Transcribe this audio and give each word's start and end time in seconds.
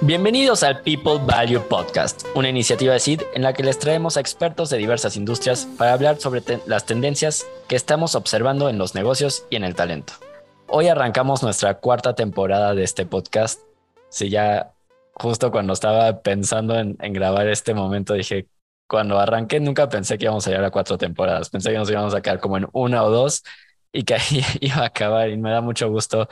Bienvenidos 0.00 0.62
al 0.62 0.82
People 0.82 1.18
Value 1.26 1.58
Podcast, 1.58 2.24
una 2.36 2.48
iniciativa 2.48 2.92
de 2.92 3.00
SID 3.00 3.22
en 3.34 3.42
la 3.42 3.52
que 3.52 3.64
les 3.64 3.80
traemos 3.80 4.16
a 4.16 4.20
expertos 4.20 4.70
de 4.70 4.78
diversas 4.78 5.16
industrias 5.16 5.66
para 5.76 5.92
hablar 5.92 6.20
sobre 6.20 6.40
las 6.66 6.86
tendencias 6.86 7.48
que 7.66 7.74
estamos 7.74 8.14
observando 8.14 8.68
en 8.68 8.78
los 8.78 8.94
negocios 8.94 9.44
y 9.50 9.56
en 9.56 9.64
el 9.64 9.74
talento. 9.74 10.12
Hoy 10.68 10.86
arrancamos 10.86 11.42
nuestra 11.42 11.80
cuarta 11.80 12.14
temporada 12.14 12.76
de 12.76 12.84
este 12.84 13.06
podcast. 13.06 13.60
Si 14.08 14.30
ya 14.30 14.72
justo 15.14 15.50
cuando 15.50 15.72
estaba 15.72 16.22
pensando 16.22 16.78
en, 16.78 16.96
grabar 17.12 17.48
este 17.48 17.74
momento 17.74 18.14
dije, 18.14 18.46
cuando 18.86 19.18
arranqué 19.18 19.58
nunca 19.58 19.88
pensé 19.88 20.16
que 20.16 20.26
íbamos 20.26 20.46
a 20.46 20.50
llegar 20.50 20.66
a 20.66 20.70
cuatro 20.70 20.96
temporadas, 20.96 21.50
pensé 21.50 21.72
que 21.72 21.78
nos 21.78 21.90
íbamos 21.90 22.14
a 22.14 22.20
quedar 22.20 22.38
como 22.38 22.56
en 22.56 22.68
una 22.72 23.02
o 23.02 23.10
dos 23.10 23.42
y 23.90 24.04
que 24.04 24.14
ahí 24.14 24.44
iba 24.60 24.82
a 24.82 24.86
acabar 24.86 25.28
y 25.28 25.36
me 25.36 25.50
da 25.50 25.60
mucho 25.60 25.90
gusto 25.90 26.28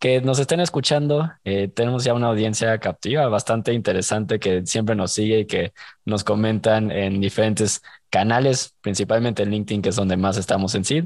que 0.00 0.20
nos 0.22 0.38
estén 0.40 0.60
escuchando. 0.60 1.30
Eh, 1.44 1.68
tenemos 1.68 2.04
ya 2.04 2.14
una 2.14 2.28
audiencia 2.28 2.78
captiva 2.80 3.28
bastante 3.28 3.74
interesante 3.74 4.40
que 4.40 4.66
siempre 4.66 4.96
nos 4.96 5.12
sigue 5.12 5.40
y 5.40 5.46
que 5.46 5.72
nos 6.06 6.24
comentan 6.24 6.90
en 6.90 7.20
diferentes 7.20 7.82
canales, 8.08 8.74
principalmente 8.80 9.42
en 9.42 9.50
LinkedIn, 9.50 9.82
que 9.82 9.90
es 9.90 9.96
donde 9.96 10.16
más 10.16 10.38
estamos 10.38 10.74
en 10.74 10.84
SID. 10.84 11.04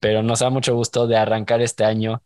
Pero 0.00 0.22
nos 0.22 0.40
da 0.40 0.50
mucho 0.50 0.74
gusto 0.74 1.06
de 1.06 1.16
arrancar 1.18 1.60
este 1.60 1.84
año, 1.84 2.22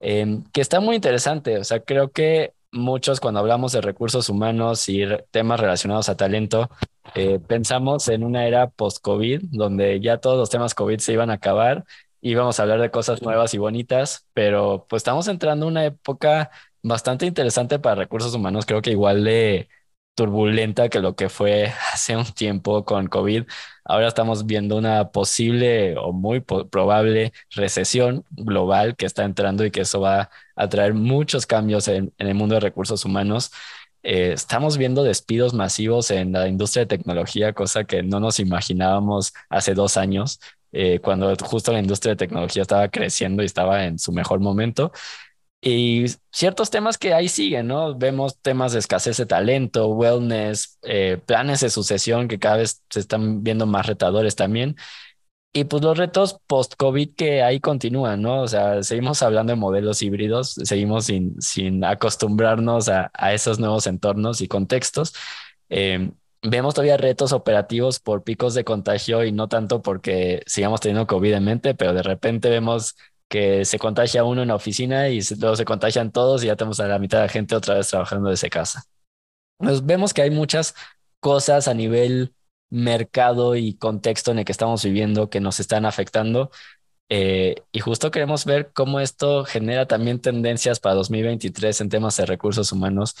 em, 0.00 0.44
que 0.52 0.62
está 0.62 0.80
muy 0.80 0.96
interesante. 0.96 1.58
O 1.58 1.64
sea, 1.64 1.80
creo 1.80 2.10
que 2.10 2.54
muchos 2.72 3.20
cuando 3.20 3.40
hablamos 3.40 3.72
de 3.72 3.82
recursos 3.82 4.28
humanos 4.30 4.88
y 4.88 5.02
temas 5.30 5.60
relacionados 5.60 6.08
a 6.08 6.16
talento, 6.16 6.70
eh, 7.14 7.38
pensamos 7.38 8.08
en 8.08 8.24
una 8.24 8.46
era 8.46 8.70
post-COVID, 8.70 9.42
donde 9.50 10.00
ya 10.00 10.18
todos 10.18 10.38
los 10.38 10.50
temas 10.50 10.74
COVID 10.74 10.98
se 11.00 11.12
iban 11.12 11.30
a 11.30 11.34
acabar 11.34 11.84
íbamos 12.20 12.58
a 12.58 12.62
hablar 12.64 12.80
de 12.80 12.90
cosas 12.90 13.22
nuevas 13.22 13.54
y 13.54 13.58
bonitas, 13.58 14.26
pero 14.34 14.86
pues 14.88 15.00
estamos 15.00 15.28
entrando 15.28 15.66
en 15.66 15.72
una 15.72 15.84
época 15.86 16.50
bastante 16.82 17.26
interesante 17.26 17.78
para 17.78 17.96
recursos 17.96 18.34
humanos, 18.34 18.66
creo 18.66 18.82
que 18.82 18.90
igual 18.90 19.24
de 19.24 19.68
turbulenta 20.14 20.88
que 20.90 21.00
lo 21.00 21.16
que 21.16 21.28
fue 21.28 21.72
hace 21.92 22.16
un 22.16 22.24
tiempo 22.26 22.84
con 22.84 23.06
COVID. 23.06 23.44
Ahora 23.84 24.08
estamos 24.08 24.46
viendo 24.46 24.76
una 24.76 25.10
posible 25.10 25.96
o 25.96 26.12
muy 26.12 26.40
probable 26.40 27.32
recesión 27.50 28.24
global 28.30 28.96
que 28.96 29.06
está 29.06 29.24
entrando 29.24 29.64
y 29.64 29.70
que 29.70 29.80
eso 29.82 30.00
va 30.00 30.30
a 30.56 30.68
traer 30.68 30.94
muchos 30.94 31.46
cambios 31.46 31.88
en, 31.88 32.12
el 32.18 32.34
mundo 32.34 32.54
de 32.54 32.60
recursos 32.60 33.04
humanos. 33.04 33.50
Eh, 34.02 34.32
estamos 34.32 34.78
viendo 34.78 35.02
despidos 35.02 35.54
masivos 35.54 36.10
en 36.10 36.32
la 36.32 36.48
industria 36.48 36.84
de 36.84 36.96
tecnología, 36.96 37.52
cosa 37.54 37.84
que 37.84 38.02
no 38.02 38.20
nos 38.20 38.40
imaginábamos 38.40 39.32
hace 39.48 39.74
dos 39.74 39.96
años. 39.96 40.40
Eh, 40.72 41.00
cuando 41.00 41.34
justo 41.36 41.72
la 41.72 41.80
industria 41.80 42.12
de 42.12 42.16
tecnología 42.16 42.62
estaba 42.62 42.88
creciendo 42.88 43.42
y 43.42 43.46
estaba 43.46 43.84
en 43.86 43.98
su 43.98 44.12
mejor 44.12 44.40
momento. 44.40 44.92
Y 45.62 46.06
ciertos 46.32 46.70
temas 46.70 46.96
que 46.96 47.12
ahí 47.12 47.28
siguen, 47.28 47.66
¿no? 47.68 47.94
Vemos 47.96 48.40
temas 48.40 48.72
de 48.72 48.78
escasez 48.78 49.18
de 49.18 49.26
talento, 49.26 49.88
wellness, 49.88 50.78
eh, 50.82 51.18
planes 51.26 51.60
de 51.60 51.68
sucesión 51.70 52.28
que 52.28 52.38
cada 52.38 52.56
vez 52.58 52.82
se 52.88 53.00
están 53.00 53.42
viendo 53.42 53.66
más 53.66 53.86
retadores 53.86 54.36
también. 54.36 54.76
Y 55.52 55.64
pues 55.64 55.82
los 55.82 55.98
retos 55.98 56.38
post-COVID 56.46 57.14
que 57.16 57.42
ahí 57.42 57.58
continúan, 57.60 58.22
¿no? 58.22 58.42
O 58.42 58.48
sea, 58.48 58.82
seguimos 58.84 59.20
hablando 59.22 59.52
de 59.52 59.56
modelos 59.58 60.00
híbridos, 60.02 60.52
seguimos 60.62 61.06
sin, 61.06 61.40
sin 61.42 61.84
acostumbrarnos 61.84 62.88
a, 62.88 63.10
a 63.14 63.34
esos 63.34 63.58
nuevos 63.58 63.86
entornos 63.88 64.40
y 64.42 64.48
contextos. 64.48 65.12
Eh, 65.68 66.10
vemos 66.42 66.74
todavía 66.74 66.96
retos 66.96 67.32
operativos 67.32 67.98
por 68.00 68.22
picos 68.22 68.54
de 68.54 68.64
contagio 68.64 69.24
y 69.24 69.32
no 69.32 69.48
tanto 69.48 69.82
porque 69.82 70.42
sigamos 70.46 70.80
teniendo 70.80 71.06
COVID 71.06 71.34
en 71.34 71.44
mente, 71.44 71.74
pero 71.74 71.92
de 71.92 72.02
repente 72.02 72.48
vemos 72.48 72.96
que 73.28 73.64
se 73.64 73.78
contagia 73.78 74.24
uno 74.24 74.42
en 74.42 74.48
la 74.48 74.56
oficina 74.56 75.08
y 75.08 75.20
luego 75.38 75.56
se 75.56 75.64
contagian 75.64 76.10
todos 76.10 76.42
y 76.42 76.46
ya 76.48 76.56
tenemos 76.56 76.80
a 76.80 76.88
la 76.88 76.98
mitad 76.98 77.18
de 77.18 77.26
la 77.26 77.32
gente 77.32 77.54
otra 77.54 77.74
vez 77.74 77.88
trabajando 77.88 78.30
desde 78.30 78.50
casa. 78.50 78.84
Nos 79.58 79.84
vemos 79.86 80.12
que 80.14 80.22
hay 80.22 80.30
muchas 80.30 80.74
cosas 81.20 81.68
a 81.68 81.74
nivel 81.74 82.34
mercado 82.70 83.56
y 83.56 83.74
contexto 83.74 84.30
en 84.30 84.40
el 84.40 84.44
que 84.44 84.52
estamos 84.52 84.82
viviendo 84.84 85.28
que 85.30 85.40
nos 85.40 85.60
están 85.60 85.84
afectando. 85.84 86.50
Eh, 87.08 87.56
y 87.72 87.80
justo 87.80 88.10
queremos 88.10 88.44
ver 88.44 88.72
cómo 88.72 89.00
esto 89.00 89.44
genera 89.44 89.86
también 89.86 90.20
tendencias 90.20 90.80
para 90.80 90.94
2023 90.94 91.80
en 91.80 91.88
temas 91.88 92.16
de 92.16 92.26
recursos 92.26 92.72
humanos 92.72 93.16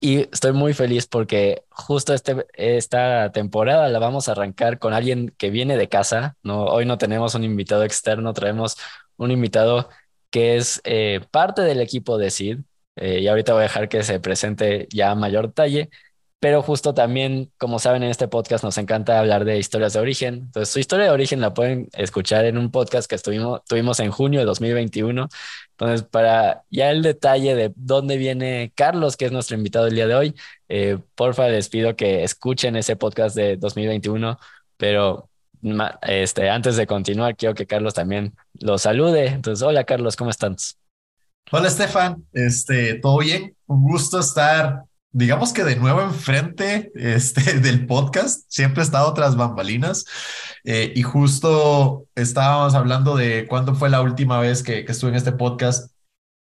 y 0.00 0.20
estoy 0.32 0.52
muy 0.52 0.74
feliz 0.74 1.06
porque 1.06 1.64
justo 1.70 2.14
este, 2.14 2.46
esta 2.54 3.32
temporada 3.32 3.88
la 3.88 3.98
vamos 3.98 4.28
a 4.28 4.32
arrancar 4.32 4.78
con 4.78 4.92
alguien 4.92 5.34
que 5.38 5.50
viene 5.50 5.76
de 5.76 5.88
casa. 5.88 6.36
¿no? 6.42 6.64
Hoy 6.66 6.86
no 6.86 6.98
tenemos 6.98 7.34
un 7.34 7.44
invitado 7.44 7.82
externo, 7.84 8.32
traemos 8.32 8.76
un 9.16 9.32
invitado 9.32 9.88
que 10.30 10.56
es 10.56 10.80
eh, 10.84 11.20
parte 11.30 11.62
del 11.62 11.80
equipo 11.80 12.16
de 12.18 12.30
SID. 12.30 12.58
Eh, 12.96 13.20
y 13.20 13.28
ahorita 13.28 13.52
voy 13.52 13.60
a 13.60 13.62
dejar 13.64 13.88
que 13.88 14.02
se 14.04 14.20
presente 14.20 14.86
ya 14.92 15.10
a 15.10 15.14
mayor 15.16 15.52
talle. 15.52 15.90
Pero 16.40 16.62
justo 16.62 16.94
también, 16.94 17.50
como 17.58 17.80
saben, 17.80 18.04
en 18.04 18.10
este 18.10 18.28
podcast 18.28 18.62
nos 18.62 18.78
encanta 18.78 19.18
hablar 19.18 19.44
de 19.44 19.58
historias 19.58 19.94
de 19.94 19.98
origen. 19.98 20.34
Entonces, 20.34 20.68
su 20.68 20.78
historia 20.78 21.06
de 21.06 21.10
origen 21.10 21.40
la 21.40 21.52
pueden 21.52 21.88
escuchar 21.94 22.44
en 22.44 22.58
un 22.58 22.70
podcast 22.70 23.10
que 23.10 23.16
estuvimos, 23.16 23.64
tuvimos 23.64 23.98
en 23.98 24.12
junio 24.12 24.38
de 24.38 24.46
2021. 24.46 25.28
Entonces, 25.70 26.04
para 26.04 26.62
ya 26.70 26.90
el 26.92 27.02
detalle 27.02 27.56
de 27.56 27.72
dónde 27.74 28.16
viene 28.18 28.72
Carlos, 28.76 29.16
que 29.16 29.24
es 29.24 29.32
nuestro 29.32 29.56
invitado 29.56 29.88
el 29.88 29.96
día 29.96 30.06
de 30.06 30.14
hoy, 30.14 30.34
eh, 30.68 30.98
porfa, 31.16 31.48
les 31.48 31.68
pido 31.68 31.96
que 31.96 32.22
escuchen 32.22 32.76
ese 32.76 32.94
podcast 32.94 33.34
de 33.34 33.56
2021. 33.56 34.38
Pero 34.76 35.28
este, 36.02 36.50
antes 36.50 36.76
de 36.76 36.86
continuar, 36.86 37.36
quiero 37.36 37.54
que 37.54 37.66
Carlos 37.66 37.94
también 37.94 38.34
lo 38.60 38.78
salude. 38.78 39.26
Entonces, 39.26 39.66
hola 39.66 39.82
Carlos, 39.82 40.14
¿cómo 40.14 40.30
estás? 40.30 40.78
Hola 41.50 41.68
Estefan, 41.68 42.26
este, 42.32 42.94
¿todo 42.94 43.18
bien? 43.18 43.56
Un 43.66 43.82
gusto 43.82 44.20
estar 44.20 44.84
digamos 45.10 45.52
que 45.52 45.64
de 45.64 45.76
nuevo 45.76 46.02
enfrente 46.02 46.90
este, 46.94 47.60
del 47.60 47.86
podcast, 47.86 48.44
siempre 48.48 48.82
he 48.82 48.84
estado 48.84 49.12
tras 49.14 49.36
bambalinas 49.36 50.04
eh, 50.64 50.92
y 50.94 51.02
justo 51.02 52.06
estábamos 52.14 52.74
hablando 52.74 53.16
de 53.16 53.46
cuándo 53.48 53.74
fue 53.74 53.90
la 53.90 54.02
última 54.02 54.38
vez 54.40 54.62
que, 54.62 54.80
estuve 54.80 55.10
en 55.10 55.16
este 55.16 55.32
podcast 55.32 55.92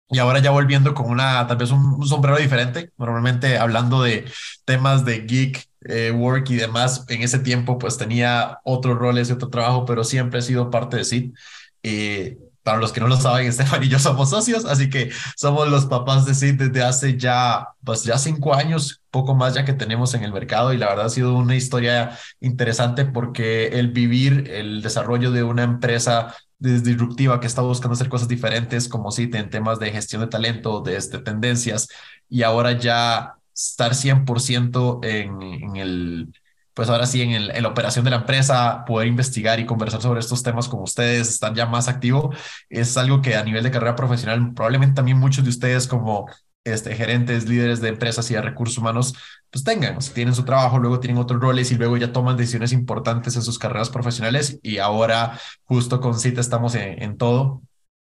y 0.09 0.19
ahora 0.19 0.39
ya 0.39 0.51
volviendo 0.51 0.93
con 0.93 1.09
una, 1.09 1.47
tal 1.47 1.57
vez 1.57 1.71
un, 1.71 2.05
sombrero 2.05 2.37
diferente, 2.37 2.91
normalmente 2.97 3.57
hablando 3.57 4.03
de 4.03 4.25
temas 4.65 5.05
de 5.05 5.21
geek, 5.21 5.67
eh, 5.85 6.11
work 6.11 6.49
y 6.51 6.55
demás, 6.55 7.05
en 7.09 7.23
ese 7.23 7.39
tiempo 7.39 7.79
pues 7.79 7.97
tenía 7.97 8.59
otros 8.63 8.97
roles 8.97 9.29
y 9.29 9.33
otro 9.33 9.49
trabajo, 9.49 9.85
pero 9.85 10.03
siempre 10.03 10.39
he 10.39 10.43
sido 10.43 10.69
parte 10.69 10.97
de 10.97 11.05
SID. 11.05 11.33
Eh, 11.81 12.37
para 12.63 12.79
los 12.79 12.91
que 12.91 13.01
no 13.01 13.07
lo 13.07 13.17
saben, 13.17 13.47
Estefan 13.49 13.83
y 13.83 13.89
yo 13.89 13.99
somos 13.99 14.29
socios, 14.29 14.65
así 14.65 14.89
que 14.89 15.11
somos 15.35 15.67
los 15.69 15.85
papás 15.85 16.25
de 16.25 16.33
Sid 16.33 16.55
desde 16.55 16.83
hace 16.83 17.17
ya, 17.17 17.69
pues 17.83 18.03
ya 18.03 18.17
cinco 18.17 18.55
años, 18.55 19.01
poco 19.11 19.35
más 19.35 19.53
ya 19.53 19.65
que 19.65 19.73
tenemos 19.73 20.13
en 20.13 20.23
el 20.23 20.33
mercado 20.33 20.73
y 20.73 20.77
la 20.77 20.87
verdad 20.87 21.05
ha 21.05 21.09
sido 21.09 21.35
una 21.35 21.55
historia 21.55 22.17
interesante 22.39 23.05
porque 23.05 23.67
el 23.67 23.91
vivir 23.91 24.49
el 24.51 24.81
desarrollo 24.81 25.31
de 25.31 25.43
una 25.43 25.63
empresa 25.63 26.35
disruptiva 26.59 27.39
que 27.41 27.47
está 27.47 27.61
buscando 27.61 27.93
hacer 27.93 28.07
cosas 28.07 28.27
diferentes 28.29 28.87
como 28.87 29.11
Sid 29.11 29.35
en 29.35 29.49
temas 29.49 29.79
de 29.79 29.91
gestión 29.91 30.21
de 30.21 30.27
talento, 30.27 30.81
de 30.81 30.95
este, 30.95 31.19
tendencias 31.19 31.89
y 32.29 32.43
ahora 32.43 32.71
ya 32.71 33.35
estar 33.53 33.93
100% 33.93 35.03
en, 35.03 35.41
en 35.41 35.75
el 35.75 36.33
pues 36.73 36.89
ahora 36.89 37.05
sí 37.05 37.21
en, 37.21 37.47
la 37.47 37.67
operación 37.67 38.05
de 38.05 38.11
la 38.11 38.17
empresa, 38.17 38.83
poder 38.85 39.07
investigar 39.07 39.59
y 39.59 39.65
conversar 39.65 40.01
sobre 40.01 40.19
estos 40.19 40.43
temas 40.43 40.67
con 40.67 40.81
ustedes, 40.81 41.29
están 41.29 41.55
ya 41.55 41.65
más 41.65 41.87
activo, 41.87 42.33
es 42.69 42.97
algo 42.97 43.21
que 43.21 43.35
a 43.35 43.43
nivel 43.43 43.63
de 43.63 43.71
carrera 43.71 43.95
profesional, 43.95 44.53
probablemente 44.53 44.95
también 44.95 45.17
muchos 45.19 45.43
de 45.43 45.49
ustedes 45.49 45.87
como 45.87 46.27
este, 46.63 46.95
gerentes, 46.95 47.47
líderes 47.47 47.81
de 47.81 47.89
empresas 47.89 48.29
y 48.31 48.35
de 48.35 48.41
recursos 48.41 48.77
humanos, 48.77 49.13
pues 49.51 49.63
tengan, 49.63 49.97
tienen 50.13 50.33
su 50.33 50.45
trabajo, 50.45 50.79
luego 50.79 50.99
tienen 50.99 51.17
otros 51.17 51.41
roles 51.41 51.71
y 51.71 51.75
luego 51.75 51.97
ya 51.97 52.13
toman 52.13 52.37
decisiones 52.37 52.71
importantes 52.71 53.35
en 53.35 53.41
sus 53.41 53.59
carreras 53.59 53.89
profesionales 53.89 54.59
y 54.63 54.77
ahora 54.77 55.39
justo 55.65 55.99
con 55.99 56.19
CITA 56.19 56.41
estamos 56.41 56.75
en 56.75 57.17
todo 57.17 57.61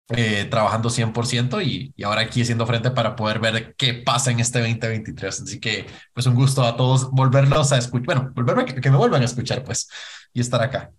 eh, 0.09 0.45
trabajando 0.49 0.89
100% 0.89 1.61
y, 1.61 1.93
y, 1.95 2.03
ahora 2.03 2.21
aquí 2.21 2.41
haciendo 2.41 2.67
frente 2.67 2.91
para 2.91 3.15
poder 3.15 3.39
ver 3.39 3.73
qué 3.75 3.93
pasa 3.93 4.31
en 4.31 4.39
este 4.39 4.59
2023. 4.59 5.41
Así 5.41 5.59
que, 5.59 5.85
pues 6.13 6.25
un 6.25 6.35
gusto 6.35 6.63
a 6.63 6.75
todos 6.75 7.09
volverlos 7.11 7.71
a 7.71 7.77
escuchar, 7.77 8.05
bueno, 8.05 8.31
volverme, 8.35 8.65
que, 8.65 8.91
me 8.91 8.97
vuelvan 8.97 9.21
a 9.21 9.25
escuchar, 9.25 9.63
pues, 9.63 9.89
y 10.33 10.41
estar 10.41 10.61
acá. 10.61 10.91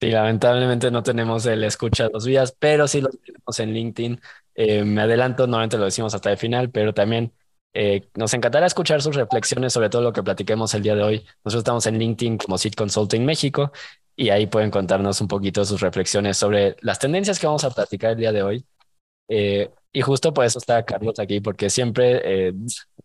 Sí, 0.00 0.10
lamentablemente 0.10 0.90
no 0.90 1.02
tenemos 1.02 1.46
el 1.46 1.64
escucha 1.64 2.08
dos 2.08 2.24
días, 2.24 2.54
pero 2.58 2.86
sí 2.86 3.00
lo 3.00 3.08
tenemos 3.08 3.58
en 3.58 3.72
LinkedIn. 3.72 4.20
Eh, 4.54 4.84
me 4.84 5.02
adelanto, 5.02 5.46
normalmente 5.46 5.78
lo 5.78 5.86
decimos 5.86 6.14
hasta 6.14 6.30
el 6.30 6.36
final, 6.36 6.70
pero 6.70 6.94
también 6.94 7.32
eh, 7.72 8.08
nos 8.14 8.32
encantará 8.34 8.66
escuchar 8.66 9.02
sus 9.02 9.16
reflexiones 9.16 9.72
sobre 9.72 9.88
todo 9.90 10.02
lo 10.02 10.12
que 10.12 10.22
platiquemos 10.22 10.72
el 10.74 10.82
día 10.82 10.94
de 10.94 11.02
hoy. 11.02 11.16
Nosotros 11.44 11.60
estamos 11.60 11.86
en 11.86 11.98
LinkedIn 11.98 12.38
como 12.38 12.58
Seed 12.58 12.74
Consulting 12.74 13.24
México 13.24 13.72
y 14.16 14.30
ahí 14.30 14.46
pueden 14.46 14.70
contarnos 14.70 15.20
un 15.20 15.28
poquito 15.28 15.64
sus 15.64 15.80
reflexiones 15.80 16.36
sobre 16.38 16.76
las 16.80 16.98
tendencias 16.98 17.38
que 17.38 17.46
vamos 17.46 17.64
a 17.64 17.70
platicar 17.70 18.12
el 18.12 18.18
día 18.18 18.32
de 18.32 18.42
hoy. 18.42 18.66
Eh, 19.28 19.70
y 19.92 20.00
justo 20.02 20.32
por 20.34 20.44
eso 20.44 20.58
está 20.58 20.84
Carlos 20.84 21.18
aquí, 21.18 21.40
porque 21.40 21.70
siempre 21.70 22.48
eh, 22.48 22.52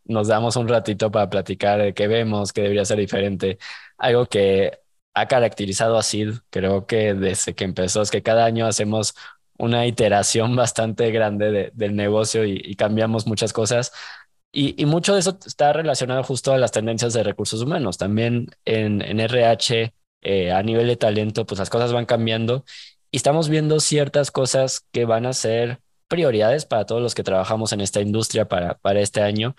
nos 0.06 0.28
damos 0.28 0.56
un 0.56 0.68
ratito 0.68 1.12
para 1.12 1.30
platicar 1.30 1.82
de 1.82 1.94
qué 1.94 2.08
vemos, 2.08 2.54
qué 2.54 2.62
debería 2.62 2.86
ser 2.86 3.00
diferente. 3.00 3.58
Algo 3.98 4.26
que 4.26 4.80
ha 5.14 5.28
caracterizado 5.28 5.98
a 5.98 6.04
SID, 6.04 6.36
creo 6.50 6.86
que 6.86 7.14
desde 7.14 7.56
que 7.56 7.64
empezó, 7.66 8.02
es 8.02 8.12
que 8.12 8.24
cada 8.24 8.46
año 8.46 8.66
hacemos 8.68 9.14
una 9.58 9.86
iteración 9.88 10.56
bastante 10.58 11.12
grande 11.12 11.72
del 11.74 11.96
negocio 11.96 12.46
y, 12.46 12.76
cambiamos 12.76 13.28
muchas 13.28 13.54
cosas 13.54 13.92
Y, 14.52 14.86
mucho 14.86 15.14
de 15.14 15.22
eso 15.22 15.38
está 15.46 15.74
relacionado 15.74 16.24
justo 16.24 16.54
a 16.54 16.58
las 16.58 16.72
tendencias 16.72 17.14
de 17.14 17.24
recursos 17.24 17.62
humanos. 17.62 17.98
También 17.98 18.48
en, 18.66 19.02
en 19.02 19.20
RH, 19.20 19.94
eh, 20.22 20.52
a 20.52 20.64
nivel 20.64 20.88
de 20.88 20.98
talento, 20.98 21.46
pues 21.46 21.60
las 21.60 21.70
cosas 21.70 21.94
van 21.94 22.06
cambiando 22.06 22.64
y 23.12 23.18
estamos 23.18 23.50
viendo 23.50 23.80
ciertas 23.80 24.32
cosas 24.32 24.86
que 24.92 25.06
van 25.06 25.26
a 25.26 25.34
ser 25.34 25.82
prioridades 26.08 26.66
para 26.66 26.86
todos 26.86 27.02
los 27.02 27.16
que 27.16 27.24
trabajamos 27.24 27.74
en 27.74 27.82
esta 27.82 28.02
industria 28.02 28.48
para, 28.48 28.76
para 28.76 29.02
este 29.02 29.22
año. 29.22 29.56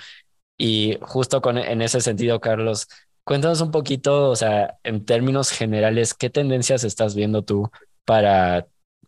Y 0.58 0.98
justo 1.02 1.40
con, 1.40 1.58
en 1.58 1.82
ese 1.82 2.00
sentido, 2.00 2.40
Carlos, 2.40 2.88
cuéntanos 3.24 3.60
un 3.60 3.70
poquito, 3.70 4.30
o 4.30 4.36
sea, 4.36 4.78
en 4.82 5.04
términos 5.04 5.50
generales, 5.50 6.14
¿qué 6.14 6.30
tendencias 6.30 6.84
estás 6.84 7.14
viendo 7.14 7.42
tú 7.42 7.70
para, 8.04 8.66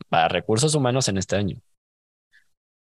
para 0.08 0.28
recursos 0.28 0.74
humanos 0.74 1.08
en 1.08 1.18
este 1.18 1.36
año? 1.36 1.58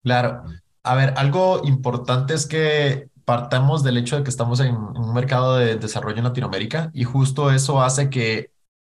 Claro, 0.03 0.43
a 0.83 0.95
ver, 0.95 1.13
algo 1.17 1.61
importante 1.65 2.33
es 2.33 2.47
que 2.47 3.09
partamos 3.29 3.83
del 3.83 3.97
hecho 3.97 4.15
de 4.17 4.23
que 4.23 4.31
estamos 4.31 4.59
en 4.59 4.75
un 4.75 5.13
mercado 5.13 5.55
de 5.55 5.75
desarrollo 5.75 6.17
en 6.17 6.23
Latinoamérica 6.23 6.89
y 6.95 7.03
justo 7.03 7.51
eso 7.51 7.79
hace 7.79 8.09
que 8.09 8.49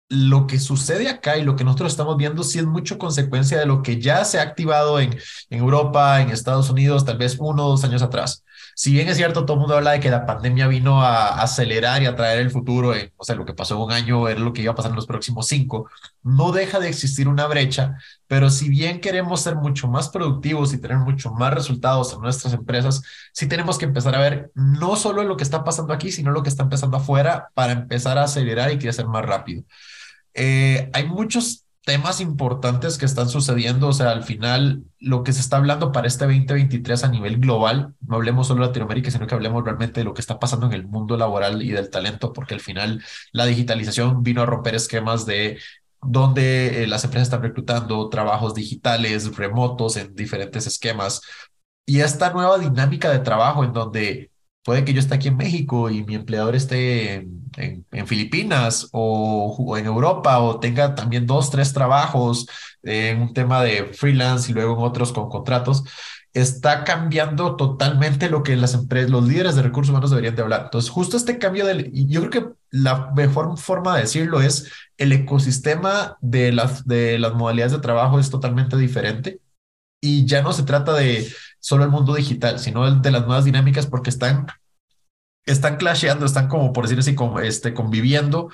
lo 0.07 0.45
que 0.45 0.59
sucede 0.59 1.09
acá 1.09 1.39
y 1.39 1.43
lo 1.43 1.55
que 1.55 1.63
nosotros 1.63 1.91
estamos 1.91 2.15
viendo 2.15 2.43
sí 2.43 2.59
es 2.59 2.67
mucho 2.67 2.99
consecuencia 2.99 3.57
de 3.57 3.65
lo 3.65 3.81
que 3.81 3.99
ya 3.99 4.23
se 4.25 4.37
ha 4.37 4.43
activado 4.43 4.99
en, 4.99 5.17
en 5.49 5.59
Europa, 5.59 6.21
en 6.21 6.29
Estados 6.29 6.69
Unidos, 6.69 7.05
tal 7.05 7.17
vez 7.17 7.37
uno 7.39 7.65
o 7.65 7.69
dos 7.69 7.83
años 7.83 8.03
atrás 8.03 8.43
si 8.79 8.93
bien 8.93 9.09
es 9.09 9.17
cierto, 9.17 9.43
todo 9.43 9.55
el 9.55 9.59
mundo 9.59 9.75
habla 9.75 9.91
de 9.91 9.99
que 9.99 10.09
la 10.09 10.25
pandemia 10.25 10.65
vino 10.69 11.01
a 11.01 11.41
acelerar 11.41 12.01
y 12.01 12.05
a 12.05 12.15
traer 12.15 12.39
el 12.39 12.49
futuro, 12.49 12.93
o 13.17 13.23
sea, 13.25 13.35
lo 13.35 13.43
que 13.45 13.53
pasó 13.53 13.75
en 13.75 13.81
un 13.81 13.91
año 13.91 14.29
era 14.29 14.39
lo 14.39 14.53
que 14.53 14.61
iba 14.61 14.71
a 14.71 14.75
pasar 14.75 14.91
en 14.91 14.95
los 14.95 15.05
próximos 15.05 15.47
cinco, 15.47 15.89
no 16.23 16.53
deja 16.53 16.79
de 16.79 16.87
existir 16.87 17.27
una 17.27 17.45
brecha, 17.45 17.97
pero 18.27 18.49
si 18.49 18.69
bien 18.69 19.01
queremos 19.01 19.41
ser 19.41 19.57
mucho 19.57 19.89
más 19.89 20.07
productivos 20.07 20.73
y 20.73 20.79
tener 20.79 20.95
mucho 20.95 21.33
más 21.33 21.53
resultados 21.53 22.13
en 22.13 22.21
nuestras 22.21 22.53
empresas, 22.53 23.01
sí 23.33 23.47
tenemos 23.47 23.77
que 23.77 23.83
empezar 23.83 24.15
a 24.15 24.19
ver 24.19 24.49
no 24.55 24.95
solo 24.95 25.23
lo 25.23 25.35
que 25.35 25.43
está 25.43 25.65
pasando 25.65 25.93
aquí, 25.93 26.09
sino 26.09 26.31
lo 26.31 26.41
que 26.41 26.47
está 26.47 26.63
empezando 26.63 26.95
afuera 26.95 27.49
para 27.55 27.73
empezar 27.73 28.17
a 28.17 28.23
acelerar 28.23 28.71
y 28.71 28.79
crecer 28.79 29.07
más 29.07 29.25
rápido. 29.25 29.63
Eh, 30.33 30.89
hay 30.93 31.05
muchos 31.05 31.65
temas 31.89 32.21
importantes 32.21 32.99
que 32.99 33.05
están 33.07 33.29
sucediendo. 33.29 33.87
O 33.87 33.93
sea, 33.93 34.11
al 34.11 34.23
final, 34.23 34.83
lo 34.99 35.23
que 35.23 35.33
se 35.33 35.41
está 35.41 35.57
hablando 35.57 35.91
para 35.91 36.05
este 36.05 36.25
2023 36.25 37.03
a 37.03 37.07
nivel 37.07 37.39
global, 37.39 37.95
no 38.05 38.17
hablemos 38.17 38.45
solo 38.45 38.61
de 38.61 38.67
Latinoamérica, 38.67 39.09
sino 39.09 39.25
que 39.25 39.33
hablemos 39.33 39.63
realmente 39.63 40.01
de 40.01 40.03
lo 40.03 40.13
que 40.13 40.21
está 40.21 40.37
pasando 40.37 40.67
en 40.67 40.73
el 40.73 40.85
mundo 40.85 41.17
laboral 41.17 41.63
y 41.63 41.71
del 41.71 41.89
talento, 41.89 42.31
porque 42.31 42.53
al 42.53 42.59
final 42.59 43.03
la 43.31 43.47
digitalización 43.47 44.21
vino 44.21 44.43
a 44.43 44.45
romper 44.45 44.75
esquemas 44.75 45.25
de 45.25 45.57
donde 45.99 46.83
eh, 46.83 46.87
las 46.87 47.03
empresas 47.05 47.29
están 47.29 47.41
reclutando 47.41 48.07
trabajos 48.09 48.53
digitales, 48.53 49.35
remotos, 49.35 49.97
en 49.97 50.13
diferentes 50.13 50.67
esquemas. 50.67 51.21
Y 51.87 52.01
esta 52.01 52.31
nueva 52.31 52.59
dinámica 52.59 53.09
de 53.09 53.17
trabajo 53.17 53.63
en 53.63 53.73
donde 53.73 54.29
puede 54.63 54.85
que 54.85 54.93
yo 54.93 54.99
esté 54.99 55.15
aquí 55.15 55.29
en 55.29 55.37
México 55.37 55.89
y 55.89 56.03
mi 56.03 56.15
empleador 56.15 56.55
esté 56.55 57.15
en, 57.15 57.85
en, 57.91 58.07
Filipinas 58.07 58.87
o, 58.91 59.75
en 59.77 59.85
Europa 59.85 60.39
o 60.39 60.59
tenga 60.59 60.95
también 60.95 61.25
dos, 61.25 61.49
tres 61.49 61.73
trabajos 61.73 62.47
en 62.83 63.21
un 63.21 63.33
tema 63.33 63.63
de 63.63 63.85
freelance 63.85 64.51
y 64.51 64.53
luego 64.53 64.73
en 64.77 64.83
otros 64.83 65.11
con 65.11 65.29
contratos, 65.29 65.83
está 66.33 66.83
cambiando 66.83 67.55
totalmente 67.55 68.29
lo 68.29 68.43
que 68.43 68.55
las 68.55 68.73
empresas, 68.73 69.09
los 69.09 69.27
líderes 69.27 69.55
de 69.55 69.63
recursos 69.63 69.89
humanos 69.89 70.11
deberían 70.11 70.35
de 70.35 70.43
hablar. 70.43 70.61
Entonces, 70.65 70.91
justo 70.91 71.17
este 71.17 71.39
cambio 71.39 71.65
del, 71.65 71.91
yo 71.91 72.21
creo 72.27 72.31
que 72.31 72.53
la 72.69 73.11
mejor 73.15 73.57
forma 73.57 73.95
de 73.95 74.01
decirlo 74.01 74.41
es 74.41 74.71
el 74.97 75.11
ecosistema 75.11 76.17
de 76.21 76.51
las, 76.51 76.85
de 76.85 77.17
las 77.17 77.33
modalidades 77.33 77.73
de 77.73 77.79
trabajo 77.79 78.19
es 78.19 78.29
totalmente 78.29 78.77
diferente 78.77 79.39
y 80.01 80.25
ya 80.25 80.41
no 80.41 80.53
se 80.53 80.63
trata 80.63 80.93
de 80.93 81.27
solo 81.59 81.83
el 81.83 81.89
mundo 81.89 82.15
digital, 82.15 82.59
sino 82.59 82.89
de 82.89 83.11
las 83.11 83.25
nuevas 83.25 83.45
dinámicas 83.45 83.85
porque 83.85 84.09
están, 84.09 84.47
están 85.45 85.77
clasheando, 85.77 86.25
están 86.25 86.47
como, 86.47 86.73
por 86.73 86.85
decir 86.85 86.99
así, 86.99 87.15
como, 87.15 87.39
este, 87.39 87.73
conviviendo 87.73 88.49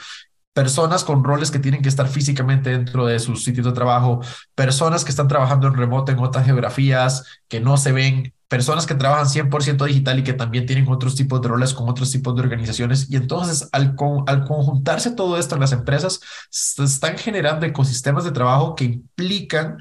personas 0.55 1.03
con 1.03 1.25
roles 1.25 1.51
que 1.51 1.59
tienen 1.59 1.81
que 1.81 1.89
estar 1.89 2.07
físicamente 2.07 2.69
dentro 2.69 3.05
de 3.05 3.19
sus 3.19 3.43
sitios 3.43 3.65
de 3.65 3.73
trabajo, 3.73 4.21
personas 4.55 5.03
que 5.03 5.09
están 5.11 5.27
trabajando 5.27 5.67
en 5.67 5.73
remoto 5.73 6.13
en 6.13 6.19
otras 6.19 6.45
geografías, 6.45 7.25
que 7.49 7.59
no 7.59 7.75
se 7.75 7.91
ven, 7.91 8.33
personas 8.47 8.85
que 8.85 8.95
trabajan 8.95 9.27
100% 9.27 9.85
digital 9.85 10.17
y 10.17 10.23
que 10.23 10.31
también 10.31 10.65
tienen 10.65 10.87
otros 10.87 11.15
tipos 11.15 11.41
de 11.41 11.49
roles 11.49 11.73
con 11.73 11.89
otros 11.89 12.09
tipos 12.09 12.33
de 12.35 12.41
organizaciones. 12.41 13.09
Y 13.09 13.17
entonces, 13.17 13.67
al, 13.73 13.97
al 14.27 14.45
conjuntarse 14.45 15.11
todo 15.11 15.37
esto 15.37 15.55
en 15.55 15.61
las 15.61 15.73
empresas, 15.73 16.21
se 16.49 16.85
están 16.85 17.17
generando 17.17 17.65
ecosistemas 17.65 18.23
de 18.23 18.31
trabajo 18.31 18.75
que 18.75 18.85
implican 18.85 19.79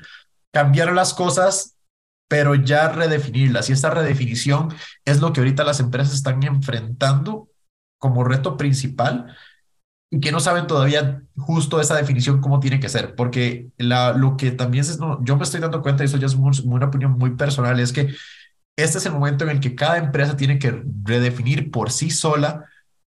cambiar 0.51 0.93
las 0.93 1.15
cosas 1.15 1.74
pero 2.29 2.55
ya 2.55 2.89
redefinirlas. 2.89 3.69
Y 3.71 3.73
esta 3.73 3.91
redefinición 3.91 4.75
es 5.05 5.21
lo 5.21 5.33
que 5.33 5.41
ahorita 5.41 5.65
las 5.65 5.81
empresas 5.81 6.15
están 6.15 6.43
enfrentando 6.43 7.49
como 7.99 8.25
reto 8.25 8.57
principal 8.57 9.37
y 10.11 10.21
que 10.21 10.31
no 10.31 10.39
saben 10.39 10.67
todavía 10.67 11.23
justo 11.37 11.81
esa 11.81 11.97
definición 11.97 12.41
cómo 12.41 12.61
tiene 12.61 12.79
que 12.79 12.89
ser, 12.89 13.15
porque 13.17 13.69
la, 13.79 14.13
lo 14.13 14.37
que 14.37 14.53
también 14.53 14.83
es, 14.83 14.99
no, 15.01 15.23
yo 15.25 15.37
me 15.37 15.43
estoy 15.43 15.61
dando 15.61 15.83
cuenta, 15.83 16.05
y 16.05 16.07
eso 16.07 16.19
ya 16.19 16.27
es 16.27 16.35
una 16.35 16.87
opinión 16.87 17.13
muy 17.19 17.31
personal, 17.35 17.81
es 17.81 17.93
que 17.93 18.15
este 18.77 18.99
es 18.99 19.07
el 19.07 19.13
momento 19.13 19.45
en 19.45 19.51
el 19.51 19.61
que 19.61 19.75
cada 19.75 19.99
empresa 19.99 20.37
tiene 20.37 20.59
que 20.59 20.85
redefinir 21.03 21.71
por 21.71 21.91
sí 21.91 22.11
sola 22.11 22.65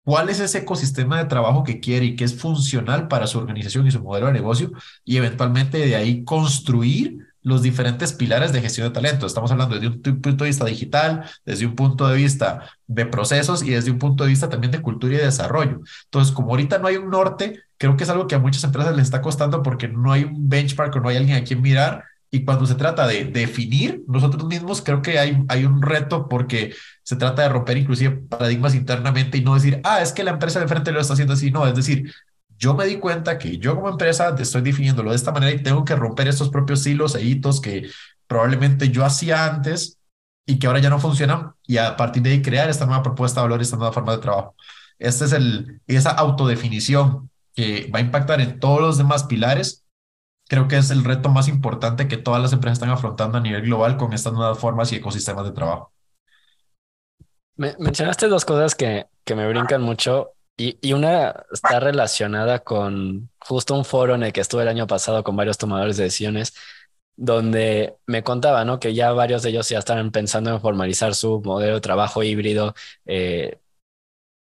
cuál 0.04 0.30
es 0.30 0.40
ese 0.40 0.60
ecosistema 0.60 1.18
de 1.18 1.26
trabajo 1.26 1.64
que 1.64 1.80
quiere 1.80 2.06
y 2.06 2.16
que 2.16 2.24
es 2.24 2.38
funcional 2.38 3.08
para 3.08 3.28
su 3.28 3.38
organización 3.38 3.86
y 3.88 3.92
su 3.92 4.02
modelo 4.02 4.28
de 4.28 4.34
negocio 4.34 4.72
y 5.06 5.18
eventualmente 5.18 5.78
de 5.78 5.96
ahí 5.96 6.24
construir 6.24 7.29
los 7.42 7.62
diferentes 7.62 8.14
pilares 8.14 8.52
de 8.52 8.62
gestión 8.62 8.88
de 8.88 8.94
talento. 8.94 9.26
Estamos 9.26 9.52
hablando 9.52 9.76
desde 9.76 9.88
un 9.88 10.02
punto 10.02 10.44
de 10.44 10.50
vista 10.50 10.66
digital, 10.66 11.24
desde 11.46 11.66
un 11.66 11.76
punto 11.76 12.08
de 12.08 12.16
vista 12.18 12.70
de 12.88 13.06
procesos 13.06 13.64
y 13.64 13.72
desde 13.72 13.92
un 13.92 14.00
punto 14.00 14.24
de 14.24 14.30
vista 14.30 14.50
también 14.50 14.72
de 14.72 14.82
cultura 14.82 15.16
y 15.16 15.18
desarrollo. 15.18 15.82
Entonces, 16.06 16.34
como 16.34 16.52
ahorita 16.52 16.80
no 16.80 16.88
hay 16.88 16.98
un 16.98 17.10
norte, 17.10 17.64
creo 17.78 17.96
que 17.96 18.04
es 18.04 18.10
algo 18.10 18.28
que 18.28 18.36
a 18.36 18.40
muchas 18.40 18.64
empresas 18.64 18.96
les 18.96 19.06
está 19.06 19.22
costando 19.22 19.64
porque 19.64 19.88
no 19.88 20.12
hay 20.12 20.26
un 20.26 20.50
benchmark 20.50 20.96
o 20.96 21.00
no 21.00 21.10
hay 21.10 21.18
alguien 21.18 21.38
a 21.38 21.44
quien 21.44 21.62
mirar. 21.62 22.04
Y 22.32 22.46
cuando 22.46 22.68
se 22.68 22.76
trata 22.76 23.08
de 23.08 23.26
definir 23.26 24.04
nosotros 24.08 24.46
mismos, 24.46 24.84
creo 24.84 25.02
que 25.02 25.18
hay, 25.18 25.44
hay 25.48 25.66
un 25.66 25.82
reto 25.82 26.30
porque 26.30 26.76
se 27.02 27.16
trata 27.16 27.42
de 27.42 27.50
romper 27.50 27.78
inclusive 27.78 28.18
paradigmas 28.30 28.76
internamente 28.76 29.40
y 29.40 29.42
no 29.42 29.56
decir, 29.56 29.82
ah, 29.84 30.02
es 30.02 30.12
que 30.12 30.24
la 30.24 30.32
empresa 30.32 30.60
de 30.60 30.68
frente 30.68 30.92
lo 30.92 31.00
está 31.00 31.14
haciendo 31.14 31.34
así. 31.34 31.50
No, 31.50 31.66
es 31.66 31.74
decir, 31.74 32.14
yo 32.60 32.74
me 32.74 32.86
di 32.86 32.98
cuenta 33.00 33.38
que 33.40 33.58
yo 33.58 33.76
como 33.76 33.90
empresa 33.90 34.36
estoy 34.38 34.62
definiéndolo 34.62 35.12
de 35.12 35.16
esta 35.16 35.32
manera 35.32 35.54
y 35.54 35.64
tengo 35.64 35.86
que 35.86 35.96
romper 35.96 36.28
estos 36.28 36.50
propios 36.50 36.86
hilos 36.86 37.16
e 37.16 37.24
hitos 37.24 37.62
que 37.62 37.90
probablemente 38.28 38.90
yo 38.90 39.06
hacía 39.06 39.46
antes 39.46 39.98
y 40.46 40.60
que 40.60 40.68
ahora 40.68 40.80
ya 40.80 40.90
no 40.90 41.00
funcionan 41.00 41.54
y 41.66 41.78
a 41.78 41.96
partir 41.96 42.22
de 42.22 42.32
ahí 42.32 42.42
crear 42.42 42.70
esta 42.70 42.86
nueva 42.86 43.02
propuesta 43.02 43.40
de 43.40 43.46
valor, 43.46 43.62
esta 43.62 43.78
nueva 43.78 43.94
forma 43.94 44.12
de 44.12 44.22
trabajo. 44.22 44.56
Este 45.00 45.24
es 45.24 45.32
el, 45.32 45.80
esa 45.88 46.12
autodefinición 46.12 47.30
que 47.56 47.90
va 47.94 48.00
a 48.00 48.02
impactar 48.02 48.42
en 48.42 48.60
todos 48.60 48.82
los 48.82 48.98
demás 48.98 49.24
pilares. 49.24 49.86
Creo 50.50 50.68
que 50.68 50.78
es 50.78 50.92
el 50.92 51.06
reto 51.06 51.30
más 51.30 51.48
importante 51.48 52.10
que 52.10 52.18
todas 52.18 52.42
las 52.42 52.52
empresas 52.52 52.80
están 52.80 52.90
afrontando 52.90 53.38
a 53.38 53.42
nivel 53.42 53.62
global 53.62 53.96
con 53.96 54.12
estas 54.12 54.34
nuevas 54.34 54.60
formas 54.60 54.92
y 54.92 54.98
ecosistemas 54.98 55.46
de 55.46 55.52
trabajo. 55.52 55.94
Me, 57.56 57.76
mencionaste 57.80 58.28
dos 58.28 58.44
cosas 58.44 58.76
que, 58.76 59.06
que 59.24 59.36
me 59.36 59.48
brincan 59.48 59.82
mucho. 59.82 60.34
Y, 60.60 60.92
una 60.94 61.46
está 61.54 61.80
relacionada 61.80 62.60
con 62.60 63.30
justo 63.40 63.76
un 63.76 63.86
foro 63.86 64.16
en 64.16 64.24
el 64.24 64.34
que 64.34 64.42
estuve 64.42 64.64
el 64.64 64.68
año 64.68 64.88
pasado 64.88 65.24
con 65.24 65.38
varios 65.38 65.58
tomadores 65.58 65.96
de 65.96 66.04
decisiones, 66.04 66.54
donde 67.16 67.96
me 68.08 68.24
contaba, 68.24 68.66
¿no? 68.66 68.78
Que 68.80 68.94
ya 68.94 69.14
varios 69.14 69.42
de 69.44 69.52
ellos 69.52 69.70
ya 69.70 69.80
estaban 69.80 70.12
pensando 70.12 70.52
en 70.52 70.60
formalizar 70.62 71.16
su 71.16 71.42
modelo 71.42 71.76
de 71.76 71.82
trabajo 71.82 72.24
híbrido. 72.24 72.74
Eh, 73.06 73.58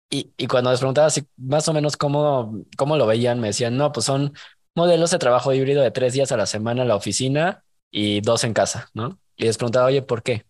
y, 0.10 0.32
y, 0.38 0.48
cuando 0.48 0.72
les 0.72 0.80
preguntaba 0.80 1.08
así, 1.08 1.28
más 1.38 1.68
o 1.68 1.74
menos 1.74 1.98
cómo, 1.98 2.64
cómo 2.78 2.98
lo 2.98 3.06
veían, 3.06 3.40
me 3.42 3.48
decían, 3.48 3.78
no, 3.78 3.92
pues 3.92 4.06
son 4.06 4.34
modelos 4.76 5.12
de 5.12 5.20
trabajo 5.20 5.54
híbrido 5.54 5.84
de 5.84 5.92
tres 5.92 6.14
días 6.14 6.32
a 6.32 6.38
la 6.38 6.46
semana 6.46 6.82
en 6.84 6.88
la 6.88 6.96
oficina 6.96 7.64
y 7.92 8.22
dos 8.22 8.44
en 8.46 8.54
casa, 8.54 8.90
¿no? 8.94 9.20
Y 9.36 9.44
les 9.46 9.58
preguntaba, 9.58 9.88
oye, 9.88 10.02
¿por 10.02 10.24
qué? 10.24 10.46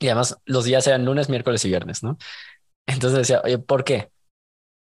Y 0.00 0.08
además 0.08 0.38
los 0.46 0.64
días 0.64 0.86
eran 0.86 1.04
lunes, 1.04 1.28
miércoles 1.28 1.64
y 1.64 1.68
viernes, 1.68 2.02
¿no? 2.02 2.18
Entonces 2.86 3.18
decía, 3.20 3.42
oye, 3.44 3.58
¿por 3.58 3.84
qué? 3.84 4.10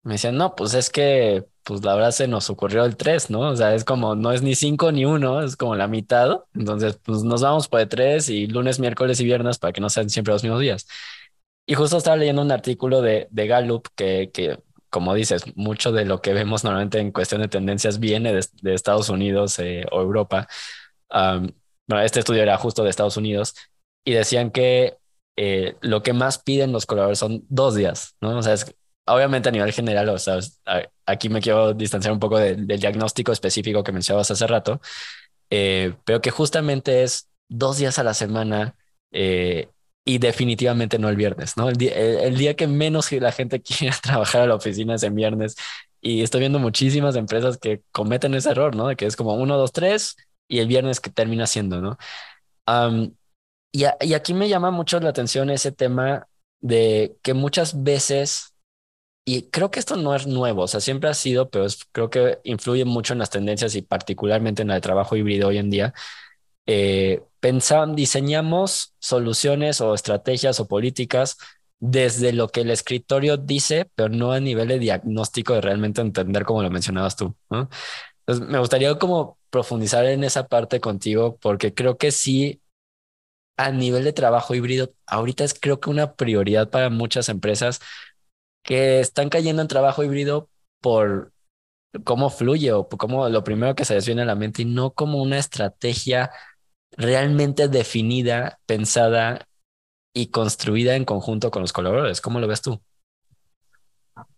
Me 0.03 0.13
decían, 0.13 0.36
no, 0.38 0.55
pues 0.55 0.74
es 0.74 0.89
que, 0.89 1.46
pues 1.63 1.84
la 1.84 1.93
verdad 1.93 2.12
se 2.12 2.27
nos 2.27 2.50
ocurrió 2.50 2.86
el 2.86 2.98
3, 2.98 3.29
¿no? 3.29 3.41
O 3.41 3.55
sea, 3.55 3.75
es 3.75 3.84
como, 3.86 4.15
no 4.15 4.31
es 4.31 4.41
ni 4.41 4.55
5 4.55 4.91
ni 4.91 5.05
1, 5.05 5.43
es 5.43 5.55
como 5.55 5.75
la 5.75 5.88
mitad. 5.88 6.41
Entonces, 6.55 6.98
pues 7.03 7.24
nos 7.24 7.41
vamos 7.41 7.67
por 7.67 7.81
el 7.81 7.88
3 7.89 8.27
y 8.29 8.48
lunes, 8.48 8.79
miércoles 8.79 9.20
y 9.20 9.25
viernes 9.25 9.60
para 9.60 9.74
que 9.74 9.81
no 9.81 9.89
sean 9.89 10.10
siempre 10.10 10.34
los 10.34 10.43
mismos 10.43 10.62
días. 10.62 10.88
Y 11.65 11.75
justo 11.75 11.98
estaba 11.98 12.17
leyendo 12.17 12.41
un 12.41 12.51
artículo 12.51 13.01
de, 13.01 13.27
de 13.31 13.48
Gallup 13.48 13.88
que, 13.96 14.31
que, 14.34 14.60
como 14.91 15.13
dices, 15.15 15.43
mucho 15.55 15.91
de 15.91 16.05
lo 16.05 16.22
que 16.22 16.34
vemos 16.34 16.63
normalmente 16.63 17.00
en 17.00 17.12
cuestión 17.12 17.41
de 17.41 17.48
tendencias 17.48 18.00
viene 18.00 18.34
de, 18.34 18.74
Estados 18.74 19.10
Unidos 19.10 19.58
eh, 19.60 19.86
o 19.91 20.01
Europa. 20.01 20.48
bueno, 21.10 22.03
este 22.03 22.20
estudio 22.20 22.43
era 22.43 22.58
justo 22.58 22.84
de 22.84 22.89
Estados 22.89 23.17
Unidos 23.17 23.55
y 24.05 24.13
decían 24.13 24.51
que 24.51 24.98
eh, 25.38 25.75
lo 25.81 26.03
que 26.03 26.13
más 26.13 26.39
piden 26.39 26.72
los 26.72 26.86
colaboradores 26.86 27.20
son 27.20 27.46
dos 27.50 27.75
días, 27.75 28.15
¿no? 28.22 28.38
O 28.38 28.43
sea, 28.43 28.53
es 28.53 28.75
obviamente 29.13 29.50
a 29.50 29.51
nivel 29.51 29.72
general, 29.74 30.10
o 30.10 30.18
sea, 30.18 30.39
aquí 31.06 31.30
me 31.30 31.41
quiero 31.41 31.74
distanciar 31.74 32.13
un 32.13 32.20
poco 32.20 32.38
del 32.38 32.68
diagnóstico 32.68 33.32
específico 33.32 33.84
que 33.84 33.91
mencionabas 33.91 34.32
hace 34.32 34.48
rato, 34.48 34.82
eh, 35.50 35.96
pero 36.06 36.22
que 36.22 36.32
justamente 36.32 37.03
es 37.03 37.30
dos 37.50 37.77
días 37.77 38.00
a 38.00 38.03
la 38.03 38.13
semana, 38.13 38.75
eh, 39.12 39.70
y 40.06 40.18
definitivamente 40.18 40.98
no 40.98 41.10
el 41.10 41.15
viernes, 41.15 41.58
¿no? 41.58 41.70
El 41.70 41.77
día, 41.77 41.94
el, 41.94 42.38
día 42.38 42.56
que 42.56 42.68
menos 42.68 43.12
la 43.12 43.32
gente 43.32 43.62
quiere 43.63 43.96
trabajar 44.01 44.41
a 44.41 44.48
la 44.48 44.56
oficina 44.56 44.96
es 44.96 45.03
en 45.03 45.15
viernes 45.15 45.56
y 46.01 46.24
estoy 46.24 46.39
viendo 46.39 46.60
muchísimas 46.60 47.15
empresas 47.15 47.58
que 47.58 47.82
cometen 47.91 48.34
ese 48.34 48.50
error, 48.50 48.75
¿no? 48.75 48.88
De 48.88 48.96
que 48.96 49.06
es 49.06 49.15
como 49.15 49.36
uno, 49.36 49.58
dos, 49.58 49.72
tres 49.72 50.15
y 50.48 50.60
el 50.60 50.68
viernes 50.68 51.00
que 51.00 51.12
termina 51.12 51.48
siendo, 51.48 51.82
¿no? 51.82 51.98
y 53.74 54.13
aquí 54.13 54.34
me 54.34 54.50
llama 54.50 54.72
mucho 54.72 55.00
la 55.00 55.10
atención 55.10 55.50
ese 55.50 55.72
tema 55.72 56.27
de 56.62 57.18
que 57.22 57.34
muchas 57.34 57.84
veces, 57.84 58.50
y 59.25 59.44
creo 59.50 59.70
que 59.72 59.80
esto 59.80 59.96
no 59.98 60.16
es 60.16 60.28
nuevo, 60.28 60.63
o 60.63 60.68
sea, 60.68 60.80
siempre 60.80 61.10
ha 61.10 61.13
sido, 61.13 61.50
pero 61.50 61.68
creo 61.92 62.10
que 62.10 62.40
influye 62.44 62.86
mucho 62.86 63.13
en 63.13 63.20
las 63.20 63.30
tendencias 63.30 63.75
y 63.75 63.82
particularmente 63.82 64.63
en 64.63 64.72
el 64.72 64.82
trabajo 64.82 65.16
híbrido 65.16 65.50
hoy 65.50 65.58
en 65.60 65.70
día. 65.70 65.94
Eh, 66.68 67.22
diseñamos 67.96 68.96
soluciones 69.00 69.82
o 69.82 69.94
estrategias 69.94 70.60
o 70.60 70.68
políticas 70.68 71.38
desde 71.80 72.34
lo 72.34 72.50
que 72.50 72.62
el 72.62 72.72
escritorio 72.72 73.38
dice, 73.38 73.90
pero 73.96 74.10
no 74.10 74.32
a 74.32 74.40
nivel 74.40 74.68
de 74.68 74.80
diagnóstico 74.80 75.54
de 75.54 75.62
realmente 75.62 76.01
entender 76.01 76.46
como 76.46 76.62
lo 76.63 76.70
mencionabas 76.70 77.16
tú. 77.16 77.36
Entonces, 77.50 78.48
me 78.48 78.60
gustaría 78.60 78.98
como 78.98 79.38
profundizar 79.50 80.06
en 80.06 80.24
esa 80.24 80.48
parte 80.48 80.80
contigo 80.80 81.38
porque 81.42 81.74
creo 81.74 81.98
que 81.98 82.12
sí 82.12 82.62
a 83.58 83.72
nivel 83.72 84.04
de 84.04 84.13
trabajo 84.13 84.56
híbrido, 84.56 84.94
ahorita 85.06 85.44
es 85.44 85.54
creo 85.54 85.80
que 85.80 85.90
una 85.90 86.16
prioridad 86.16 86.70
para 86.70 86.90
muchas 86.90 87.30
empresas 87.30 87.80
que 88.63 89.00
están 89.00 89.30
cayendo 89.30 89.62
en 89.62 89.68
trabajo 89.68 90.03
híbrido 90.03 90.50
por 90.82 91.34
cómo 92.03 92.30
fluye 92.30 92.72
o 92.72 92.88
como 92.88 93.27
lo 93.30 93.44
primero 93.44 93.75
que 93.75 93.86
se 93.86 93.96
les 93.96 94.06
viene 94.06 94.22
a 94.22 94.25
la 94.25 94.36
mente 94.36 94.62
y 94.62 94.65
no 94.65 94.91
como 94.91 95.22
una 95.22 95.38
estrategia 95.38 96.32
realmente 96.91 97.68
definida, 97.68 98.60
pensada 98.65 99.48
y 100.13 100.27
construida 100.27 100.96
en 100.96 101.06
conjunto 101.06 101.51
con 101.51 101.62
los 101.62 101.74
colaboradores. 101.74 102.22
¿Cómo 102.22 102.39
lo 102.39 102.48
ves 102.48 102.62
tú? 102.62 102.82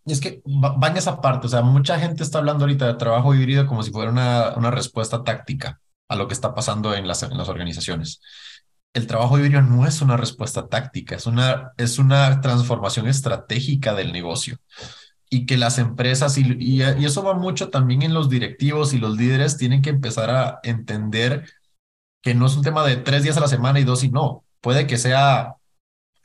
Es 0.05 0.19
que 0.19 0.41
va 0.45 0.87
en 0.87 0.97
esa 0.97 1.21
parte, 1.21 1.47
o 1.47 1.49
sea, 1.49 1.61
mucha 1.61 1.97
gente 1.99 2.23
está 2.23 2.39
hablando 2.39 2.65
ahorita 2.65 2.87
de 2.87 2.93
trabajo 2.95 3.33
híbrido 3.33 3.65
como 3.65 3.83
si 3.83 3.91
fuera 3.91 4.11
una, 4.11 4.53
una 4.55 4.69
respuesta 4.69 5.23
táctica 5.23 5.79
a 6.09 6.15
lo 6.15 6.27
que 6.27 6.33
está 6.33 6.53
pasando 6.53 6.93
en 6.93 7.07
las, 7.07 7.23
en 7.23 7.37
las 7.37 7.49
organizaciones 7.49 8.19
el 8.93 9.07
trabajo 9.07 9.37
híbrido 9.39 9.61
no 9.61 9.87
es 9.87 10.01
una 10.01 10.17
respuesta 10.17 10.67
táctica, 10.67 11.15
es 11.15 11.25
una, 11.25 11.73
es 11.77 11.97
una 11.97 12.41
transformación 12.41 13.07
estratégica 13.07 13.93
del 13.93 14.13
negocio. 14.13 14.57
Y 15.29 15.47
que 15.47 15.57
las 15.57 15.79
empresas, 15.79 16.37
y, 16.37 16.55
y, 16.59 16.81
eso 16.83 17.23
va 17.23 17.33
mucho 17.33 17.69
también 17.69 18.03
en 18.03 18.13
los 18.13 18.29
directivos 18.29 18.93
y 18.93 18.99
los 18.99 19.17
líderes, 19.17 19.57
tienen 19.57 19.81
que 19.81 19.89
empezar 19.89 20.29
a 20.29 20.59
entender 20.61 21.45
que 22.21 22.35
no 22.35 22.45
es 22.45 22.55
un 22.55 22.63
tema 22.63 22.85
de 22.85 22.97
tres 22.97 23.23
días 23.23 23.37
a 23.37 23.41
la 23.41 23.47
semana 23.47 23.79
y 23.79 23.83
dos 23.83 24.03
y 24.03 24.09
no. 24.09 24.45
Puede 24.61 24.85
que 24.85 24.97
sea, 24.97 25.55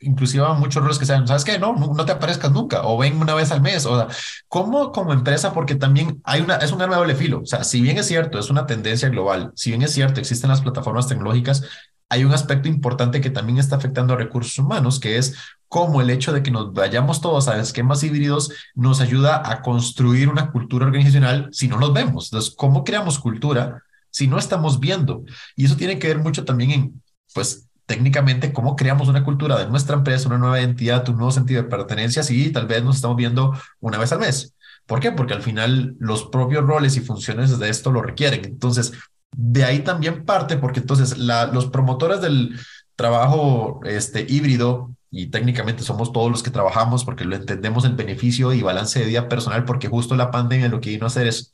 inclusive 0.00 0.46
muchos 0.54 0.82
roles 0.82 0.98
que 0.98 1.06
sean, 1.06 1.26
¿sabes 1.26 1.44
qué? 1.44 1.58
No, 1.58 1.74
no, 1.74 2.04
te 2.04 2.12
aparezcas 2.12 2.52
nunca 2.52 2.82
o 2.84 2.98
ven 2.98 3.20
una 3.20 3.34
vez 3.34 3.50
al 3.50 3.62
mes. 3.62 3.86
O 3.86 3.96
sea, 3.96 4.08
¿cómo 4.46 4.92
como 4.92 5.14
empresa? 5.14 5.54
Porque 5.54 5.74
también 5.74 6.20
hay 6.24 6.42
una, 6.42 6.56
es 6.56 6.70
un 6.72 6.82
arma 6.82 6.96
doble 6.96 7.16
filo. 7.16 7.40
O 7.40 7.46
sea, 7.46 7.64
si 7.64 7.80
bien 7.80 7.96
es 7.98 8.06
cierto, 8.06 8.38
es 8.38 8.50
una 8.50 8.66
tendencia 8.66 9.08
global, 9.08 9.52
si 9.56 9.70
bien 9.70 9.82
es 9.82 9.92
cierto, 9.92 10.20
existen 10.20 10.50
las 10.50 10.60
plataformas 10.60 11.08
tecnológicas, 11.08 11.64
hay 12.08 12.24
un 12.24 12.32
aspecto 12.32 12.68
importante 12.68 13.20
que 13.20 13.30
también 13.30 13.58
está 13.58 13.76
afectando 13.76 14.14
a 14.14 14.16
recursos 14.16 14.58
humanos, 14.58 14.98
que 14.98 15.18
es 15.18 15.34
cómo 15.68 16.00
el 16.00 16.10
hecho 16.10 16.32
de 16.32 16.42
que 16.42 16.50
nos 16.50 16.72
vayamos 16.72 17.20
todos 17.20 17.48
a 17.48 17.60
esquemas 17.60 18.02
híbridos 18.02 18.50
nos 18.74 19.00
ayuda 19.00 19.42
a 19.50 19.60
construir 19.62 20.28
una 20.28 20.50
cultura 20.50 20.86
organizacional 20.86 21.48
si 21.52 21.68
no 21.68 21.78
nos 21.78 21.92
vemos. 21.92 22.26
Entonces, 22.26 22.54
¿cómo 22.56 22.84
creamos 22.84 23.18
cultura 23.18 23.82
si 24.10 24.26
no 24.26 24.38
estamos 24.38 24.80
viendo? 24.80 25.24
Y 25.54 25.66
eso 25.66 25.76
tiene 25.76 25.98
que 25.98 26.08
ver 26.08 26.18
mucho 26.18 26.44
también 26.44 26.70
en, 26.70 27.02
pues, 27.34 27.68
técnicamente, 27.84 28.52
cómo 28.52 28.76
creamos 28.76 29.08
una 29.08 29.24
cultura 29.24 29.58
de 29.58 29.66
nuestra 29.66 29.96
empresa, 29.96 30.28
una 30.28 30.38
nueva 30.38 30.60
identidad, 30.60 31.08
un 31.08 31.16
nuevo 31.16 31.30
sentido 31.30 31.62
de 31.62 31.68
pertenencia, 31.68 32.22
si 32.22 32.50
tal 32.50 32.66
vez 32.66 32.82
nos 32.84 32.96
estamos 32.96 33.16
viendo 33.16 33.58
una 33.80 33.98
vez 33.98 34.12
al 34.12 34.20
mes. 34.20 34.54
¿Por 34.86 35.00
qué? 35.00 35.12
Porque 35.12 35.34
al 35.34 35.42
final 35.42 35.96
los 35.98 36.24
propios 36.24 36.64
roles 36.64 36.96
y 36.96 37.00
funciones 37.00 37.58
de 37.58 37.68
esto 37.68 37.92
lo 37.92 38.02
requieren. 38.02 38.44
Entonces, 38.44 38.92
de 39.32 39.64
ahí 39.64 39.80
también 39.80 40.24
parte, 40.24 40.56
porque 40.56 40.80
entonces 40.80 41.16
los 41.18 41.66
promotores 41.66 42.20
del 42.20 42.58
trabajo 42.96 43.80
este, 43.84 44.26
híbrido, 44.28 44.94
y 45.10 45.28
técnicamente 45.28 45.82
somos 45.82 46.12
todos 46.12 46.30
los 46.30 46.42
que 46.42 46.50
trabajamos 46.50 47.04
porque 47.04 47.24
lo 47.24 47.34
entendemos 47.34 47.84
el 47.84 47.94
beneficio 47.94 48.52
y 48.52 48.62
balance 48.62 48.98
de 48.98 49.06
vida 49.06 49.28
personal, 49.28 49.64
porque 49.64 49.88
justo 49.88 50.16
la 50.16 50.30
pandemia 50.30 50.68
lo 50.68 50.80
que 50.80 50.90
vino 50.90 51.04
a 51.04 51.08
hacer 51.08 51.26
es 51.26 51.52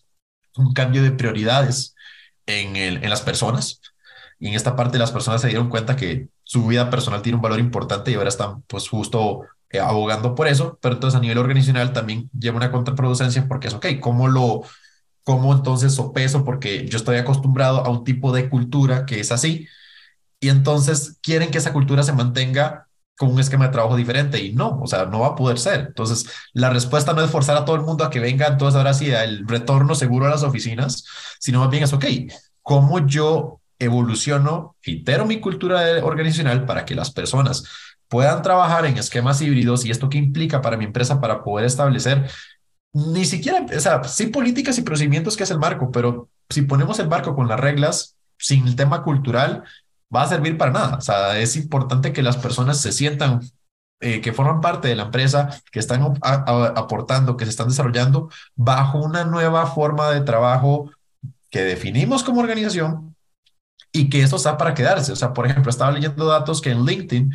un 0.57 0.73
cambio 0.73 1.03
de 1.03 1.13
prioridades 1.13 1.95
en, 2.47 2.77
el, 2.77 3.03
en 3.03 3.11
las 3.11 3.23
personas. 3.23 3.81
Y 4.39 4.49
en 4.49 4.55
esta 4.55 4.77
parte 4.77 4.99
las 4.99 5.13
personas 5.13 5.41
se 5.41 5.49
dieron 5.49 5.69
cuenta 5.69 5.97
que 5.97 6.29
su 6.43 6.67
vida 6.67 6.91
personal 6.91 7.23
tiene 7.23 7.37
un 7.37 7.43
valor 7.43 7.61
importante 7.61 8.11
y 8.11 8.15
ahora 8.15 8.29
están 8.29 8.63
pues 8.63 8.89
justo 8.89 9.43
eh, 9.71 9.81
abogando 9.81 10.35
por 10.35 10.49
eso, 10.49 10.79
pero 10.81 10.97
entonces 10.97 11.17
a 11.17 11.21
nivel 11.21 11.39
organizacional 11.39 11.93
también 11.93 12.29
lleva 12.39 12.57
una 12.57 12.73
contraproducencia 12.73 13.47
porque 13.49 13.69
es, 13.69 13.75
ok, 13.75 13.87
¿cómo 14.01 14.29
lo, 14.29 14.63
cómo 15.25 15.53
entonces 15.53 15.95
sopeso, 15.95 16.45
porque 16.45 16.87
yo 16.87 16.99
estoy 16.99 17.17
acostumbrado 17.17 17.85
a 17.85 17.91
un 17.91 18.05
tipo 18.05 18.33
de 18.33 18.49
cultura 18.49 19.07
que 19.07 19.21
es 19.21 19.33
así, 19.33 19.67
y 20.41 20.49
entonces 20.51 21.19
quieren 21.23 21.51
que 21.51 21.59
esa 21.59 21.73
cultura 21.73 22.03
se 22.03 22.13
mantenga 22.13 22.89
con 23.17 23.33
un 23.33 23.41
esquema 23.41 23.67
de 23.67 23.73
trabajo 23.73 23.97
diferente 23.97 24.43
y 24.43 24.53
no, 24.53 24.81
o 24.81 24.87
sea, 24.87 25.07
no 25.07 25.21
va 25.21 25.29
a 25.29 25.35
poder 25.37 25.59
ser. 25.59 25.81
Entonces, 25.89 26.27
la 26.53 26.71
respuesta 26.71 27.13
no 27.13 27.23
es 27.23 27.31
forzar 27.31 27.57
a 27.57 27.65
todo 27.65 27.77
el 27.77 27.83
mundo 27.83 28.05
a 28.05 28.11
que 28.11 28.21
venga, 28.21 28.47
entonces 28.47 28.77
ahora 28.77 28.93
sí, 28.93 29.11
el 29.11 29.47
retorno 29.47 29.95
seguro 29.95 30.27
a 30.27 30.31
las 30.31 30.43
oficinas, 30.43 31.05
sino 31.39 31.61
más 31.61 31.71
bien 31.71 31.85
es, 31.85 31.93
ok, 31.93 32.05
¿cómo 32.63 33.07
yo 33.07 33.61
evoluciono, 33.79 34.77
itero 34.85 35.27
mi 35.27 35.41
cultura 35.41 36.05
organizacional 36.05 36.65
para 36.65 36.85
que 36.85 36.95
las 36.95 37.11
personas 37.11 37.65
puedan 38.09 38.43
trabajar 38.43 38.87
en 38.87 38.97
esquemas 38.97 39.41
híbridos 39.41 39.85
y 39.85 39.91
esto 39.91 40.09
qué 40.09 40.19
implica 40.19 40.61
para 40.61 40.77
mi 40.77 40.85
empresa 40.85 41.21
para 41.21 41.43
poder 41.43 41.67
establecer 41.67 42.31
ni 42.95 43.25
siquiera, 43.25 43.67
o 43.77 43.81
sea, 43.81 44.05
sí 44.05 44.29
políticas 44.29 44.79
y 44.79 44.83
procedimientos 44.83 45.37
que 45.37 45.43
es 45.43 45.51
el 45.51 45.59
marco, 45.59 45.91
pero 45.91 46.29
si 46.49 46.63
ponemos 46.63 47.01
el 47.01 47.09
marco 47.09 47.35
con 47.35 47.49
las 47.49 47.59
reglas, 47.59 48.17
sin 48.39 48.67
el 48.67 48.77
tema 48.77 49.03
cultural, 49.03 49.65
va 50.15 50.23
a 50.23 50.29
servir 50.29 50.57
para 50.57 50.71
nada. 50.71 50.97
O 50.99 51.01
sea, 51.01 51.39
es 51.39 51.57
importante 51.57 52.13
que 52.13 52.23
las 52.23 52.37
personas 52.37 52.81
se 52.81 52.93
sientan, 52.93 53.41
eh, 54.01 54.21
que 54.21 54.33
forman 54.33 54.61
parte 54.61 54.87
de 54.87 54.95
la 54.95 55.05
empresa, 55.05 55.61
que 55.73 55.81
están 55.81 56.19
aportando, 56.23 57.37
que 57.37 57.45
se 57.45 57.51
están 57.51 57.69
desarrollando 57.69 58.31
bajo 58.55 58.99
una 58.99 59.25
nueva 59.25 59.67
forma 59.67 60.11
de 60.11 60.21
trabajo 60.21 60.91
que 61.51 61.65
definimos 61.65 62.23
como 62.23 62.41
organización 62.41 63.17
y 63.93 64.09
que 64.09 64.23
eso 64.23 64.37
está 64.37 64.57
para 64.57 64.75
quedarse. 64.75 65.11
O 65.11 65.17
sea, 65.17 65.33
por 65.33 65.47
ejemplo, 65.47 65.71
estaba 65.71 65.91
leyendo 65.91 66.27
datos 66.27 66.61
que 66.61 66.71
en 66.71 66.85
LinkedIn, 66.85 67.35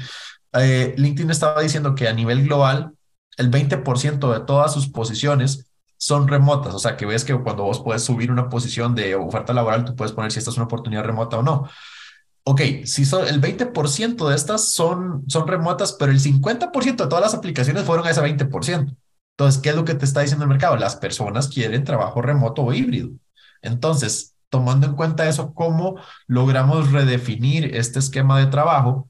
eh, 0.54 0.94
LinkedIn 0.98 1.32
estaba 1.32 1.62
diciendo 1.62 1.96
que 1.96 2.08
a 2.08 2.13
nivel 2.13 2.46
global, 2.46 2.94
el 3.39 3.50
20% 3.50 4.34
de 4.34 4.41
todas 4.41 4.74
sus 4.74 4.89
posiciones 4.89 5.72
son 5.98 6.27
remotas, 6.27 6.74
o 6.75 6.79
sea 6.79 6.96
que 6.98 7.05
ves 7.05 7.25
que 7.25 7.34
cuando 7.36 7.63
vos 7.63 7.81
puedes 7.81 8.03
subir 8.03 8.31
una 8.31 8.50
posición 8.50 8.96
de 8.96 9.15
oferta 9.15 9.53
laboral, 9.53 9.86
tú 9.86 9.96
puedes 9.96 10.12
poner 10.13 10.31
si 10.31 10.39
esta 10.39 10.51
es 10.51 10.58
una 10.58 10.65
oportunidad 10.65 11.03
remota 11.03 11.38
o 11.38 11.43
no. 11.43 11.69
Ok, 12.43 12.62
si 12.86 13.05
son, 13.05 13.27
el 13.27 13.41
20% 13.41 14.27
de 14.27 14.36
estas 14.36 14.74
son, 14.74 15.24
son 15.27 15.48
remotas, 15.48 15.93
pero 15.93 16.12
el 16.12 16.19
50% 16.19 17.03
de 17.03 17.10
todas 17.10 17.22
las 17.22 17.34
aplicaciones 17.34 17.84
fueron 17.84 18.08
a 18.08 18.12
ese 18.12 18.22
20%. 18.22 18.96
Entonces, 19.38 19.62
¿qué 19.62 19.69
es 19.69 19.75
lo 19.75 19.86
que 19.86 19.96
te 19.96 20.05
está 20.05 20.22
diciendo 20.22 20.43
el 20.43 20.50
mercado? 20.50 20.75
Las 20.75 20.96
personas 20.98 21.48
quieren 21.48 21.84
trabajo 21.84 22.22
remoto 22.22 22.63
o 22.63 22.74
híbrido. 22.74 23.12
Entonces, 23.62 24.36
tomando 24.50 24.88
en 24.88 24.96
cuenta 24.96 25.29
eso, 25.29 25.53
¿cómo 25.53 25.98
logramos 26.27 26.91
redefinir 26.91 27.75
este 27.75 28.00
esquema 28.00 28.39
de 28.39 28.48
trabajo 28.48 29.09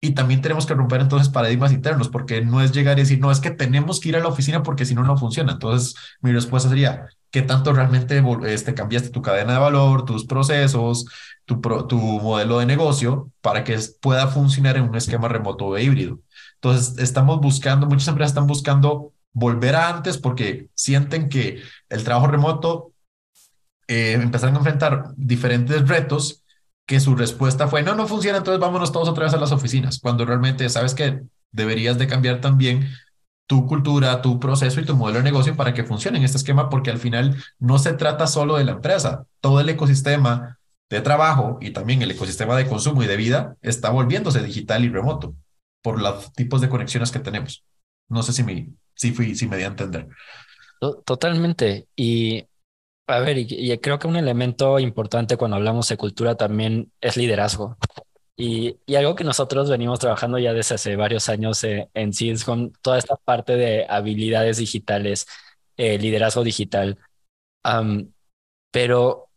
y 0.00 0.12
también 0.12 0.40
tenemos 0.40 0.64
que 0.64 0.74
romper 0.74 1.02
entonces 1.02 1.28
paradigmas 1.28 1.72
internos, 1.72 2.08
porque 2.08 2.42
no 2.42 2.62
es 2.62 2.72
llegar 2.72 2.98
y 2.98 3.02
decir, 3.02 3.20
no, 3.20 3.30
es 3.30 3.40
que 3.40 3.50
tenemos 3.50 4.00
que 4.00 4.08
ir 4.08 4.16
a 4.16 4.20
la 4.20 4.28
oficina 4.28 4.62
porque 4.62 4.86
si 4.86 4.94
no, 4.94 5.02
no 5.04 5.18
funciona. 5.18 5.52
Entonces, 5.52 5.94
mi 6.22 6.32
respuesta 6.32 6.70
sería, 6.70 7.06
¿qué 7.30 7.42
tanto 7.42 7.72
realmente 7.74 8.22
este, 8.46 8.72
cambiaste 8.72 9.10
tu 9.10 9.20
cadena 9.20 9.54
de 9.54 9.58
valor, 9.58 10.06
tus 10.06 10.24
procesos, 10.24 11.04
tu, 11.44 11.60
modelo 12.22 12.58
de 12.60 12.66
negocio 12.66 13.30
para 13.42 13.62
que 13.62 13.78
pueda 14.00 14.28
funcionar 14.28 14.76
en 14.78 14.84
un 14.84 14.96
esquema 14.96 15.28
remoto 15.28 15.66
o 15.66 15.78
híbrido? 15.78 16.20
Entonces, 16.54 16.98
estamos 16.98 17.40
buscando, 17.40 17.86
muchas 17.86 18.08
empresas 18.08 18.30
están 18.30 18.46
buscando 18.46 19.12
volver 19.32 19.76
a 19.76 19.90
antes 19.90 20.16
porque 20.16 20.68
sienten 20.74 21.28
que 21.28 21.62
el 21.90 22.04
trabajo 22.04 22.26
remoto 22.26 22.92
eh, 23.86 24.12
empezaron 24.12 24.54
a 24.54 24.58
enfrentar 24.58 25.10
diferentes 25.16 25.86
retos 25.86 26.42
que 26.90 26.98
su 26.98 27.14
respuesta 27.14 27.68
fue, 27.68 27.84
no, 27.84 27.94
no 27.94 28.08
funciona, 28.08 28.38
entonces 28.38 28.58
vámonos 28.58 28.90
todos 28.90 29.08
otra 29.08 29.26
vez 29.26 29.32
a 29.32 29.36
las 29.36 29.52
oficinas, 29.52 30.00
cuando 30.00 30.24
realmente 30.24 30.68
sabes 30.68 30.92
que 30.92 31.22
deberías 31.52 31.98
de 31.98 32.08
cambiar 32.08 32.40
también 32.40 32.90
tu 33.46 33.64
cultura, 33.64 34.20
tu 34.22 34.40
proceso 34.40 34.80
y 34.80 34.84
tu 34.84 34.96
modelo 34.96 35.18
de 35.18 35.22
negocio 35.22 35.54
para 35.54 35.72
que 35.72 35.84
funcione 35.84 36.18
en 36.18 36.24
este 36.24 36.38
esquema, 36.38 36.68
porque 36.68 36.90
al 36.90 36.98
final 36.98 37.36
no 37.60 37.78
se 37.78 37.92
trata 37.92 38.26
solo 38.26 38.56
de 38.56 38.64
la 38.64 38.72
empresa, 38.72 39.24
todo 39.40 39.60
el 39.60 39.68
ecosistema 39.68 40.58
de 40.90 41.00
trabajo 41.00 41.58
y 41.60 41.70
también 41.70 42.02
el 42.02 42.10
ecosistema 42.10 42.56
de 42.56 42.66
consumo 42.66 43.04
y 43.04 43.06
de 43.06 43.16
vida 43.16 43.54
está 43.62 43.90
volviéndose 43.90 44.42
digital 44.42 44.84
y 44.84 44.88
remoto 44.88 45.36
por 45.84 46.02
los 46.02 46.32
tipos 46.32 46.60
de 46.60 46.68
conexiones 46.68 47.12
que 47.12 47.20
tenemos. 47.20 47.62
No 48.08 48.24
sé 48.24 48.32
si 48.32 48.42
me, 48.42 48.68
si 48.96 49.12
fui, 49.12 49.36
si 49.36 49.46
me 49.46 49.58
di 49.58 49.62
a 49.62 49.68
entender. 49.68 50.08
Totalmente. 51.04 51.86
Y 51.94 52.46
a 53.10 53.20
ver, 53.20 53.38
y, 53.38 53.78
creo 53.78 53.98
que 53.98 54.06
un 54.06 54.16
elemento 54.16 54.78
importante 54.78 55.36
cuando 55.36 55.56
hablamos 55.56 55.88
de 55.88 55.96
cultura 55.96 56.36
también 56.36 56.92
es 57.00 57.16
liderazgo. 57.16 57.76
Y, 58.36 58.78
y, 58.86 58.94
algo 58.96 59.14
que 59.14 59.24
nosotros 59.24 59.68
venimos 59.70 59.98
trabajando 59.98 60.38
ya 60.38 60.52
desde 60.54 60.76
hace 60.76 60.96
varios 60.96 61.28
años 61.28 61.62
eh, 61.64 61.90
en 61.94 62.12
sí 62.14 62.30
es 62.30 62.44
con 62.44 62.72
toda 62.82 62.98
esta 62.98 63.16
parte 63.16 63.56
de 63.56 63.86
habilidades 63.88 64.58
digitales, 64.58 65.26
eh, 65.76 65.98
liderazgo 65.98 66.44
digital. 66.44 66.98
Um, 67.64 68.12
pero 68.70 69.28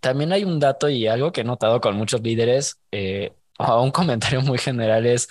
también 0.00 0.32
hay 0.32 0.44
un 0.44 0.60
dato 0.60 0.88
y 0.88 1.06
algo 1.06 1.32
que 1.32 1.42
he 1.42 1.44
notado 1.44 1.80
con 1.80 1.96
muchos 1.96 2.20
líderes, 2.22 2.80
eh, 2.92 3.32
o 3.58 3.82
un 3.82 3.90
comentario 3.92 4.42
muy 4.42 4.58
general 4.58 5.06
es, 5.06 5.28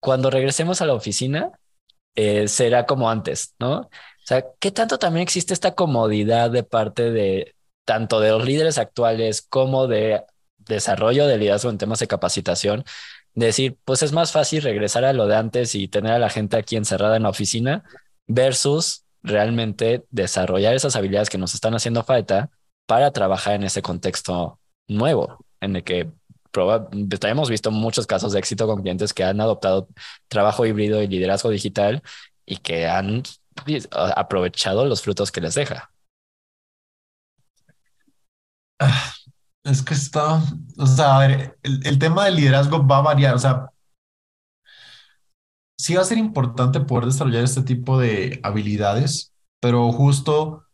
cuando 0.00 0.30
regresemos 0.30 0.80
a 0.80 0.86
la 0.86 0.94
oficina, 0.94 1.52
eh, 2.14 2.48
será 2.48 2.86
como 2.86 3.10
antes, 3.10 3.54
¿no? 3.60 3.90
Sea, 4.28 4.44
¿qué 4.60 4.70
tanto 4.70 4.98
también 4.98 5.22
existe 5.22 5.54
esta 5.54 5.74
comodidad 5.74 6.50
de 6.50 6.62
parte 6.62 7.10
de 7.10 7.54
tanto 7.86 8.20
de 8.20 8.28
los 8.28 8.44
líderes 8.44 8.76
actuales 8.76 9.40
como 9.40 9.86
de 9.86 10.22
desarrollo 10.58 11.26
de 11.26 11.38
liderazgo 11.38 11.70
en 11.70 11.78
temas 11.78 11.98
de 12.00 12.08
capacitación? 12.08 12.84
Decir, 13.32 13.78
pues 13.86 14.02
es 14.02 14.12
más 14.12 14.30
fácil 14.30 14.60
regresar 14.60 15.06
a 15.06 15.14
lo 15.14 15.26
de 15.28 15.36
antes 15.36 15.74
y 15.74 15.88
tener 15.88 16.12
a 16.12 16.18
la 16.18 16.28
gente 16.28 16.58
aquí 16.58 16.76
encerrada 16.76 17.16
en 17.16 17.22
la 17.22 17.30
oficina 17.30 17.84
versus 18.26 19.04
realmente 19.22 20.04
desarrollar 20.10 20.74
esas 20.74 20.94
habilidades 20.94 21.30
que 21.30 21.38
nos 21.38 21.54
están 21.54 21.74
haciendo 21.74 22.04
falta 22.04 22.50
para 22.84 23.12
trabajar 23.12 23.54
en 23.54 23.62
ese 23.62 23.80
contexto 23.80 24.60
nuevo, 24.88 25.42
en 25.62 25.76
el 25.76 25.84
que 25.84 26.10
hemos 27.22 27.48
visto 27.48 27.70
muchos 27.70 28.06
casos 28.06 28.32
de 28.34 28.40
éxito 28.40 28.66
con 28.66 28.82
clientes 28.82 29.14
que 29.14 29.24
han 29.24 29.40
adoptado 29.40 29.88
trabajo 30.28 30.66
híbrido 30.66 31.02
y 31.02 31.06
liderazgo 31.06 31.48
digital 31.48 32.02
y 32.44 32.58
que 32.58 32.86
han 32.86 33.22
aprovechado 33.92 34.84
los 34.86 35.02
frutos 35.02 35.32
que 35.32 35.40
les 35.40 35.54
deja. 35.54 35.90
Ah, 38.80 39.12
es 39.64 39.82
que 39.82 39.94
está, 39.94 40.42
o 40.78 40.86
sea, 40.86 41.16
a 41.16 41.26
ver, 41.26 41.58
el, 41.62 41.86
el 41.86 41.98
tema 41.98 42.24
del 42.26 42.36
liderazgo 42.36 42.86
va 42.86 42.98
a 42.98 43.02
variar, 43.02 43.34
o 43.34 43.38
sea, 43.38 43.70
sí 45.76 45.94
va 45.94 46.02
a 46.02 46.04
ser 46.04 46.18
importante 46.18 46.80
poder 46.80 47.06
desarrollar 47.06 47.44
este 47.44 47.62
tipo 47.62 47.98
de 47.98 48.40
habilidades, 48.42 49.32
pero 49.60 49.90
justo 49.92 50.64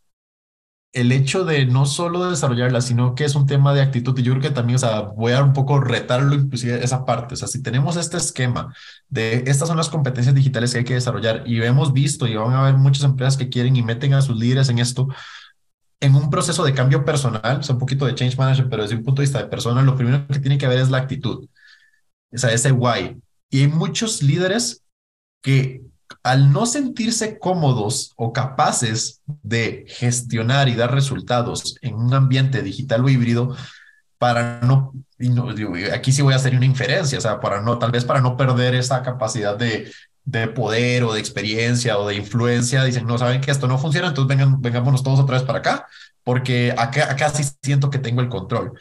el 0.95 1.11
hecho 1.11 1.43
de 1.43 1.65
no 1.65 1.85
solo 1.85 2.29
desarrollarla, 2.29 2.79
sino 2.79 3.15
que 3.15 3.25
es 3.25 3.35
un 3.35 3.45
tema 3.45 3.73
de 3.73 3.81
actitud. 3.81 4.17
Y 4.17 4.23
yo 4.23 4.31
creo 4.31 4.41
que 4.41 4.49
también, 4.49 4.77
o 4.77 4.79
sea, 4.79 5.01
voy 5.01 5.33
a 5.33 5.43
un 5.43 5.51
poco 5.53 5.81
retarlo 5.81 6.35
inclusive 6.35 6.83
esa 6.83 7.05
parte. 7.05 7.33
O 7.33 7.37
sea, 7.37 7.49
si 7.49 7.61
tenemos 7.61 7.97
este 7.97 8.15
esquema 8.17 8.73
de 9.09 9.43
estas 9.45 9.67
son 9.67 9.77
las 9.77 9.89
competencias 9.89 10.33
digitales 10.33 10.71
que 10.71 10.79
hay 10.79 10.85
que 10.85 10.93
desarrollar 10.93 11.43
y 11.45 11.61
hemos 11.61 11.91
visto 11.91 12.27
y 12.27 12.35
van 12.35 12.53
a 12.53 12.61
haber 12.61 12.75
muchas 12.75 13.03
empresas 13.03 13.35
que 13.35 13.49
quieren 13.49 13.75
y 13.75 13.83
meten 13.83 14.13
a 14.13 14.21
sus 14.21 14.37
líderes 14.37 14.69
en 14.69 14.79
esto, 14.79 15.09
en 15.99 16.15
un 16.15 16.29
proceso 16.29 16.63
de 16.63 16.73
cambio 16.73 17.03
personal, 17.03 17.59
o 17.59 17.63
sea, 17.63 17.75
un 17.75 17.79
poquito 17.79 18.05
de 18.05 18.15
change 18.15 18.37
management, 18.37 18.69
pero 18.69 18.83
desde 18.83 18.95
un 18.95 19.03
punto 19.03 19.21
de 19.21 19.25
vista 19.25 19.39
de 19.39 19.47
persona, 19.47 19.81
lo 19.81 19.95
primero 19.97 20.25
que 20.27 20.39
tiene 20.39 20.57
que 20.57 20.65
haber 20.65 20.79
es 20.79 20.89
la 20.89 20.99
actitud. 20.99 21.47
O 22.31 22.37
sea, 22.37 22.53
ese 22.53 22.71
why. 22.71 23.17
Y 23.49 23.61
hay 23.61 23.67
muchos 23.67 24.23
líderes 24.23 24.83
que 25.41 25.81
al 26.23 26.51
no 26.51 26.65
sentirse 26.65 27.39
cómodos 27.39 28.13
o 28.15 28.33
capaces 28.33 29.21
de 29.43 29.85
gestionar 29.87 30.69
y 30.69 30.75
dar 30.75 30.93
resultados 30.93 31.77
en 31.81 31.95
un 31.95 32.13
ambiente 32.13 32.61
digital 32.61 33.03
o 33.03 33.09
híbrido, 33.09 33.55
para 34.17 34.61
no, 34.61 34.93
aquí 35.93 36.11
sí 36.11 36.21
voy 36.21 36.33
a 36.33 36.37
hacer 36.37 36.55
una 36.55 36.65
inferencia, 36.65 37.17
o 37.17 37.21
sea, 37.21 37.39
para 37.39 37.61
no, 37.61 37.77
tal 37.79 37.91
vez 37.91 38.05
para 38.05 38.21
no 38.21 38.37
perder 38.37 38.75
esa 38.75 39.03
capacidad 39.03 39.57
de, 39.57 39.91
de 40.23 40.47
poder 40.47 41.03
o 41.03 41.13
de 41.13 41.19
experiencia 41.19 41.97
o 41.97 42.07
de 42.07 42.15
influencia, 42.15 42.83
dicen, 42.83 43.05
no, 43.05 43.17
saben 43.17 43.41
que 43.41 43.51
esto 43.51 43.67
no 43.67 43.77
funciona, 43.77 44.07
entonces 44.07 44.35
vengan, 44.35 44.61
vengámonos 44.61 45.03
todos 45.03 45.19
otra 45.19 45.37
vez 45.37 45.45
para 45.45 45.59
acá, 45.59 45.87
porque 46.23 46.73
acá, 46.77 47.11
acá 47.11 47.29
sí 47.29 47.43
siento 47.61 47.89
que 47.89 47.99
tengo 47.99 48.21
el 48.21 48.29
control. 48.29 48.73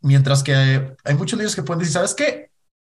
Mientras 0.00 0.42
que 0.42 0.96
hay 1.04 1.14
muchos 1.14 1.38
líderes 1.38 1.56
que 1.56 1.62
pueden 1.62 1.80
decir, 1.80 1.94
¿sabes 1.94 2.14
qué? 2.14 2.47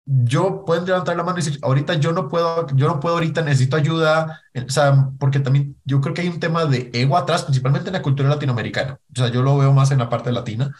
Yo 0.07 0.65
puedo 0.65 0.87
levantar 0.87 1.17
la 1.17 1.25
mano 1.25 1.39
y 1.39 1.43
decir, 1.43 1.59
ahorita 1.63 1.95
yo 1.95 2.13
no 2.13 2.29
puedo, 2.29 2.69
yo 2.77 2.87
no 2.87 3.01
puedo 3.01 3.17
ahorita, 3.17 3.43
necesito 3.43 3.77
ayuda, 3.77 4.41
o 4.55 4.71
sea, 4.71 5.11
porque 5.19 5.41
también 5.41 5.77
yo 5.85 6.01
creo 6.01 6.15
que 6.15 6.23
hay 6.23 6.29
un 6.29 6.39
tema 6.39 6.65
de 6.65 6.91
ego 6.95 7.17
atrás, 7.17 7.43
principalmente 7.43 7.89
en 7.89 7.95
la 7.95 8.03
cultura 8.03 8.29
latinoamericana, 8.29 9.01
o 9.13 9.17
sea, 9.17 9.29
yo 9.29 9.43
lo 9.43 9.59
veo 9.59 9.73
más 9.73 9.91
en 9.91 9.99
la 9.99 10.09
parte 10.09 10.31
latina, 10.31 10.73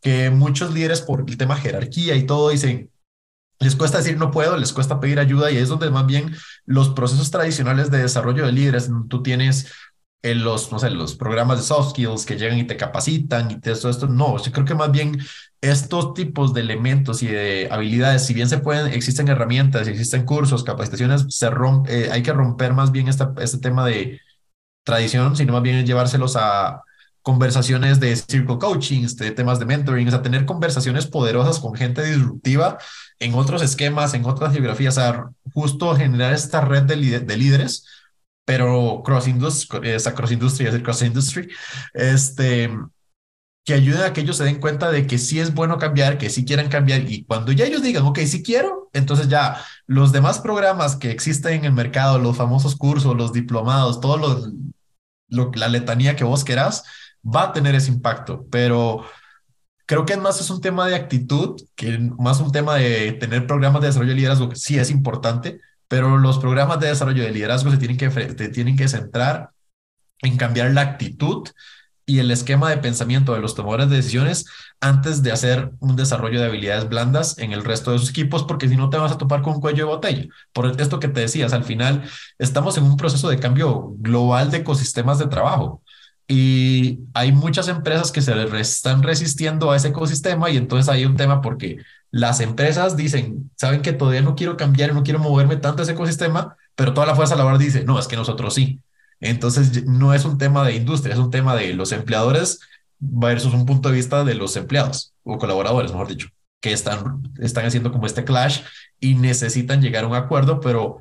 que 0.00 0.30
muchos 0.30 0.72
líderes 0.72 1.02
por 1.02 1.24
el 1.28 1.36
tema 1.36 1.56
jerarquía 1.56 2.16
y 2.16 2.24
todo 2.24 2.48
dicen, 2.48 2.90
les 3.60 3.76
cuesta 3.76 3.98
decir 3.98 4.16
no 4.16 4.30
puedo, 4.30 4.56
les 4.56 4.72
cuesta 4.72 5.00
pedir 5.00 5.20
ayuda 5.20 5.50
y 5.50 5.58
es 5.58 5.68
donde 5.68 5.90
más 5.90 6.06
bien 6.06 6.34
los 6.64 6.90
procesos 6.90 7.30
tradicionales 7.30 7.90
de 7.90 7.98
desarrollo 7.98 8.44
de 8.46 8.52
líderes, 8.52 8.90
tú 9.08 9.22
tienes 9.22 9.70
en 10.22 10.44
los, 10.44 10.70
no 10.70 10.78
sé, 10.78 10.90
los 10.90 11.16
programas 11.16 11.58
de 11.58 11.64
soft 11.64 11.90
skills 11.90 12.24
que 12.24 12.36
llegan 12.36 12.58
y 12.58 12.64
te 12.64 12.76
capacitan 12.76 13.50
y 13.50 13.60
todo 13.60 13.90
esto. 13.90 14.06
No, 14.06 14.42
yo 14.42 14.52
creo 14.52 14.64
que 14.64 14.74
más 14.74 14.90
bien 14.92 15.18
estos 15.60 16.14
tipos 16.14 16.54
de 16.54 16.60
elementos 16.60 17.22
y 17.22 17.28
de 17.28 17.68
habilidades, 17.70 18.24
si 18.24 18.34
bien 18.34 18.48
se 18.48 18.58
pueden, 18.58 18.92
existen 18.92 19.28
herramientas, 19.28 19.88
existen 19.88 20.24
cursos, 20.24 20.64
capacitaciones, 20.64 21.26
se 21.28 21.50
rompe, 21.50 22.06
eh, 22.06 22.10
hay 22.12 22.22
que 22.22 22.32
romper 22.32 22.72
más 22.72 22.92
bien 22.92 23.08
esta, 23.08 23.32
este 23.40 23.58
tema 23.58 23.84
de 23.86 24.20
tradición, 24.84 25.36
sino 25.36 25.52
más 25.52 25.62
bien 25.62 25.84
llevárselos 25.84 26.36
a 26.36 26.82
conversaciones 27.22 28.00
de 28.00 28.16
circle 28.16 28.58
coaching, 28.58 29.06
de 29.06 29.30
temas 29.30 29.58
de 29.60 29.64
mentoring, 29.64 30.08
o 30.08 30.10
sea, 30.10 30.22
tener 30.22 30.44
conversaciones 30.44 31.06
poderosas 31.06 31.60
con 31.60 31.74
gente 31.74 32.04
disruptiva 32.04 32.78
en 33.20 33.34
otros 33.34 33.62
esquemas, 33.62 34.14
en 34.14 34.24
otras 34.24 34.52
geografías, 34.52 34.98
o 34.98 35.00
sea, 35.00 35.24
justo 35.54 35.94
generar 35.94 36.32
esta 36.32 36.60
red 36.60 36.82
de 36.82 37.36
líderes 37.36 37.86
pero 38.44 39.02
cross 39.04 39.28
industry, 39.28 39.90
esa 39.90 40.14
cross 40.14 40.32
industry, 40.32 40.66
es 40.66 40.82
cross 40.82 41.02
industry, 41.02 41.48
este, 41.94 42.70
que 43.64 43.74
ayuden 43.74 44.02
a 44.02 44.12
que 44.12 44.22
ellos 44.22 44.36
se 44.36 44.44
den 44.44 44.60
cuenta 44.60 44.90
de 44.90 45.06
que 45.06 45.18
sí 45.18 45.38
es 45.38 45.54
bueno 45.54 45.78
cambiar, 45.78 46.18
que 46.18 46.30
sí 46.30 46.44
quieren 46.44 46.68
cambiar 46.68 47.02
y 47.08 47.24
cuando 47.24 47.52
ya 47.52 47.64
ellos 47.64 47.82
digan, 47.82 48.04
ok, 48.04 48.18
sí 48.20 48.42
quiero, 48.42 48.90
entonces 48.92 49.28
ya 49.28 49.62
los 49.86 50.12
demás 50.12 50.40
programas 50.40 50.96
que 50.96 51.10
existen 51.10 51.54
en 51.54 51.64
el 51.66 51.72
mercado, 51.72 52.18
los 52.18 52.36
famosos 52.36 52.76
cursos, 52.76 53.16
los 53.16 53.32
diplomados, 53.32 54.00
todo 54.00 54.16
lo 54.16 55.50
la 55.54 55.68
letanía 55.68 56.16
que 56.16 56.24
vos 56.24 56.44
querás, 56.44 56.84
va 57.24 57.44
a 57.44 57.52
tener 57.52 57.74
ese 57.74 57.90
impacto, 57.90 58.46
pero 58.50 59.04
creo 59.86 60.04
que 60.04 60.16
más 60.16 60.40
es 60.40 60.50
un 60.50 60.60
tema 60.60 60.86
de 60.86 60.94
actitud, 60.94 61.60
que 61.74 61.98
más 61.98 62.40
un 62.40 62.52
tema 62.52 62.76
de 62.76 63.12
tener 63.12 63.46
programas 63.46 63.80
de 63.80 63.88
desarrollo 63.88 64.10
de 64.10 64.16
liderazgo, 64.16 64.48
que 64.48 64.56
sí 64.56 64.78
es 64.78 64.90
importante, 64.90 65.60
pero 65.92 66.16
los 66.16 66.38
programas 66.38 66.80
de 66.80 66.88
desarrollo 66.88 67.22
de 67.22 67.32
liderazgo 67.32 67.70
se 67.70 67.76
tienen 67.76 67.98
que, 67.98 68.08
tienen 68.48 68.78
que 68.78 68.88
centrar 68.88 69.50
en 70.22 70.38
cambiar 70.38 70.70
la 70.70 70.80
actitud 70.80 71.46
y 72.06 72.18
el 72.20 72.30
esquema 72.30 72.70
de 72.70 72.78
pensamiento 72.78 73.34
de 73.34 73.40
los 73.40 73.54
tomadores 73.54 73.90
de 73.90 73.96
decisiones 73.96 74.46
antes 74.80 75.22
de 75.22 75.32
hacer 75.32 75.72
un 75.80 75.94
desarrollo 75.94 76.40
de 76.40 76.46
habilidades 76.46 76.88
blandas 76.88 77.36
en 77.36 77.52
el 77.52 77.62
resto 77.62 77.92
de 77.92 77.98
sus 77.98 78.08
equipos, 78.08 78.44
porque 78.44 78.70
si 78.70 78.76
no 78.76 78.88
te 78.88 78.96
vas 78.96 79.12
a 79.12 79.18
topar 79.18 79.42
con 79.42 79.56
un 79.56 79.60
cuello 79.60 79.84
de 79.84 79.92
botella. 79.92 80.24
Por 80.54 80.80
esto 80.80 80.98
que 80.98 81.08
te 81.08 81.20
decías, 81.20 81.52
al 81.52 81.64
final 81.64 82.04
estamos 82.38 82.78
en 82.78 82.84
un 82.84 82.96
proceso 82.96 83.28
de 83.28 83.38
cambio 83.38 83.92
global 83.98 84.50
de 84.50 84.58
ecosistemas 84.58 85.18
de 85.18 85.26
trabajo. 85.26 85.82
Y 86.26 87.00
hay 87.12 87.32
muchas 87.32 87.68
empresas 87.68 88.10
que 88.10 88.22
se 88.22 88.32
están 88.58 89.02
resistiendo 89.02 89.70
a 89.70 89.76
ese 89.76 89.88
ecosistema 89.88 90.48
y 90.48 90.56
entonces 90.56 90.88
hay 90.88 91.04
un 91.04 91.16
tema 91.16 91.42
porque 91.42 91.84
las 92.12 92.40
empresas 92.40 92.96
dicen, 92.96 93.50
saben 93.56 93.80
que 93.80 93.94
todavía 93.94 94.20
no 94.20 94.36
quiero 94.36 94.56
cambiar, 94.56 94.94
no 94.94 95.02
quiero 95.02 95.18
moverme 95.18 95.56
tanto 95.56 95.82
ese 95.82 95.92
ecosistema, 95.92 96.56
pero 96.76 96.92
toda 96.92 97.06
la 97.06 97.14
fuerza 97.14 97.36
laboral 97.36 97.58
dice, 97.58 97.84
no, 97.84 97.98
es 97.98 98.06
que 98.06 98.16
nosotros 98.16 98.54
sí. 98.54 98.80
Entonces 99.18 99.86
no 99.86 100.12
es 100.12 100.26
un 100.26 100.36
tema 100.36 100.64
de 100.64 100.76
industria, 100.76 101.14
es 101.14 101.18
un 101.18 101.30
tema 101.30 101.56
de 101.56 101.72
los 101.72 101.90
empleadores 101.90 102.60
versus 102.98 103.54
un 103.54 103.64
punto 103.64 103.88
de 103.88 103.96
vista 103.96 104.24
de 104.24 104.34
los 104.34 104.56
empleados 104.56 105.14
o 105.24 105.38
colaboradores, 105.38 105.90
mejor 105.90 106.08
dicho, 106.08 106.28
que 106.60 106.72
están, 106.72 107.22
están 107.40 107.64
haciendo 107.64 107.92
como 107.92 108.06
este 108.06 108.24
clash 108.24 108.60
y 109.00 109.14
necesitan 109.14 109.80
llegar 109.80 110.04
a 110.04 110.08
un 110.08 110.14
acuerdo, 110.14 110.60
pero 110.60 110.98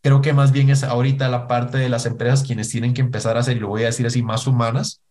creo 0.00 0.22
que 0.22 0.32
más 0.32 0.50
bien 0.50 0.70
es 0.70 0.82
ahorita 0.82 1.28
la 1.28 1.46
parte 1.46 1.76
de 1.76 1.90
las 1.90 2.06
empresas 2.06 2.42
quienes 2.42 2.70
tienen 2.70 2.94
que 2.94 3.02
empezar 3.02 3.36
a 3.36 3.40
hacer, 3.40 3.58
y 3.58 3.60
lo 3.60 3.68
voy 3.68 3.82
a 3.82 3.86
decir 3.86 4.06
así, 4.06 4.22
más 4.22 4.46
humanas, 4.46 5.02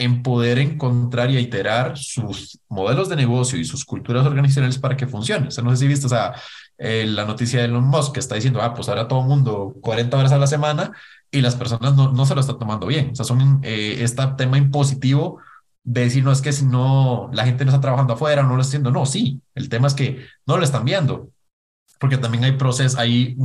en 0.00 0.22
poder 0.22 0.58
encontrar 0.58 1.30
y 1.30 1.36
iterar 1.36 1.96
sus 1.98 2.58
modelos 2.70 3.10
de 3.10 3.16
negocio 3.16 3.58
y 3.58 3.66
sus 3.66 3.84
culturas 3.84 4.26
organizacionales 4.26 4.78
para 4.78 4.96
que 4.96 5.06
funcionen. 5.06 5.48
O 5.48 5.50
sea, 5.50 5.62
no 5.62 5.70
sé 5.70 5.76
si 5.76 5.86
viste, 5.86 6.06
o 6.06 6.08
sea, 6.08 6.34
eh, 6.78 7.04
la 7.06 7.26
noticia 7.26 7.60
de 7.60 7.66
Elon 7.66 7.84
Musk 7.84 8.14
que 8.14 8.20
está 8.20 8.34
diciendo, 8.34 8.62
ah, 8.62 8.72
pues 8.72 8.88
ahora 8.88 9.06
todo 9.06 9.20
el 9.20 9.26
mundo 9.26 9.74
40 9.82 10.16
horas 10.16 10.32
a 10.32 10.38
la 10.38 10.46
semana 10.46 10.92
y 11.30 11.42
las 11.42 11.54
personas 11.54 11.94
no, 11.94 12.12
no 12.12 12.24
se 12.24 12.34
lo 12.34 12.40
están 12.40 12.58
tomando 12.58 12.86
bien. 12.86 13.10
O 13.12 13.14
sea, 13.14 13.26
son 13.26 13.60
eh, 13.62 13.98
este 14.00 14.26
tema 14.38 14.56
impositivo 14.56 15.38
de 15.84 16.00
decir, 16.00 16.24
no 16.24 16.32
es 16.32 16.40
que 16.40 16.52
si 16.52 16.64
no, 16.64 17.28
la 17.34 17.44
gente 17.44 17.66
no 17.66 17.70
está 17.70 17.82
trabajando 17.82 18.14
afuera, 18.14 18.42
no 18.42 18.56
lo 18.56 18.62
está 18.62 18.70
haciendo. 18.70 18.90
No, 18.90 19.04
sí, 19.04 19.42
el 19.54 19.68
tema 19.68 19.86
es 19.86 19.94
que 19.94 20.24
no 20.46 20.56
lo 20.56 20.64
están 20.64 20.86
viendo. 20.86 21.28
Porque 21.98 22.16
también 22.16 22.44
hay 22.44 22.52
procesos, 22.52 22.98
ahí, 22.98 23.36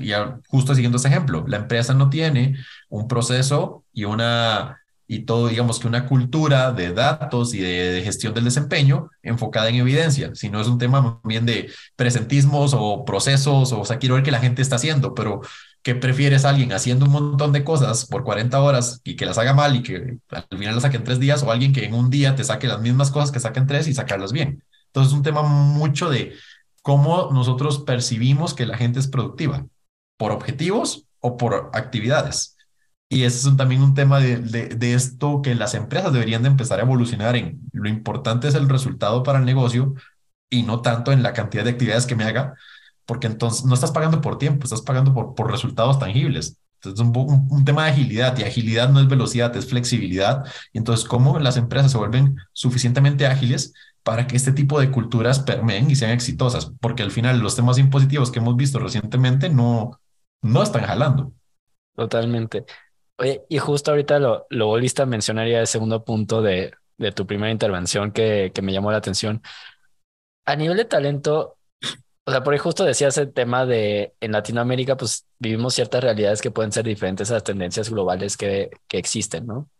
ya 0.00 0.38
justo 0.48 0.74
siguiendo 0.74 0.98
ese 0.98 1.08
ejemplo, 1.08 1.46
la 1.48 1.56
empresa 1.56 1.94
no 1.94 2.10
tiene 2.10 2.58
un 2.90 3.08
proceso 3.08 3.84
y 3.94 4.04
una 4.04 4.83
y 5.06 5.20
todo, 5.20 5.48
digamos 5.48 5.78
que 5.78 5.86
una 5.86 6.06
cultura 6.06 6.72
de 6.72 6.92
datos 6.92 7.54
y 7.54 7.60
de, 7.60 8.02
gestión 8.04 8.34
del 8.34 8.44
desempeño 8.44 9.10
enfocada 9.22 9.68
en 9.68 9.76
evidencia, 9.76 10.34
si 10.34 10.48
no 10.48 10.60
es 10.60 10.66
un 10.66 10.78
tema 10.78 11.20
bien 11.24 11.46
de 11.46 11.70
presentismos 11.96 12.74
o 12.76 13.04
procesos, 13.04 13.72
o, 13.72 13.84
sea, 13.84 13.98
quiero 13.98 14.14
ver 14.14 14.24
que 14.24 14.30
la 14.30 14.40
gente 14.40 14.62
está 14.62 14.76
haciendo, 14.76 15.14
pero 15.14 15.42
¿qué 15.82 15.94
prefieres 15.94 16.44
a 16.44 16.50
alguien 16.50 16.72
haciendo 16.72 17.06
un 17.06 17.12
montón 17.12 17.52
de 17.52 17.64
cosas 17.64 18.06
por 18.06 18.24
40 18.24 18.60
horas 18.60 19.00
y 19.04 19.16
que 19.16 19.26
las 19.26 19.38
haga 19.38 19.52
mal 19.52 19.76
y 19.76 19.82
que 19.82 20.18
al 20.30 20.46
final 20.58 20.74
las 20.74 20.82
saque 20.82 20.96
en 20.96 21.04
tres 21.04 21.20
días, 21.20 21.42
o 21.42 21.50
alguien 21.50 21.72
que 21.72 21.84
en 21.84 21.94
un 21.94 22.10
día 22.10 22.34
te 22.34 22.44
saque 22.44 22.66
las 22.66 22.80
mismas 22.80 23.10
cosas 23.10 23.30
que 23.30 23.40
saca 23.40 23.60
en 23.60 23.66
tres 23.66 23.86
y 23.88 23.94
sacarlas 23.94 24.32
bien? 24.32 24.62
Entonces 24.86 25.12
es 25.12 25.16
un 25.16 25.22
tema 25.24 25.42
mucho 25.42 26.08
de 26.08 26.34
cómo 26.82 27.30
nosotros 27.32 27.80
percibimos 27.80 28.54
que 28.54 28.66
la 28.66 28.76
gente 28.76 29.00
es 29.00 29.08
productiva, 29.08 29.66
por 30.16 30.32
objetivos 30.32 31.06
o 31.20 31.36
por 31.36 31.70
actividades. 31.72 32.53
Y 33.08 33.22
ese 33.22 33.48
es 33.48 33.56
también 33.56 33.82
un 33.82 33.94
tema 33.94 34.18
de, 34.18 34.38
de, 34.38 34.94
esto 34.94 35.42
que 35.42 35.54
las 35.54 35.74
empresas 35.74 36.12
deberían 36.12 36.42
de 36.42 36.48
empezar 36.48 36.80
a 36.80 36.82
evolucionar 36.82 37.36
en. 37.36 37.60
Lo 37.72 37.88
importante 37.88 38.48
es 38.48 38.54
el 38.54 38.68
resultado 38.68 39.22
para 39.22 39.38
el 39.38 39.44
negocio 39.44 39.94
y 40.50 40.62
no 40.62 40.80
tanto 40.80 41.12
en 41.12 41.22
la 41.22 41.32
cantidad 41.32 41.64
de 41.64 41.70
actividades 41.70 42.06
que 42.06 42.16
me 42.16 42.24
haga, 42.24 42.54
porque 43.06 43.26
entonces 43.26 43.64
no 43.64 43.74
estás 43.74 43.92
pagando 43.92 44.20
por 44.20 44.38
tiempo, 44.38 44.64
estás 44.64 44.82
pagando 44.82 45.12
por, 45.12 45.34
por 45.34 45.50
resultados 45.50 45.98
tangibles. 45.98 46.58
Entonces, 46.76 47.06
es 47.06 47.16
un, 47.16 47.48
un, 47.50 47.64
tema 47.64 47.84
de 47.84 47.92
agilidad 47.92 48.36
y 48.38 48.42
agilidad 48.42 48.90
no 48.90 49.00
es 49.00 49.08
velocidad, 49.08 49.54
es 49.56 49.66
flexibilidad. 49.66 50.44
Y 50.72 50.78
entonces, 50.78 51.06
¿cómo 51.06 51.38
las 51.38 51.56
empresas 51.56 51.92
se 51.92 51.98
vuelven 51.98 52.36
suficientemente 52.52 53.26
ágiles 53.26 53.72
para 54.02 54.26
que 54.26 54.36
este 54.36 54.52
tipo 54.52 54.78
de 54.80 54.90
culturas 54.90 55.40
permeen 55.40 55.90
y 55.90 55.96
sean 55.96 56.10
exitosas? 56.10 56.72
Porque 56.80 57.02
al 57.02 57.10
final 57.10 57.38
los 57.38 57.56
temas 57.56 57.78
impositivos 57.78 58.30
que 58.30 58.38
hemos 58.38 58.56
visto 58.56 58.78
recientemente 58.78 59.48
no, 59.48 60.00
no 60.42 60.62
están 60.62 60.84
jalando. 60.84 61.32
Totalmente. 61.96 62.64
Oye, 63.16 63.44
y 63.48 63.58
justo 63.58 63.90
ahorita 63.92 64.18
lo, 64.18 64.46
lo 64.50 64.66
volviste 64.66 65.02
a 65.02 65.06
mencionar 65.06 65.46
ya 65.48 65.60
el 65.60 65.66
segundo 65.68 66.04
punto 66.04 66.42
de, 66.42 66.72
de 66.98 67.12
tu 67.12 67.26
primera 67.26 67.52
intervención 67.52 68.10
que, 68.12 68.50
que 68.54 68.62
me 68.62 68.72
llamó 68.72 68.90
la 68.90 68.98
atención. 68.98 69.40
A 70.46 70.56
nivel 70.56 70.76
de 70.76 70.84
talento, 70.84 71.56
o 72.26 72.30
sea, 72.32 72.42
por 72.44 72.54
ahí 72.54 72.58
justo 72.60 72.84
decías 72.84 73.18
el 73.18 73.32
tema 73.32 73.66
de 73.66 74.14
en 74.20 74.32
Latinoamérica, 74.32 74.96
pues 74.96 75.26
vivimos 75.38 75.74
ciertas 75.74 76.04
realidades 76.04 76.42
que 76.42 76.50
pueden 76.52 76.72
ser 76.72 76.84
diferentes 76.86 77.30
a 77.30 77.34
las 77.34 77.44
tendencias 77.44 77.90
globales 77.90 78.36
que, 78.36 78.70
que 78.88 78.98
existen, 78.98 79.46
¿no? 79.46 79.70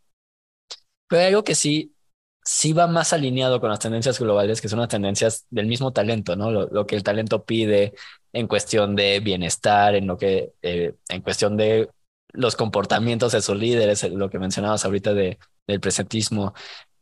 Pero 1.07 1.21
hay 1.21 1.27
algo 1.27 1.43
que 1.43 1.55
sí, 1.55 1.95
sí 2.43 2.73
va 2.73 2.87
más 2.87 3.13
alineado 3.13 3.59
con 3.61 3.69
las 3.69 3.79
tendencias 3.79 4.19
globales, 4.19 4.61
que 4.61 4.69
son 4.69 4.79
las 4.79 4.89
tendencias 4.89 5.45
del 5.49 5.67
mismo 5.67 5.93
talento, 5.93 6.35
¿no? 6.35 6.51
Lo, 6.51 6.67
lo 6.67 6.85
que 6.87 6.95
el 6.95 7.03
talento 7.03 7.45
pide 7.45 7.93
en 8.33 8.47
cuestión 8.47 8.95
de 8.95 9.19
bienestar, 9.19 9.95
en 9.95 10.07
lo 10.07 10.17
que, 10.17 10.53
eh, 10.61 10.95
en 11.09 11.21
cuestión 11.21 11.57
de 11.57 11.89
los 12.35 12.55
comportamientos 12.55 13.31
de 13.31 13.41
sus 13.41 13.57
líderes, 13.57 14.03
lo 14.11 14.29
que 14.29 14.39
mencionabas 14.39 14.85
ahorita 14.85 15.13
de, 15.13 15.39
del 15.67 15.79
presentismo. 15.79 16.53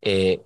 Eh, 0.02 0.42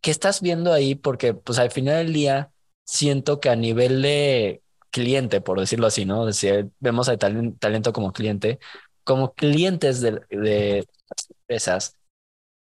¿Qué 0.00 0.10
estás 0.10 0.40
viendo 0.40 0.72
ahí? 0.72 0.94
Porque, 0.94 1.34
pues 1.34 1.58
al 1.58 1.70
final 1.70 2.06
del 2.06 2.12
día, 2.12 2.50
siento 2.84 3.40
que 3.40 3.50
a 3.50 3.56
nivel 3.56 4.02
de 4.02 4.62
cliente, 4.90 5.40
por 5.40 5.60
decirlo 5.60 5.86
así, 5.86 6.04
¿no? 6.04 6.32
Si 6.32 6.48
vemos 6.80 7.08
al 7.08 7.18
talento 7.18 7.92
como 7.92 8.12
cliente, 8.12 8.58
como 9.04 9.34
clientes 9.34 10.00
de, 10.00 10.20
de 10.30 10.86
empresas, 11.40 11.94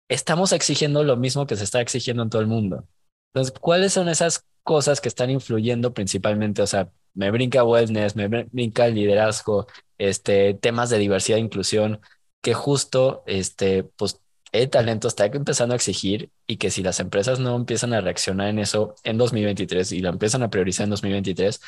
estamos 0.09 0.51
exigiendo 0.51 1.03
lo 1.03 1.17
mismo 1.17 1.45
que 1.47 1.55
se 1.55 1.63
está 1.63 1.81
exigiendo 1.81 2.23
en 2.23 2.29
todo 2.29 2.41
el 2.41 2.47
mundo. 2.47 2.87
Entonces, 3.33 3.57
¿cuáles 3.59 3.93
son 3.93 4.09
esas 4.09 4.45
cosas 4.63 5.01
que 5.01 5.09
están 5.09 5.29
influyendo 5.29 5.93
principalmente? 5.93 6.61
O 6.61 6.67
sea, 6.67 6.91
me 7.17 7.31
brinca 7.31 7.63
wellness, 7.63 8.15
me 8.15 8.27
brinca 8.27 8.85
el 8.87 8.95
liderazgo, 8.95 9.67
este, 9.97 10.53
temas 10.55 10.89
de 10.89 10.99
diversidad 10.99 11.39
e 11.39 11.41
inclusión, 11.41 12.01
que 12.41 12.53
justo, 12.53 13.23
este, 13.27 13.83
pues 13.83 14.21
el 14.51 14.69
talento 14.69 15.07
está 15.07 15.25
empezando 15.25 15.73
a 15.73 15.77
exigir 15.77 16.31
y 16.47 16.57
que 16.57 16.71
si 16.71 16.83
las 16.83 16.99
empresas 16.99 17.39
no 17.39 17.55
empiezan 17.55 17.93
a 17.93 18.01
reaccionar 18.01 18.47
en 18.49 18.59
eso 18.59 18.95
en 19.03 19.17
2023 19.17 19.91
y 19.91 19.99
lo 20.01 20.09
empiezan 20.09 20.43
a 20.43 20.49
priorizar 20.49 20.85
en 20.85 20.91
2023, 20.91 21.61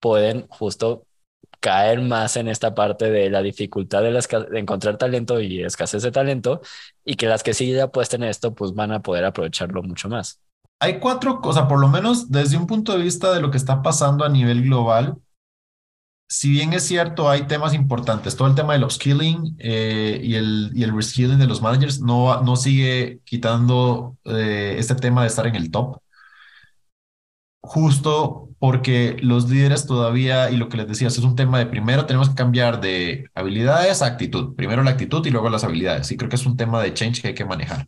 pueden 0.00 0.46
justo 0.48 1.06
caer 1.60 2.00
más 2.02 2.36
en 2.36 2.48
esta 2.48 2.74
parte 2.74 3.10
de 3.10 3.30
la 3.30 3.42
dificultad 3.42 4.02
de, 4.02 4.12
de 4.50 4.58
encontrar 4.60 4.98
talento 4.98 5.40
y 5.40 5.62
escasez 5.62 6.02
de 6.02 6.12
talento 6.12 6.60
y 7.04 7.16
que 7.16 7.26
las 7.26 7.42
que 7.42 7.54
sí 7.54 7.72
ya 7.72 7.84
apuesten 7.84 8.22
en 8.22 8.30
esto 8.30 8.54
pues 8.54 8.74
van 8.74 8.92
a 8.92 9.02
poder 9.02 9.24
aprovecharlo 9.24 9.82
mucho 9.82 10.08
más. 10.08 10.40
Hay 10.80 11.00
cuatro 11.00 11.40
cosas, 11.40 11.66
por 11.66 11.80
lo 11.80 11.88
menos 11.88 12.30
desde 12.30 12.56
un 12.56 12.66
punto 12.66 12.92
de 12.92 13.02
vista 13.02 13.32
de 13.32 13.40
lo 13.40 13.50
que 13.50 13.56
está 13.56 13.82
pasando 13.82 14.24
a 14.24 14.28
nivel 14.28 14.62
global, 14.62 15.16
si 16.28 16.50
bien 16.50 16.72
es 16.72 16.82
cierto, 16.84 17.30
hay 17.30 17.46
temas 17.46 17.72
importantes, 17.72 18.36
todo 18.36 18.48
el 18.48 18.54
tema 18.56 18.72
del 18.72 18.84
upskilling 18.84 19.56
eh, 19.60 20.20
y, 20.22 20.34
el, 20.34 20.72
y 20.74 20.82
el 20.82 20.94
reskilling 20.94 21.38
de 21.38 21.46
los 21.46 21.62
managers 21.62 22.00
no, 22.00 22.42
no 22.42 22.56
sigue 22.56 23.20
quitando 23.24 24.16
eh, 24.24 24.74
este 24.78 24.96
tema 24.96 25.22
de 25.22 25.28
estar 25.28 25.46
en 25.46 25.54
el 25.54 25.70
top, 25.70 25.98
justo 27.60 28.48
porque 28.58 29.16
los 29.20 29.48
líderes 29.50 29.86
todavía, 29.86 30.50
y 30.50 30.56
lo 30.56 30.68
que 30.68 30.78
les 30.78 30.88
decía, 30.88 31.08
es 31.08 31.18
un 31.18 31.36
tema 31.36 31.58
de 31.58 31.66
primero 31.66 32.06
tenemos 32.06 32.28
que 32.30 32.34
cambiar 32.34 32.80
de 32.80 33.28
habilidades 33.34 34.02
a 34.02 34.06
actitud, 34.06 34.54
primero 34.56 34.82
la 34.82 34.92
actitud 34.92 35.24
y 35.26 35.30
luego 35.30 35.50
las 35.50 35.64
habilidades, 35.64 36.10
y 36.10 36.16
creo 36.16 36.30
que 36.30 36.36
es 36.36 36.46
un 36.46 36.56
tema 36.56 36.82
de 36.82 36.94
change 36.94 37.20
que 37.22 37.28
hay 37.28 37.34
que 37.34 37.44
manejar. 37.44 37.86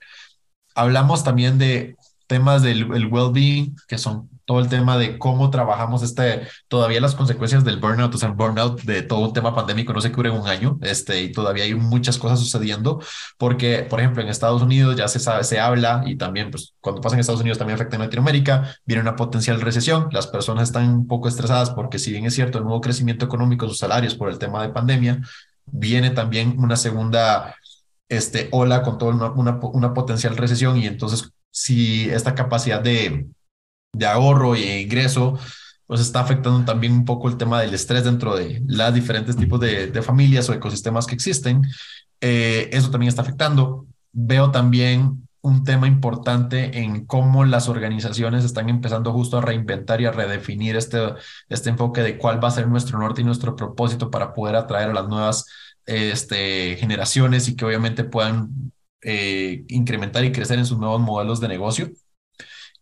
Hablamos 0.74 1.24
también 1.24 1.58
de 1.58 1.96
temas 2.28 2.62
del 2.62 2.94
el 2.94 3.06
well-being, 3.06 3.74
que 3.88 3.98
son 3.98 4.28
todo 4.44 4.60
el 4.60 4.68
tema 4.68 4.96
de 4.96 5.18
cómo 5.18 5.50
trabajamos 5.50 6.02
este, 6.02 6.46
todavía 6.68 7.00
las 7.00 7.14
consecuencias 7.14 7.64
del 7.64 7.78
burnout, 7.80 8.14
o 8.14 8.18
sea, 8.18 8.28
el 8.28 8.34
burnout 8.34 8.82
de 8.82 9.02
todo 9.02 9.20
un 9.20 9.32
tema 9.32 9.54
pandémico 9.54 9.92
no 9.92 10.00
se 10.00 10.12
cubre 10.12 10.30
en 10.30 10.36
un 10.36 10.46
año, 10.46 10.78
este, 10.82 11.20
y 11.22 11.32
todavía 11.32 11.64
hay 11.64 11.74
muchas 11.74 12.16
cosas 12.16 12.38
sucediendo, 12.38 13.02
porque, 13.36 13.86
por 13.90 14.00
ejemplo, 14.00 14.22
en 14.22 14.28
Estados 14.28 14.62
Unidos 14.62 14.96
ya 14.96 15.08
se 15.08 15.18
sabe, 15.18 15.44
se 15.44 15.58
habla, 15.58 16.02
y 16.06 16.16
también, 16.16 16.50
pues, 16.50 16.74
cuando 16.80 17.00
pasa 17.00 17.16
en 17.16 17.20
Estados 17.20 17.40
Unidos 17.40 17.58
también 17.58 17.74
afecta 17.74 17.96
en 17.96 18.02
Latinoamérica, 18.02 18.74
viene 18.86 19.02
una 19.02 19.16
potencial 19.16 19.60
recesión, 19.60 20.08
las 20.12 20.26
personas 20.26 20.68
están 20.68 20.88
un 20.88 21.06
poco 21.06 21.28
estresadas 21.28 21.70
porque 21.70 21.98
si 21.98 22.12
bien 22.12 22.24
es 22.24 22.34
cierto 22.34 22.58
el 22.58 22.64
nuevo 22.64 22.80
crecimiento 22.80 23.24
económico 23.24 23.68
sus 23.68 23.78
salarios 23.78 24.14
por 24.14 24.30
el 24.30 24.38
tema 24.38 24.62
de 24.62 24.70
pandemia, 24.70 25.20
viene 25.66 26.10
también 26.10 26.54
una 26.58 26.76
segunda 26.76 27.54
este, 28.08 28.48
ola 28.52 28.82
con 28.82 28.98
toda 28.98 29.14
una, 29.14 29.30
una, 29.32 29.58
una 29.60 29.94
potencial 29.94 30.36
recesión 30.36 30.78
y 30.78 30.86
entonces 30.86 31.30
si 31.50 32.08
esta 32.10 32.34
capacidad 32.34 32.80
de, 32.80 33.26
de 33.92 34.06
ahorro 34.06 34.54
e 34.54 34.82
ingreso 34.82 35.38
pues 35.88 36.02
está 36.02 36.20
afectando 36.20 36.64
también 36.66 36.92
un 36.92 37.04
poco 37.06 37.28
el 37.28 37.38
tema 37.38 37.62
del 37.62 37.72
estrés 37.72 38.04
dentro 38.04 38.36
de 38.36 38.62
los 38.66 38.94
diferentes 38.94 39.36
tipos 39.36 39.58
de, 39.58 39.86
de, 39.86 40.02
familias 40.02 40.48
o 40.48 40.52
ecosistemas 40.52 41.06
que 41.06 41.14
existen. 41.14 41.62
Eh, 42.20 42.68
eso 42.72 42.90
también 42.90 43.08
está 43.08 43.22
afectando. 43.22 43.86
Veo 44.12 44.50
también 44.50 45.26
un 45.40 45.64
tema 45.64 45.86
importante 45.86 46.78
en 46.80 47.06
cómo 47.06 47.46
las 47.46 47.70
organizaciones 47.70 48.44
están 48.44 48.68
empezando 48.68 49.14
justo 49.14 49.38
a 49.38 49.40
reinventar 49.40 50.02
y 50.02 50.04
a 50.04 50.12
redefinir 50.12 50.76
este, 50.76 50.98
este 51.48 51.70
enfoque 51.70 52.02
de 52.02 52.18
cuál 52.18 52.42
va 52.42 52.48
a 52.48 52.52
ser 52.52 52.68
nuestro 52.68 52.98
norte 52.98 53.22
y 53.22 53.24
nuestro 53.24 53.56
propósito 53.56 54.10
para 54.10 54.34
poder 54.34 54.56
atraer 54.56 54.90
a 54.90 54.94
las 54.94 55.08
nuevas 55.08 55.46
este, 55.86 56.76
generaciones 56.76 57.48
y 57.48 57.56
que 57.56 57.64
obviamente 57.64 58.04
puedan 58.04 58.72
eh, 59.02 59.64
incrementar 59.68 60.24
y 60.24 60.32
crecer 60.32 60.58
en 60.58 60.66
sus 60.66 60.78
nuevos 60.78 61.00
modelos 61.00 61.40
de 61.40 61.48
negocio 61.48 61.90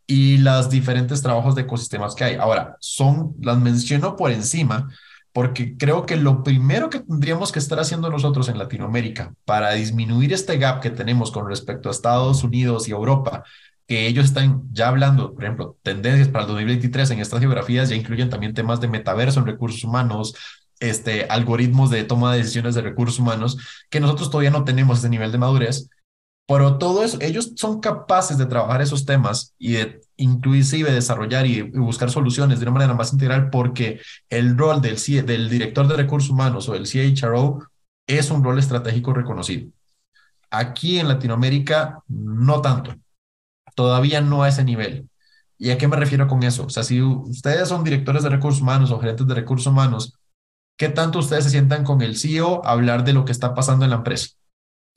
y 0.06 0.38
los 0.38 0.70
diferentes 0.70 1.22
trabajos 1.22 1.54
de 1.54 1.62
ecosistemas 1.62 2.14
que 2.14 2.24
hay. 2.24 2.34
Ahora, 2.36 2.76
son, 2.80 3.34
las 3.40 3.58
menciono 3.58 4.16
por 4.16 4.30
encima 4.30 4.88
porque 5.36 5.76
creo 5.76 6.06
que 6.06 6.16
lo 6.16 6.42
primero 6.42 6.88
que 6.88 7.00
tendríamos 7.00 7.52
que 7.52 7.58
estar 7.58 7.78
haciendo 7.78 8.08
nosotros 8.08 8.48
en 8.48 8.56
Latinoamérica 8.56 9.34
para 9.44 9.72
disminuir 9.72 10.32
este 10.32 10.56
gap 10.56 10.80
que 10.80 10.88
tenemos 10.88 11.30
con 11.30 11.46
respecto 11.46 11.90
a 11.90 11.92
Estados 11.92 12.42
Unidos 12.42 12.88
y 12.88 12.92
Europa, 12.92 13.44
que 13.86 14.06
ellos 14.06 14.24
están 14.24 14.62
ya 14.72 14.88
hablando, 14.88 15.34
por 15.34 15.44
ejemplo, 15.44 15.76
tendencias 15.82 16.28
para 16.28 16.44
el 16.44 16.48
2023 16.52 17.10
en 17.10 17.18
estas 17.18 17.40
geografías 17.40 17.90
ya 17.90 17.96
incluyen 17.96 18.30
también 18.30 18.54
temas 18.54 18.80
de 18.80 18.88
metaverso 18.88 19.40
en 19.40 19.46
recursos 19.46 19.84
humanos, 19.84 20.34
este, 20.80 21.26
algoritmos 21.28 21.90
de 21.90 22.04
toma 22.04 22.32
de 22.32 22.38
decisiones 22.38 22.74
de 22.74 22.80
recursos 22.80 23.18
humanos, 23.18 23.58
que 23.90 24.00
nosotros 24.00 24.30
todavía 24.30 24.50
no 24.50 24.64
tenemos 24.64 25.00
ese 25.00 25.10
nivel 25.10 25.32
de 25.32 25.38
madurez 25.38 25.90
pero 26.46 26.78
todo 26.78 27.02
eso, 27.02 27.18
ellos 27.20 27.52
son 27.56 27.80
capaces 27.80 28.38
de 28.38 28.46
trabajar 28.46 28.80
esos 28.80 29.04
temas 29.04 29.54
y 29.58 29.72
de 29.72 30.00
inclusive 30.16 30.92
desarrollar 30.92 31.46
y, 31.46 31.62
buscar 31.62 32.10
soluciones 32.10 32.60
de 32.60 32.66
una 32.66 32.72
manera 32.72 32.94
más 32.94 33.12
integral 33.12 33.50
porque 33.50 34.00
el 34.30 34.56
rol 34.56 34.80
del, 34.80 34.96
del 35.26 35.50
director 35.50 35.88
de 35.88 35.96
recursos 35.96 36.30
humanos 36.30 36.68
o 36.68 36.74
del 36.74 36.86
CHRO 36.86 37.66
es 38.06 38.30
un 38.30 38.44
rol 38.44 38.58
estratégico 38.60 39.12
reconocido. 39.12 39.70
Aquí 40.50 41.00
en 41.00 41.08
Latinoamérica, 41.08 42.02
no 42.06 42.62
tanto. 42.62 42.94
Todavía 43.74 44.20
no 44.20 44.44
a 44.44 44.48
ese 44.48 44.64
nivel. 44.64 45.08
¿Y 45.58 45.70
a 45.70 45.78
qué 45.78 45.88
me 45.88 45.96
refiero 45.96 46.28
con 46.28 46.44
eso? 46.44 46.66
O 46.66 46.70
sea, 46.70 46.84
si 46.84 47.02
ustedes 47.02 47.68
son 47.68 47.82
directores 47.82 48.22
de 48.22 48.28
recursos 48.28 48.62
humanos 48.62 48.92
o 48.92 49.00
gerentes 49.00 49.26
de 49.26 49.34
recursos 49.34 49.66
humanos, 49.66 50.14
¿qué 50.76 50.88
tanto 50.88 51.18
ustedes 51.18 51.44
se 51.44 51.50
sientan 51.50 51.82
con 51.82 52.02
el 52.02 52.16
CEO 52.16 52.64
a 52.64 52.70
hablar 52.70 53.04
de 53.04 53.14
lo 53.14 53.24
que 53.24 53.32
está 53.32 53.54
pasando 53.54 53.84
en 53.84 53.90
la 53.90 53.96
empresa? 53.96 54.28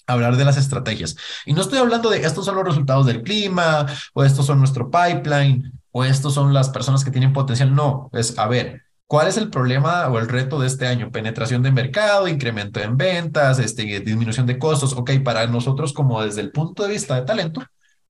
Hablar 0.10 0.38
de 0.38 0.46
las 0.46 0.58
estrategias. 0.58 1.16
Y 1.46 1.54
no 1.54 1.62
estoy 1.62 1.80
hablando 1.80 2.10
de 2.10 2.26
estos 2.26 2.46
son 2.46 2.56
los 2.56 2.66
resultados 2.66 3.06
del 3.06 3.24
clima, 3.24 3.86
o 4.14 4.24
estos 4.24 4.46
son 4.46 4.60
nuestro 4.60 4.90
pipeline, 4.90 5.72
o 5.92 6.04
estos 6.04 6.34
son 6.34 6.54
las 6.54 6.70
personas 6.70 7.04
que 7.04 7.12
tienen 7.12 7.34
potencial. 7.34 7.74
No, 7.74 8.10
es 8.14 8.38
a 8.38 8.48
ver, 8.48 8.84
¿cuál 9.08 9.28
es 9.28 9.38
el 9.38 9.50
problema 9.50 10.08
o 10.08 10.20
el 10.20 10.28
reto 10.28 10.60
de 10.60 10.68
este 10.68 10.88
año? 10.88 11.12
Penetración 11.12 11.64
de 11.64 11.72
mercado, 11.72 12.28
incremento 12.28 12.80
en 12.80 12.98
ventas, 12.98 13.60
este, 13.60 13.84
disminución 14.02 14.46
de 14.46 14.60
costos. 14.60 14.94
Ok, 14.94 15.12
para 15.24 15.48
nosotros 15.48 15.94
como 15.94 16.22
desde 16.24 16.42
el 16.42 16.52
punto 16.52 16.84
de 16.84 16.90
vista 16.90 17.16
de 17.16 17.24
talento, 17.24 17.64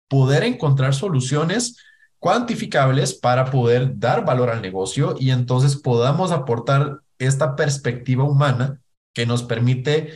poder 0.07 0.43
encontrar 0.43 0.93
soluciones 0.93 1.77
cuantificables 2.19 3.13
para 3.13 3.49
poder 3.49 3.97
dar 3.97 4.25
valor 4.25 4.49
al 4.49 4.61
negocio 4.61 5.15
y 5.17 5.31
entonces 5.31 5.77
podamos 5.77 6.31
aportar 6.31 6.99
esta 7.17 7.55
perspectiva 7.55 8.23
humana 8.23 8.79
que 9.13 9.25
nos 9.25 9.43
permite 9.43 10.13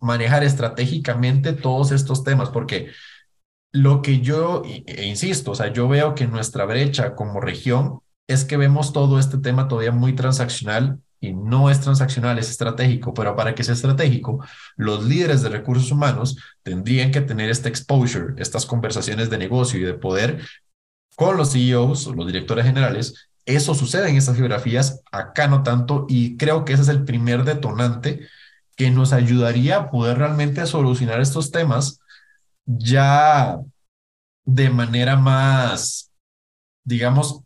manejar 0.00 0.44
estratégicamente 0.44 1.52
todos 1.52 1.92
estos 1.92 2.24
temas, 2.24 2.50
porque 2.50 2.90
lo 3.72 4.02
que 4.02 4.20
yo, 4.20 4.62
e 4.64 5.06
insisto, 5.06 5.50
o 5.50 5.54
sea, 5.54 5.72
yo 5.72 5.88
veo 5.88 6.14
que 6.14 6.26
nuestra 6.26 6.64
brecha 6.64 7.14
como 7.14 7.40
región 7.40 8.00
es 8.28 8.44
que 8.44 8.56
vemos 8.56 8.92
todo 8.92 9.18
este 9.18 9.38
tema 9.38 9.68
todavía 9.68 9.92
muy 9.92 10.14
transaccional 10.14 11.00
y 11.20 11.32
no 11.32 11.70
es 11.70 11.80
transaccional, 11.80 12.38
es 12.38 12.50
estratégico, 12.50 13.14
pero 13.14 13.34
para 13.34 13.54
que 13.54 13.64
sea 13.64 13.74
estratégico, 13.74 14.44
los 14.76 15.04
líderes 15.04 15.42
de 15.42 15.48
recursos 15.48 15.90
humanos 15.90 16.36
tendrían 16.62 17.10
que 17.10 17.20
tener 17.20 17.50
este 17.50 17.68
exposure, 17.68 18.34
estas 18.40 18.66
conversaciones 18.66 19.30
de 19.30 19.38
negocio 19.38 19.80
y 19.80 19.84
de 19.84 19.94
poder 19.94 20.42
con 21.16 21.36
los 21.36 21.52
CEOs 21.52 22.06
los 22.14 22.26
directores 22.26 22.64
generales. 22.64 23.28
Eso 23.46 23.74
sucede 23.74 24.08
en 24.08 24.16
estas 24.16 24.36
geografías, 24.36 25.02
acá 25.12 25.48
no 25.48 25.62
tanto, 25.62 26.06
y 26.08 26.36
creo 26.36 26.64
que 26.64 26.74
ese 26.74 26.82
es 26.82 26.88
el 26.88 27.04
primer 27.04 27.44
detonante 27.44 28.28
que 28.76 28.90
nos 28.90 29.12
ayudaría 29.12 29.76
a 29.76 29.90
poder 29.90 30.18
realmente 30.18 30.66
solucionar 30.66 31.20
estos 31.20 31.50
temas 31.50 32.00
ya 32.66 33.58
de 34.44 34.70
manera 34.70 35.16
más, 35.16 36.12
digamos, 36.84 37.40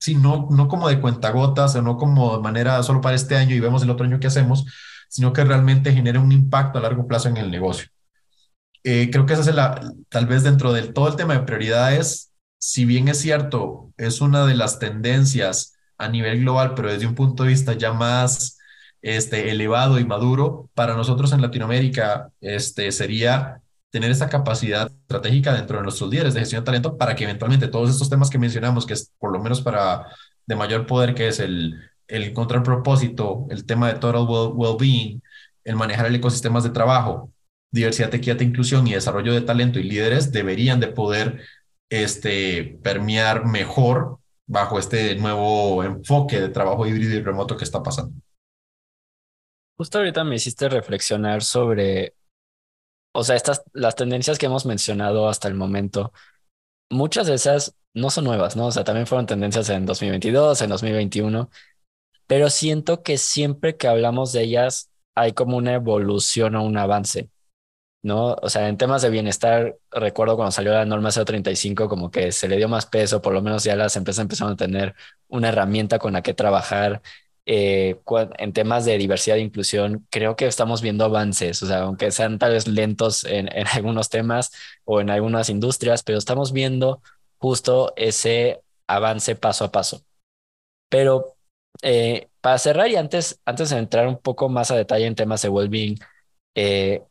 sí, 0.00 0.14
no, 0.14 0.48
como 0.68 0.88
de 0.88 1.00
cuentagotas 1.00 1.74
o 1.76 1.82
no 1.82 1.96
como 1.96 2.36
de 2.36 2.42
manera 2.42 2.82
solo 2.82 3.00
para 3.00 3.16
este 3.16 3.36
año 3.36 3.54
y 3.54 3.60
vemos 3.60 3.82
el 3.82 3.90
otro 3.90 4.06
año 4.06 4.20
qué 4.20 4.26
hacemos, 4.28 4.64
sino 5.08 5.32
que 5.32 5.44
realmente 5.44 5.92
genere 5.92 6.18
un 6.18 6.32
impacto 6.32 6.78
a 6.78 6.82
largo 6.82 7.06
plazo 7.06 7.28
en 7.28 7.36
el 7.38 7.50
negocio. 7.50 7.88
Eh, 8.84 9.10
creo 9.10 9.26
que 9.26 9.32
esa 9.34 9.42
es 9.42 9.54
la, 9.54 9.80
tal 10.08 10.26
vez 10.26 10.42
dentro 10.42 10.72
del 10.72 10.92
todo 10.92 11.08
el 11.08 11.16
tema 11.16 11.34
de 11.34 11.40
prioridades, 11.40 12.32
si 12.58 12.84
bien 12.84 13.08
es 13.08 13.18
cierto, 13.20 13.92
es 13.96 14.20
una 14.20 14.46
de 14.46 14.54
las 14.54 14.78
tendencias 14.78 15.74
a 15.98 16.08
nivel 16.08 16.40
global, 16.40 16.74
pero 16.74 16.92
desde 16.92 17.06
un 17.06 17.14
punto 17.14 17.42
de 17.42 17.50
vista 17.50 17.72
ya 17.72 17.92
más 17.92 18.55
este, 19.06 19.52
elevado 19.52 20.00
y 20.00 20.04
maduro, 20.04 20.68
para 20.74 20.96
nosotros 20.96 21.32
en 21.32 21.40
Latinoamérica 21.40 22.32
este, 22.40 22.90
sería 22.90 23.62
tener 23.90 24.10
esa 24.10 24.28
capacidad 24.28 24.90
estratégica 24.90 25.54
dentro 25.54 25.76
de 25.76 25.84
nuestros 25.84 26.10
líderes 26.10 26.34
de 26.34 26.40
gestión 26.40 26.62
de 26.62 26.66
talento 26.66 26.96
para 26.96 27.14
que 27.14 27.22
eventualmente 27.22 27.68
todos 27.68 27.88
estos 27.88 28.10
temas 28.10 28.30
que 28.30 28.38
mencionamos, 28.40 28.84
que 28.84 28.94
es 28.94 29.12
por 29.20 29.32
lo 29.32 29.40
menos 29.40 29.60
para 29.60 30.06
de 30.44 30.56
mayor 30.56 30.86
poder, 30.86 31.14
que 31.14 31.28
es 31.28 31.38
el, 31.38 31.80
el 32.08 32.24
encontrar 32.24 32.64
propósito, 32.64 33.46
el 33.48 33.64
tema 33.64 33.92
de 33.92 34.00
total 34.00 34.26
well-being, 34.26 35.22
el 35.62 35.76
manejar 35.76 36.06
el 36.06 36.16
ecosistema 36.16 36.60
de 36.60 36.70
trabajo, 36.70 37.30
diversidad, 37.70 38.12
equidad, 38.12 38.40
inclusión 38.40 38.88
y 38.88 38.94
desarrollo 38.94 39.32
de 39.34 39.42
talento 39.42 39.78
y 39.78 39.84
líderes 39.84 40.32
deberían 40.32 40.80
de 40.80 40.88
poder 40.88 41.42
este, 41.90 42.80
permear 42.82 43.46
mejor 43.46 44.18
bajo 44.48 44.80
este 44.80 45.14
nuevo 45.14 45.84
enfoque 45.84 46.40
de 46.40 46.48
trabajo 46.48 46.88
híbrido 46.88 47.14
y 47.14 47.22
remoto 47.22 47.56
que 47.56 47.64
está 47.64 47.84
pasando. 47.84 48.12
Justo 49.76 49.98
ahorita 49.98 50.24
me 50.24 50.36
hiciste 50.36 50.68
reflexionar 50.68 51.42
sobre 51.42 52.14
o 53.16 53.24
sea, 53.24 53.34
estas, 53.36 53.62
las 53.72 53.96
tendencias 53.96 54.38
que 54.38 54.46
hemos 54.46 54.66
mencionado 54.66 55.28
hasta 55.28 55.48
el 55.48 55.54
momento, 55.54 56.12
muchas 56.90 57.26
de 57.26 57.34
esas 57.34 57.76
no 57.94 58.10
son 58.10 58.24
nuevas, 58.24 58.56
¿no? 58.56 58.66
O 58.66 58.72
sea, 58.72 58.84
también 58.84 59.06
fueron 59.06 59.26
tendencias 59.26 59.70
en 59.70 59.86
2022, 59.86 60.62
en 60.62 60.70
2021, 60.70 61.50
pero 62.26 62.50
siento 62.50 63.02
que 63.02 63.18
siempre 63.18 63.76
que 63.76 63.88
hablamos 63.88 64.32
de 64.32 64.42
ellas 64.42 64.90
hay 65.14 65.32
como 65.32 65.56
una 65.58 65.74
evolución 65.74 66.56
o 66.56 66.64
un 66.64 66.78
avance, 66.78 67.30
¿no? 68.02 68.34
O 68.42 68.50
sea, 68.50 68.68
en 68.68 68.78
temas 68.78 69.02
de 69.02 69.10
bienestar, 69.10 69.78
recuerdo 69.90 70.36
cuando 70.36 70.52
salió 70.52 70.72
la 70.72 70.86
norma 70.86 71.10
035, 71.12 71.88
como 71.88 72.10
que 72.10 72.32
se 72.32 72.48
le 72.48 72.56
dio 72.56 72.68
más 72.68 72.86
peso, 72.86 73.22
por 73.22 73.34
lo 73.34 73.42
menos 73.42 73.64
ya 73.64 73.76
las 73.76 73.96
empresas 73.96 74.22
empezaron 74.22 74.54
a 74.54 74.56
tener 74.56 74.94
una 75.28 75.48
herramienta 75.50 75.98
con 75.98 76.12
la 76.14 76.22
que 76.22 76.34
trabajar 76.34 77.02
eh, 77.46 78.00
en 78.38 78.52
temas 78.52 78.84
de 78.84 78.98
diversidad 78.98 79.38
e 79.38 79.40
inclusión, 79.42 80.06
creo 80.10 80.36
que 80.36 80.46
estamos 80.46 80.82
viendo 80.82 81.04
avances, 81.04 81.62
o 81.62 81.66
sea, 81.66 81.82
aunque 81.82 82.10
sean 82.10 82.38
tal 82.38 82.52
vez 82.52 82.66
lentos 82.68 83.24
en, 83.24 83.48
en 83.56 83.66
algunos 83.68 84.08
temas 84.10 84.52
o 84.84 85.00
en 85.00 85.10
algunas 85.10 85.48
industrias, 85.50 86.02
pero 86.02 86.18
estamos 86.18 86.52
viendo 86.52 87.02
justo 87.38 87.92
ese 87.96 88.62
avance 88.86 89.36
paso 89.36 89.64
a 89.64 89.72
paso. 89.72 90.02
Pero 90.88 91.36
eh, 91.82 92.28
para 92.40 92.58
cerrar 92.58 92.88
y 92.90 92.96
antes, 92.96 93.40
antes 93.44 93.70
de 93.70 93.78
entrar 93.78 94.06
un 94.08 94.18
poco 94.20 94.48
más 94.48 94.70
a 94.70 94.76
detalle 94.76 95.06
en 95.06 95.14
temas 95.14 95.42
de 95.42 95.48
well-being, 95.48 95.98
eh, 96.54 97.02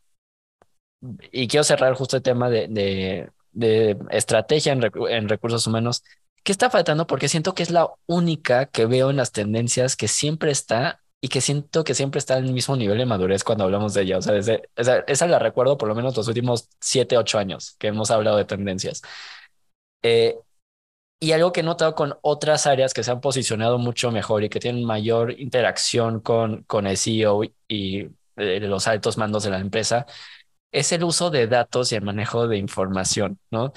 y 1.31 1.47
quiero 1.47 1.63
cerrar 1.63 1.93
justo 1.93 2.17
el 2.17 2.23
tema 2.23 2.49
de, 2.49 2.67
de, 2.69 3.29
de 3.51 3.97
estrategia 4.11 4.73
en, 4.73 4.81
en 5.09 5.29
recursos 5.29 5.65
humanos, 5.67 6.03
¿Qué 6.45 6.51
está 6.51 6.69
faltando? 6.69 7.07
Porque 7.07 7.27
siento 7.27 7.55
que 7.55 7.63
es 7.63 7.71
la 7.71 7.89
única 8.05 8.67
que 8.67 8.85
veo 8.85 9.09
en 9.09 9.17
las 9.17 9.31
tendencias 9.31 9.95
que 9.95 10.07
siempre 10.07 10.51
está 10.51 11.01
y 11.19 11.29
que 11.29 11.41
siento 11.41 11.83
que 11.83 11.95
siempre 11.95 12.19
está 12.19 12.37
en 12.37 12.45
el 12.45 12.53
mismo 12.53 12.75
nivel 12.75 12.99
de 12.99 13.07
madurez 13.07 13.43
cuando 13.43 13.63
hablamos 13.63 13.95
de 13.95 14.03
ella. 14.03 14.19
O 14.19 14.21
sea, 14.21 14.33
desde, 14.33 14.69
esa 15.07 15.27
la 15.27 15.39
recuerdo 15.39 15.77
por 15.77 15.89
lo 15.89 15.95
menos 15.95 16.15
los 16.15 16.27
últimos 16.27 16.69
siete, 16.79 17.17
ocho 17.17 17.39
años 17.39 17.75
que 17.79 17.87
hemos 17.87 18.11
hablado 18.11 18.37
de 18.37 18.45
tendencias. 18.45 19.01
Eh, 20.03 20.37
y 21.19 21.31
algo 21.31 21.51
que 21.51 21.61
he 21.61 21.63
notado 21.63 21.95
con 21.95 22.15
otras 22.21 22.67
áreas 22.67 22.93
que 22.93 23.03
se 23.03 23.11
han 23.11 23.21
posicionado 23.21 23.79
mucho 23.79 24.11
mejor 24.11 24.43
y 24.43 24.49
que 24.49 24.59
tienen 24.59 24.85
mayor 24.85 25.31
interacción 25.39 26.19
con, 26.19 26.63
con 26.65 26.85
el 26.87 26.97
CEO 26.97 27.43
y 27.67 28.09
eh, 28.35 28.59
los 28.61 28.87
altos 28.87 29.17
mandos 29.17 29.43
de 29.45 29.49
la 29.51 29.59
empresa 29.59 30.05
es 30.71 30.91
el 30.91 31.03
uso 31.03 31.31
de 31.31 31.47
datos 31.47 31.91
y 31.91 31.95
el 31.95 32.03
manejo 32.03 32.47
de 32.47 32.57
información, 32.57 33.39
¿no? 33.49 33.73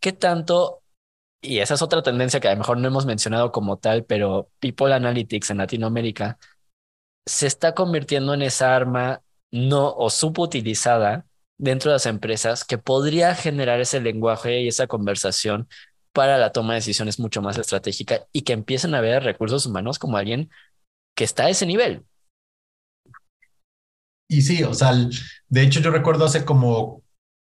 ¿Qué 0.00 0.12
tanto 0.12 0.82
y 1.40 1.58
esa 1.58 1.74
es 1.74 1.82
otra 1.82 2.02
tendencia 2.02 2.40
que 2.40 2.48
a 2.48 2.52
lo 2.52 2.58
mejor 2.58 2.78
no 2.78 2.88
hemos 2.88 3.06
mencionado 3.06 3.52
como 3.52 3.78
tal, 3.78 4.04
pero 4.04 4.50
People 4.60 4.92
Analytics 4.92 5.50
en 5.50 5.58
Latinoamérica 5.58 6.38
se 7.26 7.46
está 7.46 7.74
convirtiendo 7.74 8.34
en 8.34 8.42
esa 8.42 8.74
arma 8.74 9.22
no 9.50 9.94
o 9.94 10.10
subutilizada 10.10 11.26
dentro 11.58 11.90
de 11.90 11.96
las 11.96 12.06
empresas 12.06 12.64
que 12.64 12.78
podría 12.78 13.34
generar 13.34 13.80
ese 13.80 14.00
lenguaje 14.00 14.62
y 14.62 14.68
esa 14.68 14.86
conversación 14.86 15.68
para 16.12 16.38
la 16.38 16.52
toma 16.52 16.74
de 16.74 16.80
decisiones 16.80 17.18
mucho 17.20 17.42
más 17.42 17.58
estratégica 17.58 18.26
y 18.32 18.42
que 18.42 18.52
empiecen 18.52 18.94
a 18.94 19.00
ver 19.00 19.22
recursos 19.22 19.66
humanos 19.66 19.98
como 19.98 20.16
alguien 20.16 20.50
que 21.14 21.24
está 21.24 21.44
a 21.44 21.50
ese 21.50 21.66
nivel. 21.66 22.04
Y 24.28 24.42
sí, 24.42 24.62
o 24.62 24.74
sea, 24.74 24.92
de 25.48 25.62
hecho 25.62 25.80
yo 25.80 25.90
recuerdo 25.90 26.24
hace 26.24 26.44
como 26.44 27.02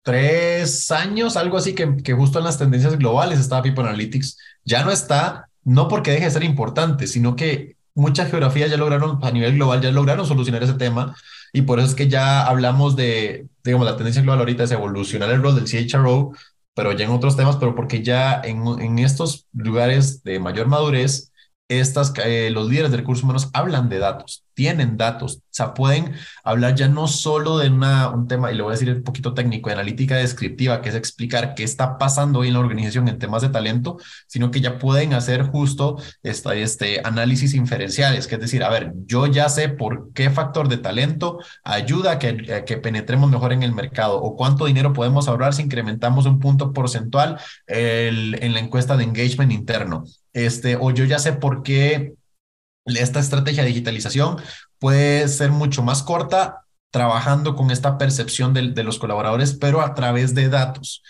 tres 0.04 0.92
años, 0.92 1.36
algo 1.36 1.56
así, 1.56 1.74
que, 1.74 1.96
que 1.96 2.12
justo 2.12 2.38
en 2.38 2.44
las 2.44 2.58
tendencias 2.58 2.96
globales 2.98 3.40
estaba 3.40 3.62
People 3.62 3.82
Analytics. 3.82 4.38
Ya 4.64 4.84
no 4.84 4.92
está, 4.92 5.48
no 5.64 5.88
porque 5.88 6.12
deje 6.12 6.26
de 6.26 6.30
ser 6.30 6.44
importante, 6.44 7.08
sino 7.08 7.34
que 7.34 7.76
muchas 7.94 8.30
geografías 8.30 8.70
ya 8.70 8.76
lograron, 8.76 9.18
a 9.22 9.30
nivel 9.30 9.54
global, 9.54 9.80
ya 9.80 9.90
lograron 9.90 10.26
solucionar 10.26 10.62
ese 10.62 10.74
tema. 10.74 11.16
Y 11.52 11.62
por 11.62 11.78
eso 11.78 11.88
es 11.88 11.94
que 11.94 12.08
ya 12.08 12.46
hablamos 12.46 12.96
de, 12.96 13.48
digamos, 13.64 13.86
la 13.86 13.96
tendencia 13.96 14.22
global 14.22 14.40
ahorita 14.40 14.64
es 14.64 14.70
evolucionar 14.72 15.30
el 15.30 15.42
rol 15.42 15.54
del 15.56 15.64
CHRO, 15.64 16.32
pero 16.74 16.92
ya 16.92 17.06
en 17.06 17.10
otros 17.12 17.36
temas, 17.36 17.56
pero 17.56 17.74
porque 17.74 18.02
ya 18.02 18.40
en, 18.44 18.66
en 18.80 18.98
estos 18.98 19.46
lugares 19.54 20.22
de 20.22 20.38
mayor 20.38 20.66
madurez, 20.66 21.32
estas, 21.68 22.12
eh, 22.22 22.50
los 22.50 22.68
líderes 22.68 22.90
de 22.90 22.98
recursos 22.98 23.24
humanos 23.24 23.48
hablan 23.54 23.88
de 23.88 23.98
datos, 23.98 24.44
tienen 24.52 24.98
datos, 24.98 25.36
o 25.36 25.40
sea, 25.50 25.72
pueden 25.72 26.12
hablar 26.44 26.74
ya 26.74 26.88
no 26.88 27.08
solo 27.08 27.58
de 27.58 27.70
una, 27.70 28.10
un 28.10 28.28
tema, 28.28 28.52
y 28.52 28.54
le 28.54 28.62
voy 28.62 28.70
a 28.70 28.74
decir 28.78 28.92
un 28.94 29.02
poquito 29.02 29.32
técnico, 29.32 29.70
de 29.70 29.74
analítica 29.74 30.16
descriptiva, 30.16 30.82
que 30.82 30.90
es 30.90 30.94
explicar 30.94 31.54
qué 31.54 31.64
está 31.64 31.96
pasando 31.96 32.40
hoy 32.40 32.48
en 32.48 32.54
la 32.54 32.60
organización 32.60 33.08
en 33.08 33.18
temas 33.18 33.40
de 33.40 33.48
talento, 33.48 33.96
sino 34.26 34.50
que 34.50 34.60
ya 34.60 34.78
pueden 34.78 35.14
hacer 35.14 35.44
justo 35.44 35.96
este 36.22 37.00
análisis 37.02 37.54
inferenciales, 37.54 38.26
que 38.26 38.34
es 38.34 38.40
decir, 38.42 38.62
a 38.62 38.68
ver, 38.68 38.92
yo 39.06 39.26
ya 39.26 39.48
sé 39.48 39.70
por 39.70 40.12
qué 40.12 40.28
factor 40.28 40.68
de 40.68 40.76
talento 40.76 41.38
ayuda 41.64 42.12
a 42.12 42.18
que, 42.18 42.64
que 42.66 42.76
penetremos 42.76 43.30
mejor 43.30 43.52
en 43.54 43.62
el 43.62 43.72
mercado 43.72 44.20
o 44.20 44.36
cuánto 44.36 44.66
dinero 44.66 44.92
podemos 44.92 45.28
ahorrar 45.28 45.54
si 45.54 45.62
incrementamos 45.62 46.26
un 46.26 46.38
punto 46.38 46.72
porcentual 46.72 47.38
en 47.66 48.52
la 48.52 48.60
encuesta 48.60 48.96
de 48.96 49.04
engagement 49.04 49.52
interno 49.52 50.04
este, 50.34 50.76
o 50.76 50.90
yo 50.90 51.04
ya 51.04 51.18
sé 51.18 51.32
por 51.32 51.62
qué 51.62 52.14
esta 52.84 53.20
estrategia 53.20 53.62
de 53.62 53.70
digitalización 53.70 54.36
puede 54.78 55.26
ser 55.28 55.50
mucho 55.50 55.82
más 55.82 56.02
corta 56.02 56.64
trabajando 56.90 57.56
con 57.56 57.70
esta 57.70 57.98
percepción 57.98 58.52
de, 58.54 58.84
los 58.84 58.98
colaboradores, 58.98 59.54
pero 59.54 59.80
a 59.80 59.94
través 59.94 60.34
de 60.34 60.48
datos. 60.48 61.02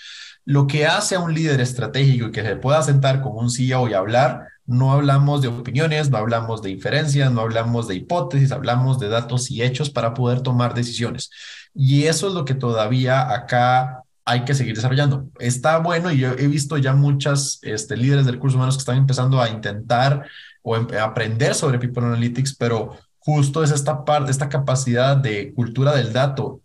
Lo 0.47 0.67
que 0.67 0.87
hace 0.87 1.17
a 1.17 1.21
un 1.21 1.35
líder 1.35 1.61
estratégico 1.61 2.29
y 2.29 2.31
que 2.31 2.43
se 2.43 2.57
pueda 2.57 2.83
sentar 2.83 3.21
con 3.21 3.37
un 3.37 3.51
CEO 3.51 3.89
y 3.89 3.95
hablar, 3.95 4.47
no 4.67 4.93
hablamos 4.93 5.43
de 5.43 5.49
opiniones, 5.49 6.11
no 6.11 6.17
hablamos 6.17 6.63
de 6.63 6.71
inferencias, 6.71 7.31
no 7.33 7.43
hablamos 7.43 7.87
de 7.87 7.97
hipótesis, 7.97 8.51
hablamos 8.53 8.99
de 8.99 9.09
datos 9.09 9.51
y 9.51 9.63
hechos 9.63 9.91
para 9.91 10.15
poder 10.15 10.41
tomar 10.41 10.73
decisiones. 10.73 11.31
Y 11.75 12.05
eso 12.05 12.29
es 12.29 12.35
lo 12.35 12.47
que 12.47 12.55
todavía 12.55 13.31
acá 13.31 14.05
hay 14.25 14.45
que 14.45 14.55
seguir 14.55 14.75
desarrollando. 14.75 15.29
Está 15.39 15.79
bueno 15.79 16.11
y 16.11 16.19
yo 16.19 16.33
he 16.33 16.49
visto 16.49 16.79
ya 16.79 16.95
muchas 16.95 17.59
este, 17.63 17.97
líderes 17.97 18.27
de 18.27 18.33
recursos 18.33 18.57
humanos 18.57 18.77
que 18.77 18.81
están 18.81 18.97
empezando 18.97 19.41
a 19.41 19.49
intentar 19.49 20.27
o 20.63 20.77
em, 20.77 20.87
aprender 20.99 21.55
sobre 21.55 21.79
People 21.79 22.07
Analytics, 22.07 22.57
pero 22.57 22.97
justo 23.19 23.63
es 23.63 23.71
esta 23.71 24.05
parte, 24.05 24.31
esta 24.31 24.49
capacidad 24.49 25.17
de 25.17 25.53
cultura 25.53 25.95
del 25.95 26.13
dato 26.13 26.63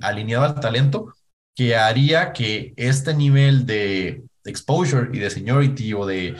alineada 0.00 0.46
al 0.46 0.60
talento 0.60 1.14
que 1.54 1.76
haría 1.76 2.32
que 2.32 2.72
este 2.76 3.14
nivel 3.14 3.66
de 3.66 4.22
exposure 4.44 5.10
y 5.12 5.18
de 5.18 5.30
seniority 5.30 5.92
o 5.94 6.06
de 6.06 6.36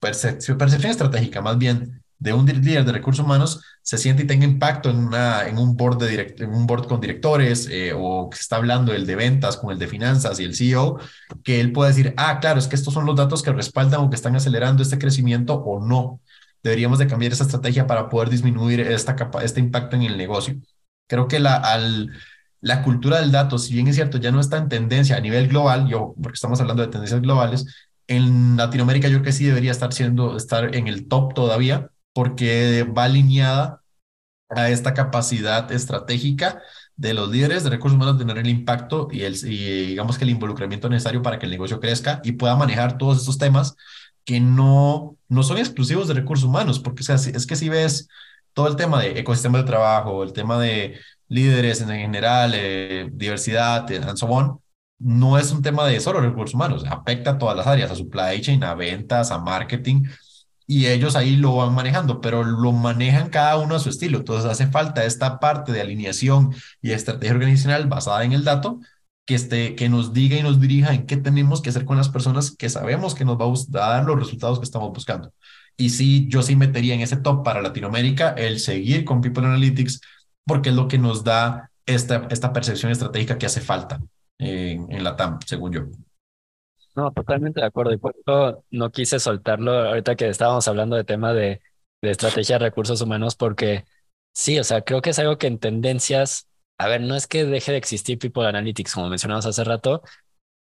percepción, 0.00 0.56
percepción 0.56 0.90
estratégica 0.90 1.40
más 1.40 1.58
bien 1.58 2.03
de 2.24 2.32
un 2.32 2.46
líder 2.46 2.86
de 2.86 2.92
recursos 2.92 3.22
humanos 3.22 3.62
se 3.82 3.98
siente 3.98 4.22
y 4.22 4.26
tenga 4.26 4.46
impacto 4.46 4.88
en, 4.88 4.96
una, 4.96 5.46
en, 5.46 5.58
un, 5.58 5.76
board 5.76 5.98
de 5.98 6.34
en 6.38 6.54
un 6.54 6.66
board 6.66 6.86
con 6.86 6.98
directores 6.98 7.68
eh, 7.70 7.92
o 7.94 8.30
que 8.30 8.38
está 8.38 8.56
hablando 8.56 8.94
el 8.94 9.04
de 9.06 9.14
ventas 9.14 9.58
con 9.58 9.70
el 9.70 9.78
de 9.78 9.86
finanzas 9.88 10.40
y 10.40 10.44
el 10.44 10.56
CEO, 10.56 10.98
que 11.42 11.60
él 11.60 11.70
pueda 11.70 11.90
decir, 11.90 12.14
ah, 12.16 12.40
claro, 12.40 12.58
es 12.58 12.66
que 12.66 12.76
estos 12.76 12.94
son 12.94 13.04
los 13.04 13.14
datos 13.14 13.42
que 13.42 13.52
respaldan 13.52 14.00
o 14.00 14.08
que 14.08 14.16
están 14.16 14.34
acelerando 14.34 14.82
este 14.82 14.96
crecimiento 14.96 15.56
o 15.56 15.86
no. 15.86 16.22
Deberíamos 16.62 16.98
de 16.98 17.06
cambiar 17.06 17.32
esa 17.32 17.44
estrategia 17.44 17.86
para 17.86 18.08
poder 18.08 18.30
disminuir 18.30 18.80
esta 18.80 19.14
este 19.42 19.60
impacto 19.60 19.94
en 19.96 20.04
el 20.04 20.16
negocio. 20.16 20.56
Creo 21.06 21.28
que 21.28 21.40
la, 21.40 21.56
al, 21.56 22.10
la 22.62 22.82
cultura 22.82 23.20
del 23.20 23.32
dato, 23.32 23.58
si 23.58 23.74
bien 23.74 23.88
es 23.88 23.96
cierto, 23.96 24.16
ya 24.16 24.32
no 24.32 24.40
está 24.40 24.56
en 24.56 24.70
tendencia 24.70 25.18
a 25.18 25.20
nivel 25.20 25.48
global, 25.48 25.88
yo, 25.88 26.14
porque 26.22 26.36
estamos 26.36 26.58
hablando 26.58 26.82
de 26.82 26.88
tendencias 26.88 27.20
globales, 27.20 27.66
en 28.06 28.56
Latinoamérica 28.56 29.08
yo 29.08 29.16
creo 29.16 29.24
que 29.24 29.32
sí 29.32 29.44
debería 29.44 29.72
estar 29.72 29.92
siendo, 29.92 30.38
estar 30.38 30.74
en 30.74 30.88
el 30.88 31.06
top 31.06 31.34
todavía, 31.34 31.90
porque 32.14 32.84
va 32.84 33.04
alineada 33.04 33.82
a 34.48 34.70
esta 34.70 34.94
capacidad 34.94 35.70
estratégica 35.72 36.62
de 36.96 37.14
los 37.14 37.30
líderes 37.30 37.64
de 37.64 37.70
recursos 37.70 37.96
humanos 37.96 38.18
de 38.18 38.24
tener 38.24 38.38
el 38.38 38.48
impacto 38.50 39.08
y, 39.10 39.22
el, 39.22 39.34
y 39.44 39.86
digamos 39.88 40.16
que 40.16 40.24
el 40.24 40.30
involucramiento 40.30 40.88
necesario 40.88 41.22
para 41.22 41.38
que 41.38 41.46
el 41.46 41.52
negocio 41.52 41.80
crezca 41.80 42.20
y 42.24 42.32
pueda 42.32 42.56
manejar 42.56 42.98
todos 42.98 43.18
estos 43.18 43.38
temas 43.38 43.76
que 44.24 44.40
no, 44.40 45.16
no 45.28 45.42
son 45.42 45.58
exclusivos 45.58 46.08
de 46.08 46.14
recursos 46.14 46.46
humanos, 46.46 46.78
porque 46.78 47.02
o 47.02 47.04
sea, 47.04 47.16
es 47.16 47.46
que 47.46 47.56
si 47.56 47.68
ves 47.68 48.08
todo 48.54 48.68
el 48.68 48.76
tema 48.76 49.00
de 49.02 49.18
ecosistema 49.18 49.58
de 49.58 49.64
trabajo, 49.64 50.22
el 50.22 50.32
tema 50.32 50.58
de 50.58 50.98
líderes 51.28 51.80
en 51.80 51.88
general, 51.88 52.52
eh, 52.54 53.08
diversidad, 53.12 53.90
and 53.90 54.16
so 54.16 54.26
on, 54.26 54.60
no 54.98 55.38
es 55.38 55.52
un 55.52 55.62
tema 55.62 55.86
de 55.86 56.00
solo 56.00 56.20
recursos 56.20 56.54
humanos, 56.54 56.84
afecta 56.88 57.32
a 57.32 57.38
todas 57.38 57.56
las 57.56 57.66
áreas, 57.66 57.90
a 57.90 57.96
supply 57.96 58.40
chain, 58.40 58.62
a 58.62 58.74
ventas, 58.74 59.30
a 59.30 59.38
marketing, 59.38 60.04
y 60.66 60.86
ellos 60.86 61.16
ahí 61.16 61.36
lo 61.36 61.56
van 61.56 61.74
manejando, 61.74 62.20
pero 62.20 62.44
lo 62.44 62.72
manejan 62.72 63.28
cada 63.28 63.58
uno 63.58 63.74
a 63.74 63.78
su 63.78 63.90
estilo. 63.90 64.18
Entonces 64.18 64.50
hace 64.50 64.66
falta 64.68 65.04
esta 65.04 65.38
parte 65.38 65.72
de 65.72 65.80
alineación 65.80 66.54
y 66.80 66.92
estrategia 66.92 67.34
organizacional 67.34 67.86
basada 67.86 68.24
en 68.24 68.32
el 68.32 68.44
dato 68.44 68.80
que, 69.26 69.34
esté, 69.34 69.74
que 69.74 69.88
nos 69.88 70.12
diga 70.12 70.36
y 70.36 70.42
nos 70.42 70.60
dirija 70.60 70.94
en 70.94 71.06
qué 71.06 71.16
tenemos 71.16 71.62
que 71.62 71.70
hacer 71.70 71.84
con 71.84 71.96
las 71.96 72.08
personas 72.08 72.50
que 72.56 72.68
sabemos 72.68 73.14
que 73.14 73.24
nos 73.24 73.38
va 73.38 73.86
a 73.86 73.90
dar 73.90 74.04
los 74.04 74.18
resultados 74.18 74.58
que 74.58 74.64
estamos 74.64 74.90
buscando. 74.92 75.32
Y 75.76 75.90
sí, 75.90 76.28
yo 76.28 76.42
sí 76.42 76.56
metería 76.56 76.94
en 76.94 77.00
ese 77.00 77.16
top 77.16 77.44
para 77.44 77.62
Latinoamérica 77.62 78.30
el 78.30 78.60
seguir 78.60 79.04
con 79.04 79.20
People 79.20 79.46
Analytics, 79.46 80.00
porque 80.44 80.70
es 80.70 80.74
lo 80.76 80.88
que 80.88 80.98
nos 80.98 81.24
da 81.24 81.70
esta, 81.86 82.26
esta 82.30 82.52
percepción 82.52 82.92
estratégica 82.92 83.38
que 83.38 83.46
hace 83.46 83.60
falta 83.60 84.00
en, 84.38 84.90
en 84.90 85.04
la 85.04 85.16
TAM, 85.16 85.38
según 85.46 85.72
yo. 85.72 85.82
No, 86.96 87.10
totalmente 87.12 87.60
de 87.60 87.66
acuerdo. 87.66 87.92
Y 87.92 87.96
por 87.98 88.14
eso 88.16 88.64
no 88.70 88.90
quise 88.92 89.18
soltarlo 89.18 89.72
ahorita 89.72 90.14
que 90.14 90.28
estábamos 90.28 90.68
hablando 90.68 90.94
de 90.96 91.02
tema 91.04 91.32
de, 91.32 91.60
de 92.00 92.10
estrategia 92.10 92.58
de 92.58 92.66
recursos 92.66 93.00
humanos, 93.00 93.34
porque 93.34 93.84
sí, 94.32 94.58
o 94.60 94.64
sea, 94.64 94.82
creo 94.82 95.02
que 95.02 95.10
es 95.10 95.18
algo 95.18 95.36
que 95.36 95.48
en 95.48 95.58
tendencias, 95.58 96.48
a 96.78 96.86
ver, 96.86 97.00
no 97.00 97.16
es 97.16 97.26
que 97.26 97.44
deje 97.44 97.72
de 97.72 97.78
existir 97.78 98.18
People 98.18 98.46
Analytics, 98.46 98.94
como 98.94 99.08
mencionamos 99.08 99.44
hace 99.46 99.64
rato, 99.64 100.02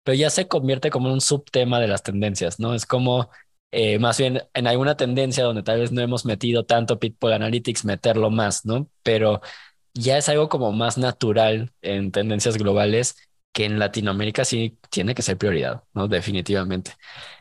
pero 0.04 0.16
ya 0.16 0.30
se 0.30 0.48
convierte 0.48 0.92
como 0.92 1.14
un 1.14 1.22
subtema 1.22 1.80
de 1.80 1.88
las 1.90 2.04
tendencias, 2.04 2.60
¿no? 2.60 2.76
Es 2.76 2.86
como 2.86 3.30
eh, 3.72 4.00
más 4.00 4.18
bien 4.20 4.44
en 4.54 4.68
alguna 4.68 4.98
tendencia 4.98 5.44
donde 5.46 5.64
tal 5.64 5.80
vez 5.82 5.92
no 5.92 6.02
hemos 6.02 6.26
metido 6.26 6.66
tanto 6.66 7.00
People 7.00 7.34
Analytics, 7.36 7.86
meterlo 7.86 8.30
más, 8.32 8.66
¿no? 8.66 8.90
Pero 9.04 9.42
ya 9.94 10.18
es 10.18 10.30
algo 10.30 10.50
como 10.50 10.72
más 10.72 10.98
natural 10.98 11.74
en 11.82 12.12
tendencias 12.12 12.58
globales 12.58 13.16
que 13.54 13.66
en 13.66 13.80
Latinoamérica 13.80 14.46
sí 14.46 14.80
tiene 14.90 15.16
que 15.16 15.22
ser 15.22 15.38
prioridad, 15.38 15.84
¿no? 15.94 16.08
Definitivamente. 16.08 16.92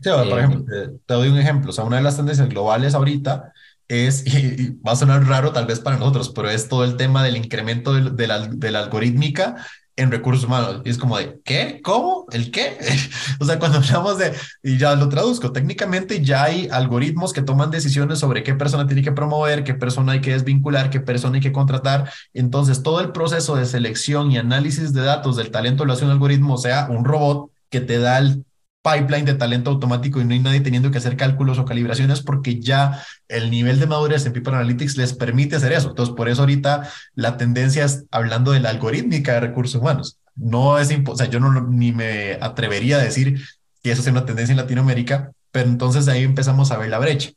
Sí, 0.03 0.09
por 0.29 0.39
Eh, 0.39 0.39
ejemplo, 0.39 0.65
te, 0.65 0.89
te 1.07 1.15
doy 1.15 1.29
un 1.29 1.39
ejemplo. 1.39 1.71
O 1.71 1.73
sea, 1.73 1.85
una 1.85 1.97
de 1.99 2.03
las 2.03 2.17
tendencias 2.17 2.49
globales 2.49 2.95
ahorita 2.95 3.53
es, 3.89 4.25
y, 4.35 4.63
y 4.63 4.81
va 4.81 4.93
a 4.93 4.97
sonar 4.97 5.25
raro 5.27 5.53
tal 5.53 5.67
vez 5.67 5.81
para 5.81 5.97
nosotros, 5.99 6.31
pero 6.31 6.49
es 6.49 6.69
todo 6.69 6.85
el 6.85 6.97
tema 6.97 7.23
del 7.23 7.37
incremento 7.37 7.93
de, 7.95 8.27
la, 8.27 8.47
de 8.49 8.71
la 8.71 8.79
algorítmica 8.81 9.57
en 10.01 10.11
recursos 10.11 10.45
humanos. 10.45 10.81
Y 10.85 10.91
es 10.91 10.97
como 10.97 11.19
de, 11.19 11.41
¿qué? 11.45 11.81
¿Cómo? 11.83 12.27
¿El 12.33 12.51
qué? 12.51 12.79
O 13.41 13.45
sea, 13.45 13.59
cuando 13.59 13.79
hablamos 13.79 14.19
de, 14.19 14.33
y 14.63 14.77
ya 14.79 14.95
lo 14.95 15.09
traduzco, 15.09 15.53
técnicamente 15.53 16.23
ya 16.23 16.45
hay 16.45 16.69
algoritmos 16.71 17.33
que 17.33 17.43
toman 17.43 17.71
decisiones 17.71 18.19
sobre 18.19 18.43
qué 18.43 18.55
persona 18.55 18.87
tiene 18.87 19.03
que 19.03 19.13
promover, 19.13 19.65
qué 19.65 19.75
persona 19.75 20.13
hay 20.13 20.21
que 20.21 20.33
desvincular, 20.33 20.91
qué 20.91 21.01
persona 21.01 21.37
hay 21.37 21.43
que 21.43 21.53
contratar. 21.53 22.11
Entonces, 22.35 22.83
todo 22.83 23.01
el 23.01 23.13
proceso 23.13 23.57
de 23.57 23.67
selección 23.67 24.31
y 24.31 24.39
análisis 24.39 24.93
de 24.93 25.03
datos 25.03 25.37
del 25.37 25.51
talento 25.51 25.85
lo 25.85 25.93
hace 25.93 26.05
un 26.05 26.11
algoritmo, 26.11 26.55
o 26.55 26.59
sea, 26.59 26.87
un 26.91 27.05
robot 27.05 27.51
que 27.69 27.81
te 27.81 27.99
da 27.99 28.19
el 28.19 28.45
pipeline 28.83 29.25
de 29.25 29.35
talento 29.35 29.71
automático 29.71 30.21
y 30.21 30.25
no 30.25 30.33
hay 30.33 30.41
nadie 30.41 30.61
teniendo 30.61 30.91
que 30.91 30.99
hacer 30.99 31.17
cálculos 31.17 31.59
o 31.59 31.65
calibraciones 31.65 32.23
porque 32.23 32.61
ya 32.61 33.03
el 33.29 33.51
nivel 33.51 33.79
de 33.79 33.87
madurez 33.87 34.25
en 34.25 34.33
People 34.33 34.55
Analytics 34.55 34.97
les 34.97 35.13
permite 35.13 35.57
hacer 35.57 35.73
eso. 35.73 35.91
Entonces, 35.91 36.15
por 36.15 36.29
eso 36.29 36.43
ahorita 36.43 36.89
la 37.15 37.37
tendencia 37.37 37.85
es 37.85 38.05
hablando 38.11 38.53
de 38.53 38.61
la 38.61 38.71
algorítmica 38.71 39.35
de 39.35 39.41
recursos 39.41 39.81
humanos. 39.81 40.19
No 40.35 40.79
es 40.79 40.91
imposible, 40.91 41.13
o 41.13 41.17
sea, 41.17 41.27
yo 41.31 41.63
ni 41.69 41.93
me 41.93 42.39
atrevería 42.41 42.97
a 42.97 43.03
decir 43.03 43.41
que 43.83 43.93
eso 43.93 44.03
sea 44.03 44.13
una 44.13 44.25
tendencia 44.25 44.53
en 44.53 44.59
Latinoamérica, 44.59 45.33
pero 45.51 45.69
entonces 45.69 46.09
ahí 46.09 46.23
empezamos 46.23 46.71
a 46.71 46.79
ver 46.79 46.89
la 46.91 46.99
brecha. 46.99 47.31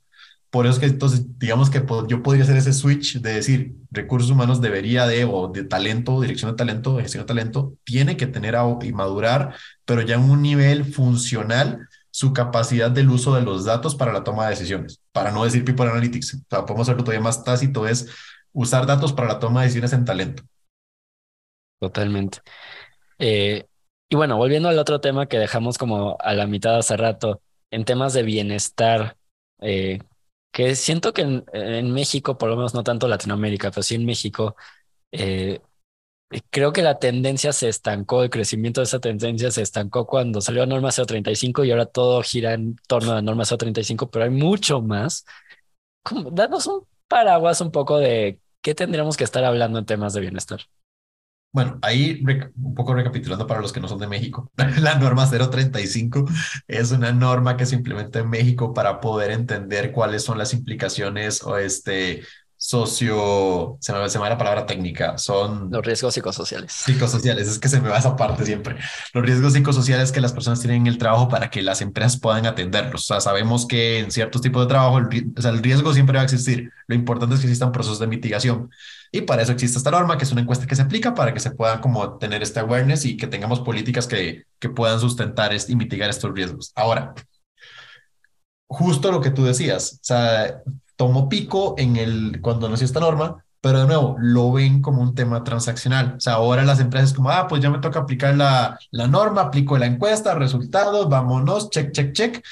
Por 0.53 0.67
eso 0.67 0.73
es 0.75 0.79
que 0.79 0.85
entonces, 0.85 1.39
digamos 1.39 1.71
que 1.71 1.83
yo 2.07 2.21
podría 2.21 2.43
hacer 2.43 2.57
ese 2.57 2.73
switch 2.73 3.19
de 3.19 3.33
decir, 3.33 3.73
recursos 3.89 4.29
humanos 4.29 4.61
debería 4.61 5.07
de, 5.07 5.25
o 5.25 5.47
de 5.47 5.63
talento, 5.63 6.21
dirección 6.21 6.51
de 6.51 6.57
talento, 6.57 6.99
gestión 6.99 7.23
de 7.23 7.27
talento, 7.27 7.73
tiene 7.83 8.17
que 8.17 8.27
tener 8.27 8.53
y 8.83 8.93
madurar, 8.93 9.55
pero 9.83 10.03
ya 10.03 10.13
en 10.13 10.21
un 10.29 10.43
nivel 10.43 10.85
funcional, 10.85 11.89
su 12.11 12.33
capacidad 12.33 12.91
del 12.91 13.09
uso 13.09 13.33
de 13.33 13.41
los 13.41 13.65
datos 13.65 13.95
para 13.95 14.13
la 14.13 14.23
toma 14.23 14.43
de 14.43 14.51
decisiones, 14.51 15.01
para 15.11 15.31
no 15.31 15.43
decir 15.43 15.65
people 15.65 15.89
analytics. 15.89 16.35
O 16.35 16.37
sea, 16.47 16.67
podemos 16.67 16.87
hacerlo 16.87 17.03
todavía 17.03 17.23
más 17.23 17.43
tácito, 17.43 17.87
es 17.87 18.09
usar 18.51 18.85
datos 18.85 19.11
para 19.11 19.29
la 19.29 19.39
toma 19.39 19.61
de 19.61 19.65
decisiones 19.65 19.93
en 19.93 20.05
talento. 20.05 20.43
totalmente. 21.79 22.41
Eh, 23.17 23.65
y 24.07 24.15
bueno, 24.15 24.37
volviendo 24.37 24.69
al 24.69 24.77
otro 24.77 25.01
tema 25.01 25.25
que 25.25 25.39
dejamos 25.39 25.79
como 25.79 26.15
a 26.19 26.35
la 26.35 26.45
mitad 26.45 26.77
hace 26.77 26.95
rato, 26.95 27.41
en 27.71 27.85
temas 27.85 28.13
de 28.13 28.21
bienestar, 28.21 29.17
eh, 29.61 29.97
que 30.53 30.75
siento 30.75 31.13
que 31.13 31.23
en, 31.53 31.91
México, 31.93 32.37
por 32.37 32.49
lo 32.49 32.55
menos 32.55 32.73
no 32.75 32.83
tanto 32.83 33.07
Latinoamérica, 33.07 33.71
pero 33.71 33.83
sí 33.83 33.95
en 33.95 34.05
México, 34.05 34.55
eh, 35.11 35.61
creo 36.51 36.73
que 36.73 36.83
la 36.83 36.99
tendencia 36.99 37.53
se 37.53 37.69
estancó, 37.69 38.23
el 38.23 38.29
crecimiento 38.29 38.81
de 38.81 38.85
esa 38.85 38.99
tendencia 38.99 39.51
se 39.51 39.63
estancó 39.63 40.05
cuando 40.07 40.41
salió 40.41 40.65
Norma 40.65 40.91
035 40.91 41.65
y 41.65 41.71
ahora 41.71 41.87
todo 41.87 42.21
gira 42.23 42.53
en 42.53 42.75
torno 42.87 43.13
a 43.13 43.21
Norma 43.21 43.45
035, 43.45 44.09
pero 44.11 44.25
hay 44.25 44.31
mucho 44.31 44.81
más. 44.81 45.25
Como, 46.03 46.31
danos 46.31 46.67
un 46.67 46.87
paraguas 47.07 47.61
un 47.61 47.71
poco 47.71 47.97
de 47.99 48.39
qué 48.61 48.75
tendríamos 48.75 49.17
que 49.17 49.23
estar 49.23 49.43
hablando 49.43 49.79
en 49.79 49.85
temas 49.85 50.13
de 50.13 50.21
bienestar. 50.21 50.61
Bueno, 51.53 51.77
ahí 51.83 52.23
un 52.55 52.73
poco 52.73 52.95
recapitulando 52.95 53.45
para 53.45 53.61
los 53.61 53.71
que 53.71 53.79
no 53.79 53.87
son 53.87 53.99
de 53.99 54.07
México, 54.07 54.51
la 54.81 54.95
norma 54.95 55.27
035 55.29 56.25
es 56.67 56.91
una 56.91 57.11
norma 57.11 57.57
que 57.57 57.67
se 57.67 57.75
implementa 57.75 58.19
en 58.19 58.29
México 58.29 58.73
para 58.73 58.99
poder 58.99 59.29
entender 59.31 59.91
cuáles 59.91 60.23
son 60.23 60.39
las 60.39 60.53
implicaciones 60.53 61.43
o 61.43 61.57
este 61.57 62.23
socio, 62.65 63.78
se 63.82 63.91
me, 63.91 64.10
se 64.10 64.17
me 64.17 64.23
va 64.23 64.30
la 64.30 64.38
palabra 64.38 64.65
técnica, 64.65 65.17
son 65.17 65.69
Los 65.69 65.86
riesgos 65.86 66.13
psicosociales. 66.13 66.71
Psicosociales, 66.71 67.49
es 67.49 67.60
que 67.60 67.67
se 67.67 67.82
me 67.82 67.89
va 67.89 67.97
esa 67.97 68.15
parte 68.15 68.45
siempre. 68.45 68.78
Los 69.13 69.26
riesgos 69.26 69.52
psicosociales 69.52 70.13
que 70.13 70.21
las 70.21 70.32
personas 70.32 70.62
tienen 70.62 70.84
en 70.84 70.88
el 70.88 70.97
trabajo 70.97 71.28
para 71.28 71.49
que 71.49 71.62
las 71.62 71.82
empresas 71.82 72.17
puedan 72.17 72.45
atenderlos. 72.45 73.02
O 73.02 73.06
sea, 73.06 73.19
sabemos 73.19 73.65
que 73.67 73.99
en 73.99 74.12
ciertos 74.12 74.41
tipos 74.41 74.63
de 74.63 74.69
trabajo 74.69 74.97
el, 74.97 75.34
o 75.38 75.41
sea, 75.41 75.52
el 75.52 75.62
riesgo 75.62 75.93
siempre 75.93 76.15
va 76.15 76.21
a 76.21 76.23
existir. 76.23 76.71
Lo 76.88 76.95
importante 76.95 77.36
es 77.36 77.41
que 77.41 77.47
existan 77.47 77.73
procesos 77.73 77.99
de 77.99 78.08
mitigación. 78.08 78.69
Y 79.12 79.21
para 79.21 79.41
eso 79.41 79.52
existe 79.52 79.78
esta 79.78 79.91
norma, 79.91 80.17
que 80.17 80.23
es 80.23 80.32
una 80.32 80.39
encuesta 80.39 80.65
que 80.65 80.78
se 80.78 80.84
aplica 80.84 81.13
para 81.13 81.34
que 81.34 81.41
se 81.41 81.52
pueda 81.52 81.82
como 81.82 82.17
tener 82.17 82.41
este 82.41 82.62
awareness 82.62 83.04
y 83.04 83.17
que 83.17 83.28
tengamos 83.28 83.60
políticas 83.60 84.08
que, 84.08 84.45
que 84.58 84.69
puedan 84.69 85.02
sustentar 85.02 85.54
este, 85.54 85.73
y 85.73 85.76
mitigar 85.76 86.10
estos 86.10 86.34
riesgos. 86.34 86.71
Ahora, 86.76 87.13
justo 88.67 89.12
lo 89.12 89.19
que 89.19 89.32
tú 89.32 89.43
decías, 89.43 89.95
o 89.95 89.99
sea, 90.02 90.62
tomó 90.95 91.29
pico 91.29 91.75
en 91.77 91.97
el, 91.97 92.39
cuando 92.41 92.69
nació 92.69 92.86
esta 92.86 92.99
norma, 92.99 93.43
pero 93.62 93.79
de 93.79 93.88
nuevo, 93.88 94.15
lo 94.19 94.51
ven 94.51 94.82
como 94.82 95.01
un 95.01 95.15
tema 95.15 95.43
transaccional. 95.43 96.15
O 96.17 96.19
sea, 96.19 96.34
ahora 96.34 96.65
las 96.65 96.79
empresas 96.82 97.13
como, 97.13 97.29
ah, 97.29 97.47
pues 97.47 97.62
ya 97.62 97.69
me 97.69 97.79
toca 97.79 97.99
aplicar 97.99 98.36
la, 98.36 98.77
la 98.91 99.08
norma, 99.08 99.41
aplico 99.41 99.77
la 99.77 99.86
encuesta, 99.86 100.36
resultados, 100.36 101.08
vámonos, 101.08 101.69
check, 101.69 101.91
check, 101.94 102.12
check, 102.13 102.44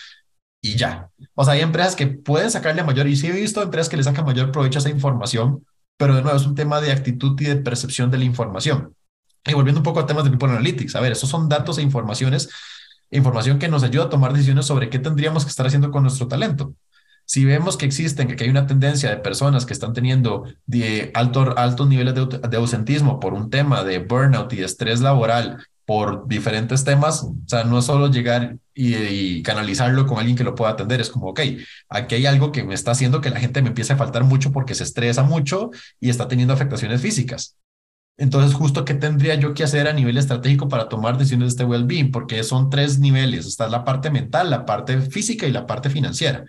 y 0.62 0.78
ya. 0.78 1.10
O 1.36 1.44
sea, 1.44 1.54
hay 1.56 1.62
empresas 1.62 1.96
que 1.96 2.08
pueden 2.08 2.52
sacarle 2.52 2.84
mayor, 2.84 3.08
y 3.08 3.16
sí 3.16 3.28
he 3.28 3.32
visto 3.32 3.62
empresas 3.62 3.89
que 3.89 3.98
le 3.98 4.04
sacan 4.04 4.26
mayor 4.26 4.52
provecho 4.52 4.80
a 4.80 4.82
esa 4.82 4.89
información, 4.89 5.66
pero 5.98 6.16
de 6.16 6.22
nuevo 6.22 6.38
es 6.38 6.46
un 6.46 6.56
tema 6.56 6.80
de 6.80 6.92
actitud 6.92 7.39
y 7.42 7.46
de 7.46 7.58
percepción 7.58 8.10
de 8.10 8.18
la 8.18 8.24
información. 8.24 8.96
Y 9.44 9.54
volviendo 9.54 9.80
un 9.80 9.84
poco 9.84 10.00
a 10.00 10.06
temas 10.06 10.24
de 10.24 10.30
People 10.30 10.50
Analytics, 10.50 10.96
a 10.96 11.02
ver, 11.02 11.12
esos 11.12 11.30
son 11.30 11.50
datos 11.50 11.78
e 11.78 11.82
informaciones, 11.82 12.50
información 13.10 13.60
que 13.60 13.68
nos 13.68 13.84
ayuda 13.84 14.06
a 14.06 14.10
tomar 14.10 14.34
decisiones 14.34 14.66
sobre 14.66 14.89
qué 14.89 15.00
tendríamos 15.00 15.44
que 15.44 15.50
estar 15.50 15.66
haciendo 15.66 15.92
con 15.92 16.04
nuestro 16.04 16.28
talento. 16.28 16.74
Si 17.32 17.46
vemos 17.46 17.78
que 17.78 17.86
existen, 17.86 18.28
que 18.36 18.44
hay 18.44 18.50
una 18.50 18.68
tendencia 18.68 19.10
de 19.10 19.16
personas 19.16 19.66
que 19.66 19.72
están 19.72 19.94
teniendo 19.94 20.44
de 20.66 21.12
alto, 21.14 21.58
altos 21.58 21.88
niveles 21.88 22.14
de, 22.14 22.24
au- 22.24 22.28
de 22.50 22.58
ausentismo 22.58 23.22
por 23.22 23.34
un 23.34 23.50
tema 23.50 23.86
de 23.86 24.00
burnout 24.00 24.52
y 24.52 24.62
estrés 24.62 25.00
laboral 25.00 25.66
por 25.86 26.28
diferentes 26.28 26.84
temas. 26.84 27.24
O 27.24 27.34
sea, 27.48 27.64
no 27.64 27.80
es 27.80 27.86
solo 27.86 28.12
llegar 28.12 28.58
y, 28.74 29.42
canalizarlo 29.44 30.06
con 30.08 30.20
alguien 30.20 30.36
que 30.36 30.44
lo 30.44 30.56
pueda 30.56 30.72
atender. 30.72 31.00
Es 31.00 31.10
como, 31.10 31.28
ok, 31.30 31.40
aquí 31.88 32.16
hay 32.16 32.26
algo 32.26 32.52
que 32.52 32.66
me 32.66 32.74
está 32.74 32.92
haciendo 32.92 33.22
que 33.22 33.30
la 33.30 33.40
gente 33.40 33.62
me 33.62 33.70
empiece 33.70 33.94
a 33.94 33.98
faltar 33.98 34.26
mucho 34.26 34.52
porque 34.52 34.76
se 34.76 34.84
estresa 34.84 35.24
mucho 35.24 35.70
y 36.02 36.10
está 36.10 36.28
teniendo 36.28 36.54
afectaciones 36.54 37.00
físicas. 37.02 37.56
Entonces, 38.18 38.54
justo 38.54 38.86
qué 38.86 38.94
tendría 38.94 39.36
yo 39.36 39.54
que 39.54 39.64
hacer 39.64 39.88
a 39.88 39.94
nivel 39.94 40.18
estratégico 40.18 40.68
para 40.68 40.90
tomar 40.90 41.18
decisiones 41.18 41.46
de 41.48 41.64
este 41.64 41.64
well-being, 41.64 42.12
porque 42.12 42.44
son 42.44 42.70
tres 42.70 43.00
niveles. 43.00 43.48
Está 43.48 43.70
la 43.70 43.86
parte 43.86 44.12
mental, 44.12 44.50
la 44.50 44.66
parte 44.66 45.00
física 45.02 45.48
y 45.48 45.52
la 45.52 45.66
parte 45.66 45.90
financiera. 45.90 46.46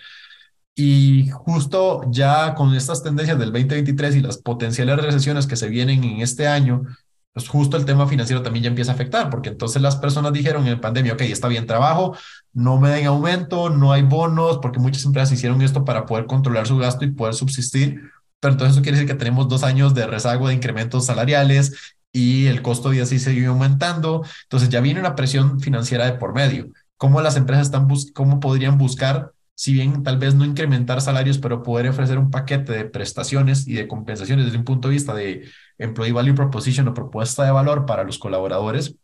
Y 0.75 1.29
justo 1.31 2.03
ya 2.11 2.55
con 2.55 2.75
estas 2.75 3.03
tendencias 3.03 3.39
del 3.39 3.53
2023 3.53 4.17
y 4.17 4.21
las 4.21 4.39
potenciales 4.39 4.97
recesiones 4.97 5.47
que 5.47 5.57
se 5.57 5.69
vienen 5.69 6.03
en 6.03 6.21
este 6.21 6.49
año, 6.49 6.85
pues 7.33 7.49
justo 7.49 7.77
el 7.77 7.85
tema 7.85 8.07
financiero 8.07 8.43
también 8.43 8.65
ya 8.65 8.69
empieza 8.71 8.93
a 8.93 8.95
afectar, 8.95 9.31
porque 9.31 9.51
entonces 9.51 9.81
las 9.83 9.97
personas 9.97 10.33
dijeron 10.33 10.67
en 10.67 10.81
pandemia, 10.81 11.15
ok, 11.15 11.23
está 11.23 11.49
bien 11.49 11.67
trabajo, 11.67 12.17
no 12.53 12.79
me 12.79 12.91
den 12.91 13.07
aumento, 13.07 13.71
no 13.71 13.93
hay 13.93 14.03
bonos, 14.03 14.59
porque 14.59 14.79
muchas 14.79 15.05
empresas 15.05 15.33
hicieron 15.33 15.63
esto 15.63 15.85
para 15.85 16.07
poder 16.07 16.27
controlar 16.27 16.67
su 16.67 16.77
gasto 16.79 17.05
y 17.05 17.11
poder 17.11 17.35
subsistir, 17.35 18.01
pero 18.41 18.53
entonces 18.53 18.75
eso 18.77 18.83
quiere 18.83 18.99
decir 18.99 19.11
que 19.11 19.19
tenemos 19.19 19.49
dos 19.49 19.63
años 19.65 19.95
de 19.95 20.07
rezago 20.07 20.49
de 20.49 20.55
incrementos 20.55 21.07
salariales 21.07 21.95
y 22.13 22.47
el 22.47 22.61
costo 22.61 22.91
de 22.91 23.03
así 23.03 23.19
sigue 23.19 23.47
aumentando, 23.47 24.25
entonces 24.45 24.69
ya 24.69 24.81
viene 24.81 25.01
una 25.01 25.15
presión 25.15 25.61
financiera 25.61 26.05
de 26.07 26.13
por 26.15 26.35
medio. 26.35 26.69
¿Cómo 26.99 27.21
las 27.21 27.37
empresas 27.37 27.67
están 27.67 27.89
cómo 28.15 28.41
podrían 28.41 28.79
buscar 28.79 29.33
si 29.63 29.73
bien 29.75 30.03
tal 30.03 30.19
vez 30.19 30.35
no 30.35 30.45
incrementar 30.45 31.01
salarios, 31.01 31.39
pero 31.39 31.63
poder 31.63 31.89
ofrecer 31.89 32.19
un 32.19 32.33
paquete 32.33 32.73
de 32.73 32.85
prestaciones 32.85 33.69
y 33.69 33.75
de 33.75 33.87
compensaciones 33.87 34.47
desde 34.47 34.59
un 34.59 34.65
punto 34.65 34.89
de 34.89 34.95
vista 34.95 35.15
de 35.15 35.49
Employee 35.79 36.13
Value 36.13 36.35
Proposition 36.35 36.89
o 36.89 36.95
propuesta 36.95 37.45
de 37.45 37.53
valor 37.53 37.87
para 37.87 38.03
los 38.03 38.19
colaboradores 38.19 38.97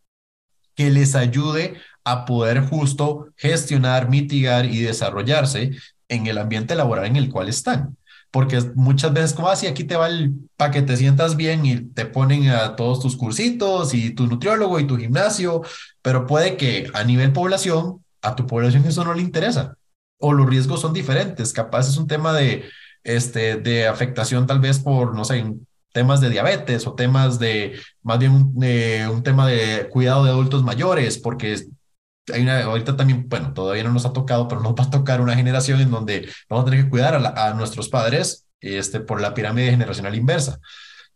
que 0.74 0.90
les 0.90 1.14
ayude 1.14 1.76
a 2.02 2.24
poder 2.24 2.62
justo 2.62 3.28
gestionar, 3.36 4.10
mitigar 4.10 4.64
y 4.64 4.80
desarrollarse 4.80 5.70
en 6.08 6.26
el 6.26 6.38
ambiente 6.38 6.74
laboral 6.74 7.06
en 7.06 7.14
el 7.14 7.30
cual 7.30 7.48
están. 7.48 7.96
Porque 8.32 8.60
muchas 8.74 9.12
veces 9.12 9.34
como 9.34 9.50
así, 9.50 9.68
ah, 9.68 9.70
aquí 9.70 9.84
te 9.84 9.94
va 9.94 10.08
el 10.08 10.34
para 10.56 10.72
que 10.72 10.82
te 10.82 10.96
sientas 10.96 11.36
bien 11.36 11.66
y 11.66 11.76
te 11.82 12.04
ponen 12.04 12.48
a 12.48 12.74
todos 12.74 12.98
tus 12.98 13.16
cursitos 13.16 13.94
y 13.94 14.10
tu 14.10 14.26
nutriólogo 14.26 14.80
y 14.80 14.88
tu 14.88 14.96
gimnasio, 14.96 15.62
pero 16.02 16.26
puede 16.26 16.56
que 16.56 16.90
a 16.94 17.04
nivel 17.04 17.32
población, 17.32 18.04
a 18.22 18.34
tu 18.34 18.44
población 18.44 18.84
eso 18.86 19.04
no 19.04 19.14
le 19.14 19.22
interesa 19.22 19.77
o 20.18 20.32
los 20.32 20.48
riesgos 20.48 20.80
son 20.80 20.92
diferentes. 20.92 21.52
Capaz 21.52 21.88
es 21.88 21.96
un 21.96 22.06
tema 22.06 22.32
de, 22.32 22.64
este, 23.04 23.56
de 23.56 23.86
afectación 23.86 24.46
tal 24.46 24.60
vez 24.60 24.80
por, 24.80 25.14
no 25.14 25.24
sé, 25.24 25.44
temas 25.92 26.20
de 26.20 26.30
diabetes 26.30 26.86
o 26.86 26.94
temas 26.94 27.38
de, 27.38 27.80
más 28.02 28.18
bien 28.18 28.32
un, 28.32 28.62
eh, 28.62 29.08
un 29.10 29.22
tema 29.22 29.46
de 29.46 29.88
cuidado 29.90 30.24
de 30.24 30.30
adultos 30.30 30.62
mayores, 30.62 31.18
porque 31.18 31.56
hay 32.32 32.42
una, 32.42 32.62
ahorita 32.64 32.96
también, 32.96 33.28
bueno, 33.28 33.54
todavía 33.54 33.84
no 33.84 33.92
nos 33.92 34.04
ha 34.04 34.12
tocado, 34.12 34.48
pero 34.48 34.60
nos 34.60 34.74
va 34.74 34.84
a 34.84 34.90
tocar 34.90 35.20
una 35.20 35.34
generación 35.34 35.80
en 35.80 35.90
donde 35.90 36.28
vamos 36.48 36.62
a 36.62 36.70
tener 36.70 36.84
que 36.84 36.90
cuidar 36.90 37.14
a, 37.14 37.48
a 37.48 37.54
nuestros 37.54 37.88
padres 37.88 38.46
este, 38.60 39.00
por 39.00 39.20
la 39.20 39.34
pirámide 39.34 39.70
generacional 39.70 40.14
inversa. 40.14 40.60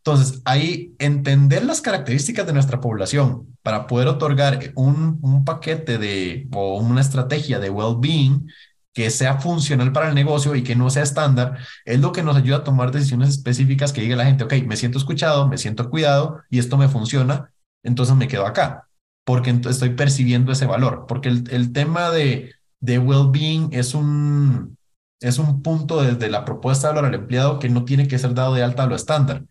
Entonces, 0.05 0.43
ahí 0.45 0.95
entender 0.99 1.65
las 1.65 1.81
características 1.81 2.45
de 2.45 2.53
nuestra 2.53 2.81
población 2.81 3.57
para 3.63 3.87
poder 3.87 4.09
otorgar 4.09 4.73
un, 4.75 5.21
un 5.23 5.45
paquete 5.45 5.97
de 5.99 6.49
o 6.53 6.79
una 6.79 7.01
estrategia 7.01 7.61
de 7.61 7.71
well-being 7.71 8.49
que 8.93 9.11
sea 9.11 9.39
funcional 9.41 9.93
para 9.93 10.09
el 10.09 10.15
negocio 10.15 10.55
y 10.55 10.63
que 10.63 10.77
no 10.77 10.91
sea 10.91 11.03
estándar, 11.03 11.59
es 11.85 12.01
lo 12.01 12.13
que 12.13 12.23
nos 12.23 12.37
ayuda 12.37 12.59
a 12.59 12.65
tomar 12.65 12.93
decisiones 12.93 13.31
específicas 13.31 13.93
que 13.93 14.03
diga 14.03 14.17
la 14.17 14.27
gente, 14.27 14.45
ok, 14.45 14.55
me 14.67 14.77
siento 14.77 14.99
escuchado, 14.99 15.49
me 15.49 15.59
siento 15.59 15.89
cuidado 15.89 16.43
y 16.51 16.59
esto 16.59 16.77
me 16.77 16.89
funciona, 16.89 17.53
entonces 17.83 18.15
me 18.17 18.29
quedo 18.29 18.47
acá, 18.47 18.89
porque 19.25 19.59
estoy 19.69 19.91
percibiendo 19.91 20.53
ese 20.53 20.67
valor, 20.67 21.07
porque 21.09 21.31
el, 21.31 21.73
tema 21.73 22.11
de, 22.11 22.55
de 22.81 22.99
well-being 22.99 23.71
es 23.73 23.95
un, 23.95 24.77
es 25.21 25.39
un 25.39 25.63
punto 25.63 26.03
desde 26.03 26.29
la 26.29 26.45
propuesta 26.45 26.89
de 26.89 26.95
valor 26.95 27.09
al 27.09 27.21
empleado 27.21 27.59
que 27.59 27.71
no 27.71 27.85
tiene 27.85 28.09
que 28.09 28.19
ser 28.19 28.35
dado 28.35 28.55
de 28.55 28.63
alta 28.63 28.83
a 28.83 28.87
lo 28.87 28.95
estándar. 28.95 29.45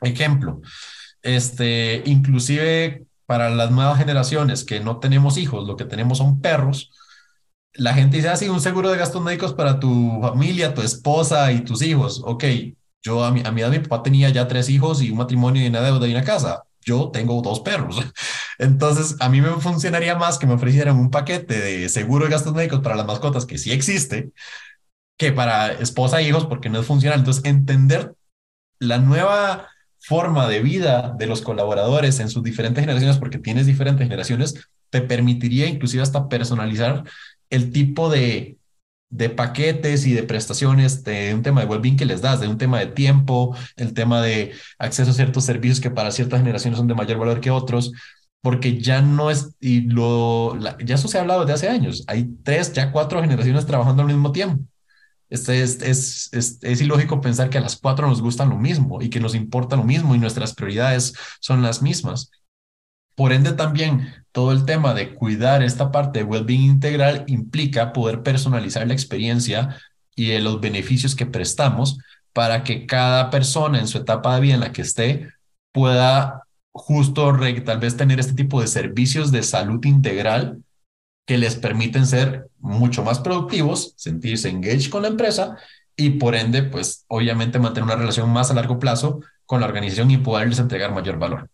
Ejemplo, 0.00 0.60
este, 1.22 2.02
inclusive 2.04 3.06
para 3.26 3.50
las 3.50 3.70
nuevas 3.70 3.98
generaciones 3.98 4.64
que 4.64 4.80
no 4.80 4.98
tenemos 4.98 5.36
hijos, 5.36 5.66
lo 5.66 5.76
que 5.76 5.84
tenemos 5.84 6.18
son 6.18 6.40
perros, 6.40 6.90
la 7.78 7.94
gente 7.94 8.16
dice, 8.16 8.28
así, 8.28 8.46
ah, 8.46 8.52
un 8.52 8.60
seguro 8.60 8.90
de 8.90 8.98
gastos 8.98 9.22
médicos 9.22 9.54
para 9.54 9.78
tu 9.80 10.20
familia, 10.20 10.74
tu 10.74 10.82
esposa 10.82 11.52
y 11.52 11.60
tus 11.62 11.82
hijos. 11.82 12.22
Ok, 12.24 12.44
yo 13.02 13.24
a 13.24 13.30
mi, 13.30 13.42
a 13.44 13.52
mi 13.52 13.60
edad 13.60 13.70
mi 13.70 13.78
papá 13.78 14.02
tenía 14.02 14.30
ya 14.30 14.48
tres 14.48 14.68
hijos 14.68 15.02
y 15.02 15.10
un 15.10 15.18
matrimonio 15.18 15.62
y 15.62 15.68
una 15.68 15.80
deuda 15.80 16.06
y 16.06 16.12
una 16.12 16.24
casa. 16.24 16.64
Yo 16.80 17.10
tengo 17.10 17.40
dos 17.42 17.60
perros. 17.60 17.96
Entonces, 18.58 19.16
a 19.20 19.28
mí 19.28 19.40
me 19.40 19.50
funcionaría 19.60 20.16
más 20.16 20.38
que 20.38 20.46
me 20.46 20.54
ofrecieran 20.54 20.96
un 20.96 21.10
paquete 21.10 21.60
de 21.60 21.88
seguro 21.88 22.24
de 22.24 22.32
gastos 22.32 22.54
médicos 22.54 22.80
para 22.80 22.96
las 22.96 23.06
mascotas, 23.06 23.46
que 23.46 23.58
sí 23.58 23.72
existe, 23.72 24.30
que 25.18 25.32
para 25.32 25.72
esposa 25.72 26.20
e 26.20 26.28
hijos, 26.28 26.46
porque 26.46 26.68
no 26.68 26.80
es 26.80 26.86
funcional. 26.86 27.18
Entonces, 27.20 27.44
entender 27.44 28.14
la 28.78 28.98
nueva 28.98 29.68
forma 29.98 30.48
de 30.48 30.60
vida 30.60 31.14
de 31.18 31.26
los 31.26 31.42
colaboradores 31.42 32.20
en 32.20 32.28
sus 32.28 32.42
diferentes 32.42 32.82
generaciones, 32.82 33.18
porque 33.18 33.38
tienes 33.38 33.66
diferentes 33.66 34.06
generaciones, 34.06 34.54
te 34.90 35.00
permitiría 35.00 35.66
inclusive 35.66 36.02
hasta 36.02 36.28
personalizar 36.28 37.04
el 37.50 37.72
tipo 37.72 38.10
de, 38.10 38.58
de 39.10 39.30
paquetes 39.30 40.06
y 40.06 40.12
de 40.12 40.22
prestaciones 40.22 41.04
de 41.04 41.34
un 41.34 41.42
tema 41.42 41.60
de 41.60 41.66
well-being 41.68 41.96
que 41.96 42.04
les 42.04 42.22
das, 42.22 42.40
de 42.40 42.48
un 42.48 42.58
tema 42.58 42.78
de 42.78 42.86
tiempo, 42.86 43.56
el 43.76 43.94
tema 43.94 44.20
de 44.22 44.52
acceso 44.78 45.10
a 45.10 45.14
ciertos 45.14 45.44
servicios 45.44 45.80
que 45.80 45.90
para 45.90 46.10
ciertas 46.10 46.40
generaciones 46.40 46.78
son 46.78 46.88
de 46.88 46.94
mayor 46.94 47.18
valor 47.18 47.40
que 47.40 47.50
otros, 47.50 47.92
porque 48.42 48.80
ya 48.80 49.02
no 49.02 49.30
es, 49.30 49.56
y 49.60 49.82
lo, 49.82 50.58
ya 50.84 50.94
eso 50.94 51.08
se 51.08 51.18
ha 51.18 51.22
hablado 51.22 51.40
desde 51.40 51.54
hace 51.54 51.68
años, 51.68 52.04
hay 52.06 52.28
tres, 52.42 52.72
ya 52.72 52.92
cuatro 52.92 53.20
generaciones 53.20 53.66
trabajando 53.66 54.02
al 54.02 54.08
mismo 54.08 54.32
tiempo. 54.32 54.64
Este 55.28 55.62
es, 55.62 55.82
es, 55.82 56.32
es, 56.32 56.58
es, 56.62 56.80
ilógico 56.80 57.20
pensar 57.20 57.50
que 57.50 57.58
a 57.58 57.60
las 57.60 57.76
cuatro 57.76 58.06
nos 58.06 58.22
gustan 58.22 58.48
lo 58.48 58.56
mismo 58.56 59.02
y 59.02 59.10
que 59.10 59.18
nos 59.18 59.34
importa 59.34 59.74
lo 59.74 59.82
mismo 59.82 60.14
y 60.14 60.18
nuestras 60.18 60.54
prioridades 60.54 61.14
son 61.40 61.62
las 61.62 61.82
mismas. 61.82 62.30
Por 63.16 63.32
ende, 63.32 63.52
también 63.52 64.14
todo 64.30 64.52
el 64.52 64.66
tema 64.66 64.94
de 64.94 65.14
cuidar 65.14 65.62
esta 65.62 65.90
parte 65.90 66.20
de 66.20 66.24
well-being 66.24 66.70
integral 66.70 67.24
implica 67.26 67.92
poder 67.92 68.22
personalizar 68.22 68.86
la 68.86 68.92
experiencia 68.92 69.78
y 70.14 70.28
de 70.28 70.40
los 70.40 70.60
beneficios 70.60 71.16
que 71.16 71.26
prestamos 71.26 71.98
para 72.34 72.62
que 72.62 72.86
cada 72.86 73.30
persona 73.30 73.80
en 73.80 73.88
su 73.88 73.98
etapa 73.98 74.34
de 74.34 74.42
vida 74.42 74.54
en 74.54 74.60
la 74.60 74.72
que 74.72 74.82
esté 74.82 75.30
pueda 75.72 76.42
justo 76.72 77.34
tal 77.64 77.80
vez 77.80 77.96
tener 77.96 78.20
este 78.20 78.34
tipo 78.34 78.60
de 78.60 78.66
servicios 78.66 79.32
de 79.32 79.42
salud 79.42 79.82
integral 79.86 80.62
que 81.26 81.38
les 81.38 81.56
permiten 81.56 82.06
ser 82.06 82.48
mucho 82.58 83.02
más 83.02 83.18
productivos, 83.20 83.94
sentirse 83.96 84.50
engaged 84.50 84.90
con 84.90 85.02
la 85.02 85.08
empresa 85.08 85.56
y 85.96 86.10
por 86.10 86.34
ende, 86.34 86.62
pues 86.62 87.06
obviamente 87.08 87.58
mantener 87.58 87.84
una 87.84 87.96
relación 87.96 88.30
más 88.30 88.50
a 88.50 88.54
largo 88.54 88.78
plazo 88.78 89.20
con 89.46 89.60
la 89.60 89.66
organización 89.66 90.10
y 90.10 90.18
poderles 90.18 90.58
entregar 90.58 90.92
mayor 90.92 91.18
valor. 91.18 91.48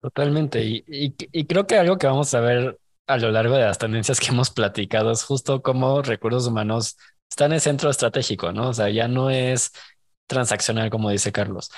Totalmente. 0.00 0.62
Y, 0.64 0.84
y, 0.86 1.46
creo 1.46 1.66
que 1.66 1.76
algo 1.76 1.98
que 1.98 2.06
vamos 2.06 2.32
a 2.34 2.40
ver 2.40 2.78
a 3.06 3.16
lo 3.18 3.30
largo 3.30 3.54
de 3.56 3.64
las 3.64 3.78
tendencias 3.78 4.20
que 4.20 4.28
hemos 4.28 4.50
platicado 4.50 5.10
es 5.10 5.24
justo 5.24 5.62
cómo 5.62 6.02
recursos 6.02 6.46
humanos 6.46 6.96
están 7.28 7.46
en 7.50 7.54
el 7.54 7.60
centro 7.60 7.90
estratégico, 7.90 8.52
¿no? 8.52 8.68
O 8.68 8.74
sea, 8.74 8.88
ya 8.88 9.08
no 9.08 9.30
es 9.30 9.72
transaccional, 10.26 10.90
como 10.90 11.10
dice 11.10 11.32
Carlos. 11.32 11.70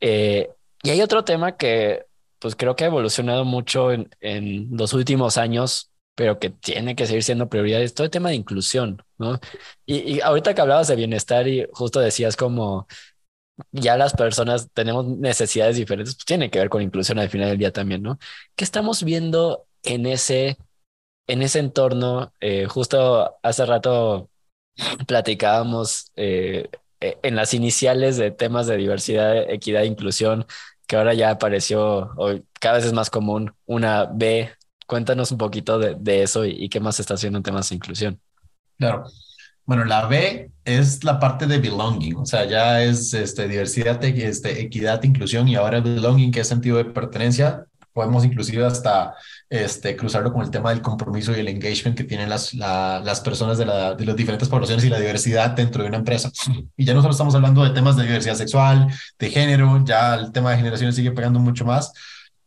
Eh, 0.00 0.50
y 0.82 0.90
hay 0.90 1.00
otro 1.02 1.24
tema 1.24 1.56
que, 1.56 2.04
pues 2.38 2.56
creo 2.56 2.76
que 2.76 2.84
ha 2.84 2.88
evolucionado 2.88 3.44
mucho 3.44 3.92
en, 3.92 4.10
en 4.20 4.68
los 4.76 4.92
últimos 4.94 5.38
años, 5.38 5.90
pero 6.14 6.38
que 6.38 6.50
tiene 6.50 6.94
que 6.96 7.06
seguir 7.06 7.22
siendo 7.22 7.48
prioridad, 7.48 7.82
es 7.82 7.94
todo 7.94 8.04
el 8.04 8.10
tema 8.10 8.30
de 8.30 8.36
inclusión, 8.36 9.02
¿no? 9.18 9.40
Y, 9.86 10.16
y 10.16 10.20
ahorita 10.20 10.54
que 10.54 10.60
hablabas 10.60 10.88
de 10.88 10.96
bienestar 10.96 11.48
y 11.48 11.66
justo 11.72 12.00
decías 12.00 12.36
como 12.36 12.86
ya 13.72 13.96
las 13.96 14.14
personas 14.14 14.70
tenemos 14.72 15.06
necesidades 15.06 15.76
diferentes, 15.76 16.14
pues 16.14 16.24
tiene 16.24 16.50
que 16.50 16.58
ver 16.58 16.68
con 16.68 16.82
inclusión 16.82 17.18
al 17.18 17.28
final 17.30 17.48
del 17.50 17.58
día 17.58 17.72
también, 17.72 18.02
¿no? 18.02 18.18
¿Qué 18.56 18.64
estamos 18.64 19.04
viendo 19.04 19.66
en 19.82 20.06
ese, 20.06 20.58
en 21.26 21.42
ese 21.42 21.58
entorno? 21.60 22.32
Eh, 22.40 22.66
justo 22.66 23.38
hace 23.42 23.66
rato 23.66 24.30
platicábamos 25.06 26.12
eh, 26.16 26.68
e, 27.00 27.18
en 27.22 27.36
las 27.36 27.54
iniciales 27.54 28.16
de 28.16 28.30
temas 28.30 28.66
de 28.66 28.76
diversidad, 28.76 29.50
equidad 29.50 29.82
e 29.82 29.86
inclusión, 29.86 30.46
que 30.86 30.96
ahora 30.96 31.14
ya 31.14 31.30
apareció, 31.30 32.12
hoy 32.16 32.44
cada 32.60 32.76
vez 32.76 32.86
es 32.86 32.92
más 32.92 33.10
común, 33.10 33.54
una 33.66 34.04
B. 34.04 34.50
Cuéntanos 34.86 35.32
un 35.32 35.38
poquito 35.38 35.78
de, 35.78 35.94
de 35.98 36.22
eso 36.22 36.44
y, 36.44 36.50
y, 36.50 36.68
qué 36.68 36.80
más 36.80 36.96
se 36.96 37.02
está 37.02 37.14
haciendo 37.14 37.38
en 37.38 37.42
temas 37.42 37.68
de 37.70 37.76
inclusión. 37.76 38.20
Claro. 38.78 39.04
Bueno, 39.64 39.84
la 39.84 40.06
B 40.06 40.50
es 40.64 41.04
la 41.04 41.20
parte 41.20 41.46
de 41.46 41.58
belonging, 41.58 42.16
o 42.16 42.26
sea, 42.26 42.44
ya 42.44 42.82
es 42.82 43.14
este, 43.14 43.48
diversidad, 43.48 44.02
este, 44.04 44.60
equidad, 44.60 45.02
inclusión 45.02 45.48
y 45.48 45.54
ahora 45.54 45.80
belonging, 45.80 46.32
que 46.32 46.40
es 46.40 46.48
sentido 46.48 46.76
de 46.78 46.84
pertenencia. 46.84 47.66
Podemos 47.92 48.24
inclusive 48.24 48.64
hasta 48.64 49.14
este, 49.50 49.94
cruzarlo 49.96 50.32
con 50.32 50.42
el 50.42 50.50
tema 50.50 50.70
del 50.70 50.80
compromiso 50.80 51.36
y 51.36 51.40
el 51.40 51.48
engagement 51.48 51.96
que 51.96 52.04
tienen 52.04 52.30
las, 52.30 52.54
las 52.54 53.20
personas 53.20 53.58
de, 53.58 53.66
la, 53.66 53.94
de 53.94 54.06
las 54.06 54.16
diferentes 54.16 54.48
poblaciones 54.48 54.84
y 54.84 54.88
la 54.88 54.98
diversidad 54.98 55.50
dentro 55.50 55.82
de 55.82 55.90
una 55.90 55.98
empresa. 55.98 56.32
Y 56.76 56.84
ya 56.86 56.94
no 56.94 57.02
solo 57.02 57.12
estamos 57.12 57.34
hablando 57.34 57.62
de 57.62 57.70
temas 57.70 57.96
de 57.96 58.04
diversidad 58.04 58.34
sexual, 58.34 58.88
de 59.18 59.30
género, 59.30 59.84
ya 59.84 60.14
el 60.14 60.32
tema 60.32 60.52
de 60.52 60.56
generaciones 60.56 60.96
sigue 60.96 61.12
pegando 61.12 61.38
mucho 61.38 61.66
más. 61.66 61.92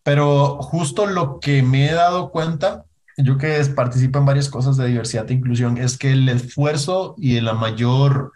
Pero 0.02 0.58
justo 0.62 1.06
lo 1.06 1.40
que 1.40 1.62
me 1.62 1.90
he 1.90 1.94
dado 1.94 2.32
cuenta, 2.32 2.86
yo 3.18 3.38
que 3.38 3.64
participo 3.76 4.20
en 4.20 4.26
varias 4.26 4.50
cosas 4.50 4.78
de 4.78 4.88
diversidad 4.88 5.30
e 5.30 5.34
inclusión, 5.34 5.78
es 5.78 5.98
que 5.98 6.12
el 6.12 6.28
esfuerzo 6.30 7.16
y 7.18 7.40
la 7.42 7.54
mayor 7.54 8.34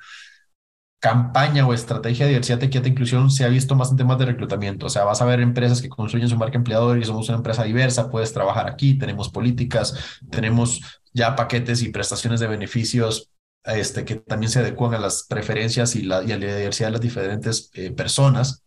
campaña 0.99 1.65
o 1.65 1.73
estrategia 1.73 2.25
de 2.25 2.31
diversidad, 2.31 2.61
equidad 2.63 2.85
e 2.85 2.89
inclusión 2.89 3.31
se 3.31 3.45
ha 3.45 3.47
visto 3.47 3.75
más 3.75 3.91
en 3.91 3.97
temas 3.97 4.19
de 4.19 4.25
reclutamiento. 4.25 4.87
O 4.87 4.89
sea, 4.89 5.05
vas 5.05 5.21
a 5.21 5.25
ver 5.25 5.39
empresas 5.39 5.81
que 5.81 5.89
construyen 5.89 6.27
su 6.27 6.37
marca 6.37 6.57
empleador 6.57 6.97
y 6.97 7.05
somos 7.05 7.29
una 7.29 7.37
empresa 7.37 7.63
diversa, 7.63 8.09
puedes 8.09 8.33
trabajar 8.33 8.69
aquí, 8.69 8.97
tenemos 8.97 9.29
políticas, 9.29 10.19
tenemos 10.29 10.81
ya 11.13 11.35
paquetes 11.35 11.81
y 11.81 11.89
prestaciones 11.89 12.39
de 12.39 12.47
beneficios 12.47 13.31
este, 13.63 14.05
que 14.05 14.15
también 14.15 14.51
se 14.51 14.59
adecuan 14.59 14.93
a 14.93 14.99
las 14.99 15.23
preferencias 15.23 15.95
y, 15.95 16.03
la, 16.03 16.23
y 16.23 16.31
a 16.31 16.37
la 16.37 16.55
diversidad 16.55 16.87
de 16.87 16.93
las 16.93 17.01
diferentes 17.01 17.69
eh, 17.73 17.91
personas. 17.91 18.63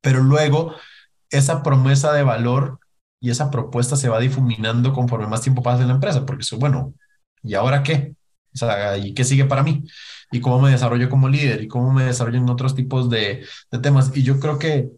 Pero 0.00 0.22
luego, 0.22 0.74
esa 1.30 1.62
promesa 1.62 2.12
de 2.12 2.22
valor 2.22 2.78
y 3.20 3.30
esa 3.30 3.50
propuesta 3.50 3.96
se 3.96 4.08
va 4.08 4.20
difuminando 4.20 4.92
conforme 4.92 5.26
más 5.26 5.42
tiempo 5.42 5.62
pasa 5.62 5.82
en 5.82 5.88
la 5.88 5.94
empresa, 5.94 6.24
porque 6.26 6.42
eso, 6.42 6.58
bueno, 6.58 6.94
¿y 7.42 7.54
ahora 7.54 7.82
qué? 7.82 8.14
O 8.54 8.58
sea, 8.58 8.96
¿y 8.96 9.14
qué 9.14 9.24
sigue 9.24 9.44
para 9.44 9.62
mí? 9.62 9.84
¿Y 10.32 10.40
cómo 10.40 10.60
me 10.60 10.70
desarrollo 10.70 11.08
como 11.08 11.28
líder? 11.28 11.62
¿Y 11.62 11.68
cómo 11.68 11.92
me 11.92 12.04
desarrollo 12.04 12.38
en 12.38 12.48
otros 12.48 12.74
tipos 12.74 13.10
de, 13.10 13.44
temas? 13.82 14.10
Y 14.14 14.22
yo 14.22 14.40
creo 14.40 14.58
que 14.58 14.90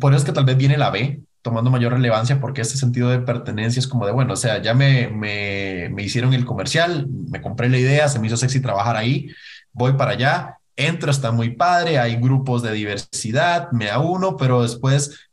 por 0.00 0.12
eso 0.12 0.20
es 0.20 0.24
que 0.24 0.32
tal 0.32 0.44
vez 0.44 0.56
viene 0.56 0.76
la 0.78 0.90
B, 0.90 1.22
tomando 1.42 1.70
mayor 1.70 1.92
relevancia 1.92 2.40
porque 2.40 2.60
este 2.60 2.76
sentido 2.76 3.08
de 3.10 3.20
pertenencia 3.20 3.80
es 3.80 3.86
como 3.86 4.06
de, 4.06 4.12
bueno, 4.12 4.32
o 4.34 4.36
sea, 4.36 4.60
ya 4.62 4.74
me, 4.74 5.08
me, 5.08 5.88
me 5.92 6.02
hicieron 6.02 6.34
el 6.34 6.44
comercial, 6.44 7.06
me 7.08 7.40
compré 7.40 7.68
la 7.68 7.78
idea, 7.78 8.08
se 8.08 8.18
me 8.18 8.26
hizo 8.26 8.36
sexy 8.36 8.60
trabajar 8.60 8.96
ahí, 8.96 9.28
voy 9.72 9.92
para 9.92 10.12
allá, 10.12 10.58
entro, 10.76 11.10
está 11.10 11.32
muy 11.32 11.50
padre, 11.50 11.98
hay 11.98 12.16
grupos 12.16 12.62
de 12.62 12.72
diversidad, 12.72 13.70
me 13.72 13.86
da 13.86 13.98
uno, 13.98 14.36
pero 14.36 14.62
después 14.62 15.25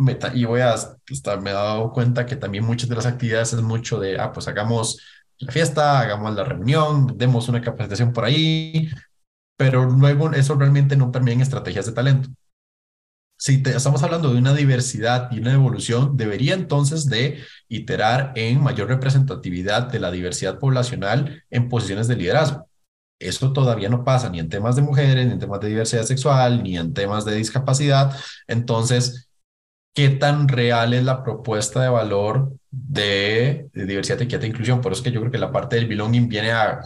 me, 0.00 0.18
y 0.34 0.44
voy 0.44 0.60
a 0.60 0.74
estar, 1.08 1.40
me 1.40 1.50
he 1.50 1.52
dado 1.52 1.92
cuenta 1.92 2.26
que 2.26 2.36
también 2.36 2.64
muchas 2.64 2.88
de 2.88 2.96
las 2.96 3.06
actividades 3.06 3.52
es 3.52 3.62
mucho 3.62 4.00
de, 4.00 4.18
ah, 4.18 4.32
pues 4.32 4.48
hagamos 4.48 5.00
la 5.38 5.52
fiesta, 5.52 6.00
hagamos 6.00 6.34
la 6.34 6.44
reunión, 6.44 7.16
demos 7.16 7.48
una 7.48 7.60
capacitación 7.62 8.12
por 8.12 8.24
ahí, 8.24 8.90
pero 9.56 9.84
luego 9.84 10.32
eso 10.32 10.54
realmente 10.54 10.96
no 10.96 11.12
permite 11.12 11.34
en 11.34 11.40
estrategias 11.42 11.86
de 11.86 11.92
talento 11.92 12.30
si 13.40 13.62
estamos 13.64 14.02
hablando 14.02 14.30
de 14.32 14.38
una 14.38 14.52
diversidad 14.52 15.32
y 15.32 15.40
una 15.40 15.54
evolución, 15.54 16.18
debería 16.18 16.52
entonces 16.52 17.06
de 17.06 17.42
iterar 17.68 18.32
en 18.36 18.62
mayor 18.62 18.88
representatividad 18.88 19.90
de 19.90 19.98
la 19.98 20.10
diversidad 20.10 20.58
poblacional 20.58 21.42
en 21.48 21.70
posiciones 21.70 22.06
de 22.06 22.16
liderazgo. 22.16 22.68
Eso 23.18 23.54
todavía 23.54 23.88
no 23.88 24.04
pasa 24.04 24.28
ni 24.28 24.40
en 24.40 24.50
temas 24.50 24.76
de 24.76 24.82
mujeres, 24.82 25.26
ni 25.26 25.32
en 25.32 25.38
temas 25.38 25.60
de 25.60 25.68
diversidad 25.68 26.02
sexual, 26.02 26.62
ni 26.62 26.76
en 26.76 26.92
temas 26.92 27.24
de 27.24 27.34
discapacidad. 27.34 28.14
Entonces, 28.46 29.29
¿qué 29.94 30.10
tan 30.10 30.48
real 30.48 30.94
es 30.94 31.04
la 31.04 31.22
propuesta 31.22 31.82
de 31.82 31.88
valor 31.88 32.52
de, 32.70 33.68
diversidad, 33.74 34.22
equidad 34.22 34.44
e 34.44 34.48
inclusión? 34.48 34.80
Por 34.80 34.92
eso 34.92 35.00
es 35.00 35.04
que 35.04 35.12
yo 35.12 35.20
creo 35.20 35.32
que 35.32 35.38
la 35.38 35.52
parte 35.52 35.76
del 35.76 35.86
belonging 35.88 36.28
viene 36.28 36.52
a 36.52 36.80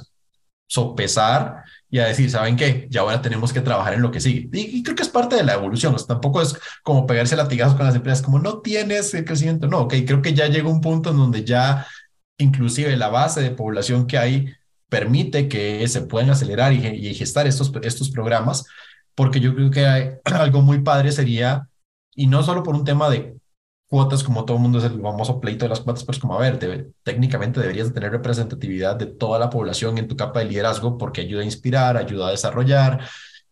sopesar 0.67 1.65
y 1.91 1.99
a 1.99 2.07
decir, 2.07 2.31
¿saben 2.31 2.57
qué? 2.57 2.89
Ya 2.91 3.03
ahora 3.03 3.23
tenemos 3.23 3.53
que 3.53 3.61
trabajar 3.61 3.95
en 3.95 4.03
lo 4.03 4.11
que 4.11 4.21
sigue. 4.21 4.49
Y, 4.53 4.83
creo 4.83 4.97
que 4.97 5.03
es 5.03 5.09
parte 5.09 5.37
de 5.37 5.45
la 5.45 5.55
evolución, 5.55 5.95
tampoco 6.09 6.43
es 6.43 6.57
como 6.83 7.07
pegarse 7.07 7.37
latigazos 7.37 7.77
con 7.77 7.87
las 7.87 7.95
empresas, 7.95 8.23
como 8.23 8.39
no 8.41 8.61
tienes 8.61 9.15
el 9.15 9.25
crecimiento, 9.25 9.69
no, 9.69 9.83
ok, 9.83 9.95
creo 10.07 10.23
que 10.23 10.35
ya 10.35 10.49
llega 10.49 10.69
un 10.69 10.81
punto 10.81 11.11
en 11.11 11.19
donde 11.19 11.45
ya 11.45 11.87
inclusive 12.39 12.97
la 12.97 13.09
base 13.09 13.43
de 13.43 13.51
población 13.51 14.07
que 14.07 14.19
hay 14.19 14.53
permite 14.89 15.49
que 15.49 15.87
se 15.89 16.03
puedan 16.03 16.31
acelerar 16.31 16.73
y, 16.73 16.85
y 16.87 17.15
gestar 17.15 17.47
estos, 17.47 17.73
estos 17.83 18.11
programas, 18.11 18.65
porque 19.15 19.41
yo 19.41 19.55
creo 19.55 19.71
que 19.71 20.19
algo 20.25 20.63
muy 20.63 20.81
padre 20.81 21.13
sería, 21.13 21.69
y 22.15 22.27
no 22.27 22.43
solo 22.43 22.63
por 22.63 22.75
un 22.75 22.85
tema 22.85 23.11
de 23.11 23.37
cuotas, 23.89 24.25
como 24.25 24.45
todo 24.45 24.57
el 24.57 24.63
mundo 24.63 24.79
es 24.79 24.85
el 24.85 25.01
famoso 25.01 25.41
pleito 25.41 25.65
de 25.65 25.69
las 25.69 25.81
cuotas, 25.81 26.05
pues 26.05 26.19
como 26.19 26.35
a 26.35 26.41
ver, 26.41 26.59
técnicamente 27.03 27.61
deberías 27.61 27.93
tener 27.93 28.11
representatividad 28.11 28.97
de 28.97 29.07
toda 29.07 29.39
la 29.39 29.51
población 29.51 29.99
en 29.99 30.09
tu 30.09 30.17
capa 30.17 30.41
de 30.41 30.47
liderazgo 30.47 30.99
porque 30.99 31.21
ayuda 31.21 31.43
a 31.43 31.45
inspirar, 31.45 31.97
ayuda 31.97 32.29
a 32.29 32.31
desarrollar, 32.33 33.01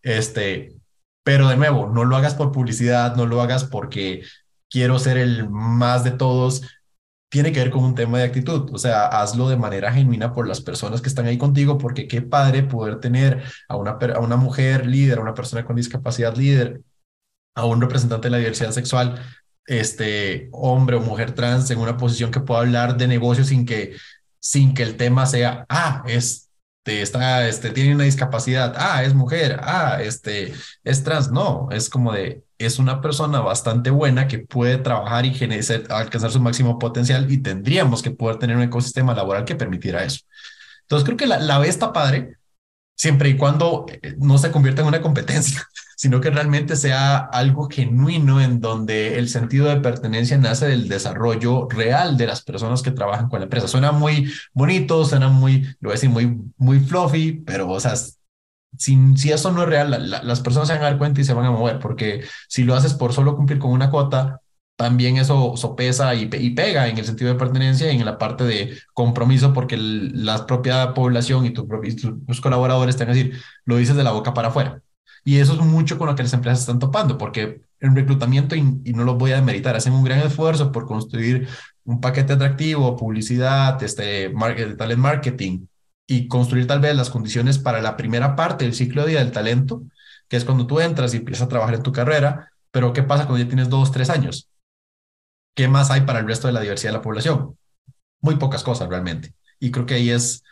este, 0.03 0.75
pero 1.23 1.49
de 1.49 1.57
nuevo, 1.57 1.89
no 1.89 2.05
lo 2.05 2.17
hagas 2.17 2.35
por 2.35 2.53
publicidad, 2.53 3.15
no 3.17 3.27
lo 3.27 3.41
hagas 3.41 3.65
porque 3.65 4.23
quiero 4.69 4.99
ser 4.99 5.19
el 5.19 5.49
más 5.49 6.03
de 6.03 6.13
todos, 6.13 6.63
tiene 7.29 7.53
que 7.53 7.61
ver 7.61 7.71
con 7.71 7.85
un 7.85 7.95
tema 7.95 8.19
de 8.19 8.25
actitud, 8.25 8.69
o 8.75 8.79
sea, 8.79 9.07
hazlo 9.07 9.49
de 9.49 9.57
manera 9.57 9.93
genuina 9.93 10.33
por 10.33 10.47
las 10.49 10.61
personas 10.61 11.01
que 11.01 11.09
están 11.09 11.27
ahí 11.27 11.39
contigo, 11.39 11.79
porque 11.79 12.07
qué 12.07 12.21
padre 12.21 12.63
poder 12.63 13.01
tener 13.01 13.43
a 13.69 13.77
una, 13.77 13.93
a 13.93 14.21
una 14.21 14.37
mujer 14.37 14.87
líder, 14.87 15.19
a 15.19 15.23
una 15.23 15.35
persona 15.35 15.65
con 15.65 15.77
discapacidad 15.77 16.37
líder, 16.37 16.83
a 17.55 17.65
un 17.65 17.81
representante 17.81 18.27
de 18.27 18.33
la 18.33 18.39
diversidad 18.39 18.73
sexual, 18.73 19.21
este 19.67 20.49
hombre 20.53 20.97
o 20.97 21.01
mujer 21.01 21.33
trans 21.33 21.71
en 21.71 21.79
una 21.79 21.97
posición 21.97 22.31
que 22.31 22.41
pueda 22.41 22.61
hablar 22.61 22.97
de 22.97 23.07
negocio 23.07 23.45
sin 23.45 23.65
que, 23.65 23.97
sin 24.41 24.75
que 24.75 24.83
el 24.83 24.97
tema 24.97 25.27
sea, 25.27 25.65
ah, 25.69 26.03
este, 26.07 27.03
está, 27.03 27.49
este, 27.49 27.71
tiene 27.71 27.95
una 27.95 28.05
discapacidad, 28.05 28.75
ah, 28.77 29.05
es 29.05 29.15
mujer, 29.15 29.61
ah, 29.63 29.99
este, 30.03 30.53
es 30.85 31.05
trans. 31.05 31.31
No, 31.31 31.69
es 31.71 31.89
como 31.89 32.13
de, 32.13 32.45
es 32.59 32.79
una 32.79 33.01
persona 33.01 33.41
bastante 33.41 33.91
buena 33.91 34.27
que 34.29 34.41
puede 34.41 34.79
trabajar 34.79 35.27
y 35.27 35.37
alcanzar 35.91 36.31
su 36.31 36.41
máximo 36.41 36.79
potencial 36.79 37.31
y 37.31 37.39
tendríamos 37.39 38.03
que 38.03 38.11
poder 38.11 38.39
tener 38.39 38.57
un 38.57 38.63
ecosistema 38.63 39.15
laboral 39.15 39.45
que 39.45 39.55
permitiera 39.55 40.05
eso. 40.05 40.21
Entonces 40.83 41.05
creo 41.05 41.17
que 41.17 41.27
la, 41.27 41.39
la 41.39 41.59
B 41.59 41.69
está 41.69 41.93
padre, 41.93 42.37
siempre 42.95 43.31
y 43.31 43.37
cuando 43.37 43.87
eh, 43.89 44.15
no 44.19 44.39
se 44.39 44.51
convierta 44.51 44.83
en 44.83 44.89
una 44.89 45.03
competencia 45.03 45.63
sino 46.03 46.21
que 46.21 46.31
realmente 46.31 46.75
sea 46.75 47.19
algo 47.19 47.69
genuino 47.71 48.41
en 48.41 48.61
donde 48.61 49.21
el 49.21 49.29
sentido 49.29 49.69
de 49.69 49.77
pertenencia 49.77 50.37
nace 50.37 50.67
del 50.67 50.89
desarrollo 50.89 51.69
real 51.71 52.17
de 52.17 52.27
las 52.27 52.43
personas 52.43 52.83
que 52.83 52.91
trabajan 52.91 53.29
con 53.29 53.39
la 53.39 53.45
empresa. 53.45 53.69
Suena 53.69 53.93
muy 53.93 54.29
bonito, 54.53 55.05
suena 55.05 55.29
muy, 55.29 55.63
lo 55.79 55.91
voy 55.91 55.91
a 55.91 55.93
decir, 55.93 56.11
muy, 56.11 56.41
muy 56.57 56.81
fluffy, 56.81 57.45
pero, 57.47 57.71
o 57.71 57.79
sea, 57.79 57.95
si, 58.77 58.99
si 59.17 59.31
eso 59.31 59.53
no 59.53 59.63
es 59.63 59.69
real, 59.69 60.11
las 60.11 60.41
personas 60.41 60.67
se 60.67 60.75
van 60.75 60.83
a 60.83 60.87
dar 60.87 60.99
cuenta 60.99 61.21
y 61.21 61.25
se 61.25 61.35
van 61.35 61.47
a 61.47 61.53
mover, 61.53 61.79
porque 61.79 62.25
si 62.49 62.65
lo 62.65 62.75
haces 62.75 62.95
por 62.95 63.13
solo 63.13 63.37
cumplir 63.37 63.61
con 63.61 63.71
una 63.71 63.89
cuota, 63.89 64.42
también 64.83 65.17
eso 65.17 65.57
sopesa 65.57 66.13
y, 66.15 66.29
y, 66.33 66.51
pega 66.51 66.89
en 66.89 66.99
el 66.99 67.05
sentido 67.05 67.33
de 67.33 67.39
pertenencia 67.39 67.93
y 67.93 67.99
en 67.99 68.05
la 68.05 68.19
parte 68.19 68.43
de 68.43 68.77
compromiso, 68.95 69.53
porque 69.53 69.77
la 69.79 70.45
propia 70.45 70.93
población 70.93 71.47
y, 71.47 71.51
tu, 71.51 71.69
y 71.85 71.95
tus 71.95 72.41
colaboradores 72.41 72.97
te 72.97 73.05
van 73.05 73.13
a 73.13 73.15
decir, 73.15 73.41
lo 73.65 73.77
dices 73.77 73.95
de 73.95 74.03
la 74.03 74.11
boca 74.11 74.35
para 74.35 74.49
afuera. 74.49 74.83
Y 75.25 75.39
eso 75.39 75.53
es 75.53 75.61
mucho 75.61 75.99
con 75.99 76.09
lo 76.09 76.17
que 76.17 76.25
las 76.25 76.33
empresas 76.33 76.61
están 76.61 76.81
topando, 76.81 77.17
porque 77.17 77.63
en 77.81 77.95
reclutamiento, 77.95 78.57
y, 78.57 78.63
no 78.63 79.05
lo 79.05 79.15
voy 79.15 79.31
a 79.33 79.37
demeritar, 79.37 79.77
hacen 79.77 79.93
un 79.93 80.03
gran 80.03 80.19
esfuerzo 80.19 80.73
por 80.73 80.87
construir 80.87 81.49
un 81.85 82.01
paquete 82.01 82.33
atractivo, 82.33 82.97
publicidad, 82.97 83.81
este, 83.85 84.31
market, 84.31 84.77
talent 84.77 85.01
marketing, 85.01 85.67
y 86.09 86.27
construir 86.29 86.67
tal 86.67 86.81
vez 86.81 86.97
las 86.97 87.11
condiciones 87.11 87.59
para 87.59 87.81
la 87.81 87.97
primera 87.97 88.35
parte 88.35 88.65
del 88.65 88.75
ciclo 88.75 89.03
de 89.03 89.11
vida 89.11 89.21
del 89.21 89.33
talento, 89.33 89.85
que 90.29 90.37
es 90.37 90.45
cuando 90.45 90.67
tú 90.67 90.81
entras 90.81 91.15
y 91.15 91.19
empiezas 91.19 91.47
a 91.47 91.49
trabajar 91.49 91.77
en 91.77 91.83
tu 91.83 91.93
carrera, 91.93 92.53
pero 92.73 92.93
¿qué 92.93 93.05
pasa 93.05 93.27
cuando 93.27 93.45
ya 93.45 93.49
tienes 93.49 93.69
dos, 93.69 93.93
tres 93.93 94.11
años? 94.11 94.49
¿Qué 95.55 95.69
más 95.69 95.91
hay 95.91 96.03
para 96.03 96.21
el 96.21 96.27
resto 96.27 96.47
de 96.47 96.53
la 96.53 96.61
diversidad 96.61 96.93
de 96.93 96.99
la 96.99 97.03
población? 97.03 97.57
Muy 98.21 98.37
pocas 98.37 98.63
cosas 98.63 98.89
realmente. 98.89 99.35
Y 99.61 99.71
creo 99.71 99.87
que 99.87 99.95
ahí 99.95 100.11
es 100.11 100.43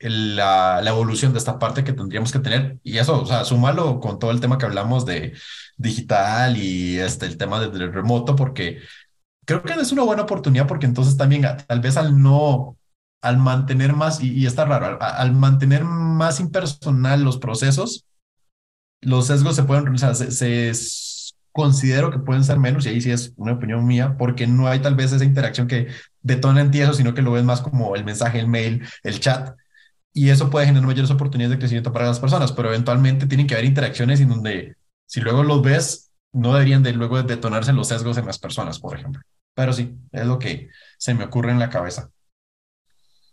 la, 0.00 0.80
la, 0.82 0.90
evolución 0.90 1.32
de 1.32 1.38
esta 1.38 1.58
parte 1.58 1.84
que 1.84 1.92
tendríamos 1.92 2.32
que 2.32 2.38
tener. 2.38 2.78
Y 2.82 2.98
eso, 2.98 3.20
o 3.20 3.26
sea, 3.26 3.44
súmalo 3.44 4.00
con 4.00 4.18
todo 4.18 4.30
el 4.30 4.40
tema 4.40 4.58
que 4.58 4.66
hablamos 4.66 5.04
de 5.04 5.34
digital 5.76 6.56
y 6.56 6.98
este, 6.98 7.26
el 7.26 7.36
tema 7.36 7.60
del 7.60 7.92
remoto, 7.92 8.36
porque 8.36 8.80
creo 9.44 9.62
que 9.62 9.72
es 9.72 9.92
una 9.92 10.02
buena 10.02 10.22
oportunidad 10.22 10.66
porque 10.66 10.86
entonces 10.86 11.16
también 11.16 11.42
tal 11.66 11.80
vez 11.80 11.96
al 11.96 12.20
no, 12.20 12.76
al 13.22 13.38
mantener 13.38 13.94
más, 13.94 14.22
y, 14.22 14.46
está 14.46 14.64
raro, 14.64 14.98
al, 15.00 15.32
mantener 15.32 15.84
más 15.84 16.40
impersonal 16.40 17.22
los 17.22 17.38
procesos, 17.38 18.06
los 19.00 19.26
sesgos 19.26 19.56
se 19.56 19.64
pueden, 19.64 19.88
o 19.88 19.98
sea, 19.98 20.14
se, 20.14 20.30
se 20.30 20.74
considero 21.52 22.10
que 22.10 22.18
pueden 22.18 22.44
ser 22.44 22.58
menos, 22.58 22.86
y 22.86 22.90
ahí 22.90 23.00
sí 23.00 23.10
es 23.10 23.32
una 23.36 23.52
opinión 23.52 23.86
mía, 23.86 24.16
porque 24.18 24.46
no 24.46 24.68
hay 24.68 24.80
tal 24.80 24.94
vez 24.94 25.12
esa 25.12 25.24
interacción 25.24 25.66
que 25.66 25.88
detona 26.22 26.60
en 26.60 26.70
ti 26.70 26.80
eso, 26.80 26.94
sino 26.94 27.14
que 27.14 27.22
lo 27.22 27.32
ves 27.32 27.44
más 27.44 27.60
como 27.60 27.96
el 27.96 28.04
mensaje, 28.04 28.38
el 28.38 28.48
mail, 28.48 28.86
el 29.02 29.20
chat 29.20 29.56
y 30.18 30.30
eso 30.30 30.50
puede 30.50 30.66
generar 30.66 30.84
mayores 30.84 31.12
oportunidades 31.12 31.52
de 31.56 31.60
crecimiento 31.60 31.92
para 31.92 32.06
las 32.06 32.18
personas, 32.18 32.50
pero 32.50 32.70
eventualmente 32.70 33.26
tienen 33.26 33.46
que 33.46 33.54
haber 33.54 33.66
interacciones 33.66 34.20
en 34.20 34.28
donde 34.28 34.74
si 35.06 35.20
luego 35.20 35.44
los 35.44 35.62
ves, 35.62 36.10
no 36.32 36.54
deberían 36.54 36.82
de 36.82 36.92
luego 36.92 37.22
detonarse 37.22 37.72
los 37.72 37.86
sesgos 37.86 38.18
en 38.18 38.26
las 38.26 38.38
personas, 38.38 38.80
por 38.80 38.98
ejemplo. 38.98 39.22
Pero 39.54 39.72
sí, 39.72 39.96
es 40.10 40.26
lo 40.26 40.40
que 40.40 40.70
se 40.98 41.14
me 41.14 41.22
ocurre 41.22 41.52
en 41.52 41.60
la 41.60 41.70
cabeza. 41.70 42.10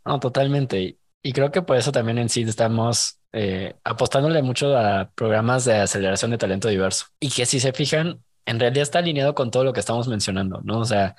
No, 0.05 0.19
totalmente. 0.19 0.99
Y 1.23 1.33
creo 1.33 1.51
que 1.51 1.63
por 1.63 1.75
eso 1.75 1.91
también 1.91 2.19
en 2.19 2.29
sí 2.29 2.43
estamos 2.43 3.19
eh, 3.35 3.75
apostándole 3.83 4.41
mucho 4.43 4.77
a 4.77 5.11
programas 5.15 5.65
de 5.65 5.75
aceleración 5.75 6.31
de 6.31 6.39
talento 6.39 6.69
diverso. 6.69 7.07
Y 7.19 7.29
que 7.31 7.45
si 7.45 7.59
se 7.59 7.73
fijan, 7.73 8.23
en 8.45 8.59
realidad 8.61 8.83
está 8.83 8.99
alineado 8.99 9.35
con 9.35 9.51
todo 9.51 9.65
lo 9.65 9.73
que 9.73 9.81
estamos 9.81 10.07
mencionando, 10.07 10.61
¿no? 10.63 10.79
O 10.79 10.85
sea, 10.85 11.15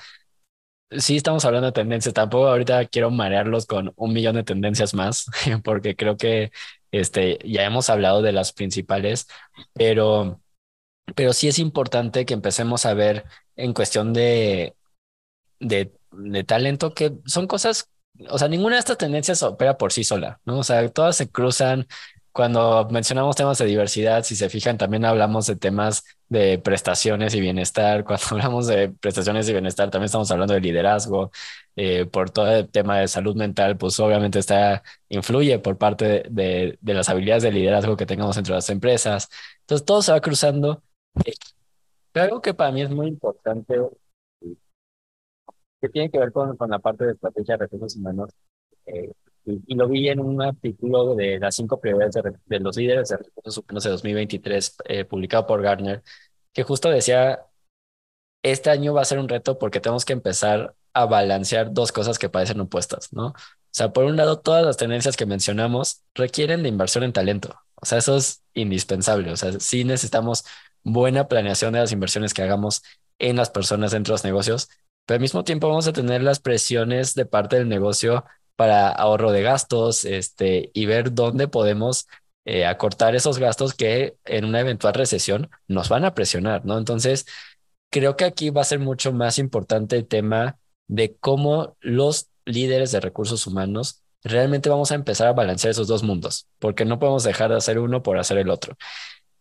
sí 0.91 1.17
estamos 1.17 1.45
hablando 1.45 1.67
de 1.67 1.73
tendencias. 1.73 2.15
Tampoco 2.15 2.49
ahorita 2.49 2.87
quiero 2.87 3.11
marearlos 3.11 3.67
con 3.67 3.93
un 3.97 4.13
millón 4.13 4.37
de 4.37 4.45
tendencias 4.45 4.95
más, 4.95 5.27
porque 5.65 5.97
creo 5.97 6.17
que 6.17 6.53
este, 6.93 7.39
ya 7.45 7.65
hemos 7.65 7.91
hablado 7.91 8.23
de 8.23 8.33
las 8.33 8.53
principales, 8.53 9.27
pero 9.75 10.41
pero 11.17 11.33
sí 11.33 11.49
es 11.49 11.59
importante 11.61 12.27
que 12.27 12.35
empecemos 12.35 12.87
a 12.87 12.95
ver 12.95 13.25
en 13.57 13.75
cuestión 13.75 14.13
de, 14.15 14.77
de, 15.61 15.93
de 16.13 16.45
talento 16.45 16.95
que 16.95 17.13
son 17.27 17.47
cosas, 17.47 17.91
o 18.29 18.39
sea, 18.39 18.49
ninguna 18.49 18.77
de 18.77 18.81
estas 18.81 18.99
tendencias 18.99 19.43
opera 19.43 19.77
por 19.79 19.93
sí 19.93 20.05
sola, 20.05 20.41
¿no? 20.45 20.59
O 20.59 20.65
sea, 20.65 20.89
todas 20.91 21.17
se 21.17 21.31
cruzan. 21.31 21.87
Cuando 22.33 22.87
mencionamos 22.91 23.35
temas 23.35 23.57
de 23.59 23.65
diversidad, 23.65 24.23
si 24.23 24.37
se 24.37 24.51
fijan, 24.51 24.77
también 24.77 25.07
hablamos 25.07 25.47
de 25.47 25.57
temas 25.57 26.05
de 26.29 26.59
prestaciones 26.59 27.35
y 27.35 27.41
bienestar. 27.41 28.05
Cuando 28.05 28.27
hablamos 28.33 28.67
de 28.67 28.91
prestaciones 28.91 29.49
y 29.49 29.53
bienestar, 29.53 29.91
también 29.91 30.07
estamos 30.07 30.31
hablando 30.31 30.55
de 30.55 30.61
liderazgo. 30.61 31.31
Eh, 31.77 32.07
por 32.07 32.31
todo 32.31 32.51
el 32.51 32.69
tema 32.71 32.99
de 32.99 33.09
salud 33.09 33.37
mental, 33.37 33.77
pues 33.77 33.99
obviamente 34.01 34.39
está, 34.39 34.83
influye 35.09 35.59
por 35.59 35.79
parte 35.79 36.05
de, 36.05 36.27
de, 36.31 36.79
de 36.81 36.95
las 36.95 37.09
habilidades 37.09 37.43
de 37.43 37.53
liderazgo 37.53 37.97
que 37.97 38.07
tengamos 38.07 38.37
entre 38.37 38.55
las 38.55 38.69
empresas. 38.71 39.29
Entonces, 39.61 39.85
todo 39.85 40.03
se 40.03 40.13
va 40.13 40.21
cruzando 40.21 40.83
pero 42.13 42.25
algo 42.25 42.41
que 42.41 42.55
para 42.55 42.73
mí 42.73 42.83
es 42.83 42.91
muy 42.91 43.09
importante, 43.09 43.79
que 45.81 45.89
tiene 45.89 46.11
que 46.11 46.19
ver 46.19 46.33
con, 46.33 46.57
con 46.57 46.71
la 46.71 46.79
parte 46.79 47.05
de 47.07 47.13
estrategia 47.13 47.57
de 47.57 47.65
recursos 47.65 47.97
humanos, 47.97 48.31
eh, 48.87 49.13
y, 49.45 49.63
y, 49.67 49.75
lo 49.77 49.89
vi 49.89 50.09
en 50.09 50.21
un 50.21 50.43
artículo 50.43 51.15
de 51.15 51.39
las 51.39 51.55
cinco 51.55 51.81
prioridades 51.81 52.15
de, 52.15 52.33
de 52.47 52.61
los 52.61 52.77
líderes 52.77 53.09
de 53.11 53.19
recursos 53.19 53.59
humanos 53.59 53.85
de 53.85 53.91
2023, 53.91 54.77
eh, 54.87 55.05
publicado 55.05 55.47
por 55.47 55.63
Gartner, 55.63 56.03
que 56.53 56.63
justo 56.65 56.91
decía, 56.91 57.47
este 58.43 58.71
año 58.71 58.95
va 58.95 59.03
a 59.03 59.05
ser 59.05 59.19
un 59.19 59.29
reto 59.29 59.59
porque 59.59 59.81
tenemos 59.81 60.05
que 60.05 60.13
empezar 60.13 60.75
a 60.95 61.05
balancear 61.07 61.73
dos 61.73 61.93
cosas 61.93 62.19
que 62.19 62.29
parecen 62.29 62.61
opuestas, 62.61 63.13
¿no? 63.13 63.29
O 63.29 63.35
sea, 63.71 63.93
por 63.93 64.05
un 64.05 64.17
lado, 64.17 64.39
todas 64.41 64.65
las 64.65 64.79
tendencias 64.79 65.17
que 65.17 65.27
mencionamos 65.27 66.03
requieren 66.15 66.63
de 66.63 66.71
inversión 66.71 67.05
en 67.05 67.13
talento. 67.13 67.55
O 67.75 67.85
sea, 67.85 67.99
eso 67.99 68.17
es 68.17 68.43
indispensable. 68.55 69.31
O 69.31 69.37
sea, 69.37 69.53
sí 69.61 69.85
necesitamos 69.85 70.45
buena 70.83 71.29
planeación 71.29 71.75
de 71.75 71.81
las 71.81 71.93
inversiones 71.93 72.33
que 72.33 72.43
hagamos 72.43 72.83
en 73.19 73.37
las 73.37 73.51
personas 73.51 73.91
dentro 73.91 74.13
de 74.13 74.15
los 74.15 74.25
negocios, 74.25 74.71
pero 75.07 75.17
al 75.17 75.23
mismo 75.23 75.45
tiempo 75.45 75.69
vamos 75.69 75.87
a 75.87 75.93
tener 75.93 76.23
las 76.23 76.41
presiones 76.41 77.15
de 77.15 77.27
parte 77.27 77.57
del 77.57 77.69
negocio 77.69 78.25
para 78.57 78.89
ahorro 78.89 79.33
de 79.33 79.43
gastos 79.43 80.05
este, 80.05 80.71
y 80.75 80.87
ver 80.87 81.15
dónde 81.15 81.49
podemos 81.49 82.09
eh, 82.45 82.67
acortar 82.67 83.15
esos 83.15 83.39
gastos 83.39 83.75
que 83.75 84.17
en 84.25 84.45
una 84.45 84.61
eventual 84.61 84.95
recesión 84.95 85.51
nos 85.69 85.89
van 85.89 86.05
a 86.05 86.15
presionar, 86.15 86.65
¿no? 86.65 86.79
Entonces, 86.79 87.27
creo 87.91 88.17
que 88.17 88.25
aquí 88.25 88.51
va 88.51 88.63
a 88.63 88.65
ser 88.65 88.79
mucho 88.79 89.13
más 89.13 89.39
importante 89.39 89.97
el 89.97 90.07
tema 90.07 90.59
de 90.89 91.17
cómo 91.17 91.77
los 91.81 92.29
líderes 92.45 92.93
de 92.93 93.01
recursos 93.01 93.47
humanos 93.47 94.03
realmente 94.23 94.69
vamos 94.69 94.91
a 94.91 94.95
empezar 94.97 95.29
a 95.29 95.33
balancear 95.33 95.71
esos 95.71 95.89
dos 95.89 96.03
mundos, 96.03 96.49
porque 96.59 96.85
no 96.85 96.99
podemos 96.99 97.25
dejar 97.25 97.51
de 97.51 97.57
hacer 97.57 97.79
uno 97.79 98.03
por 98.03 98.19
hacer 98.19 98.39
el 98.39 98.51
otro. 98.51 98.77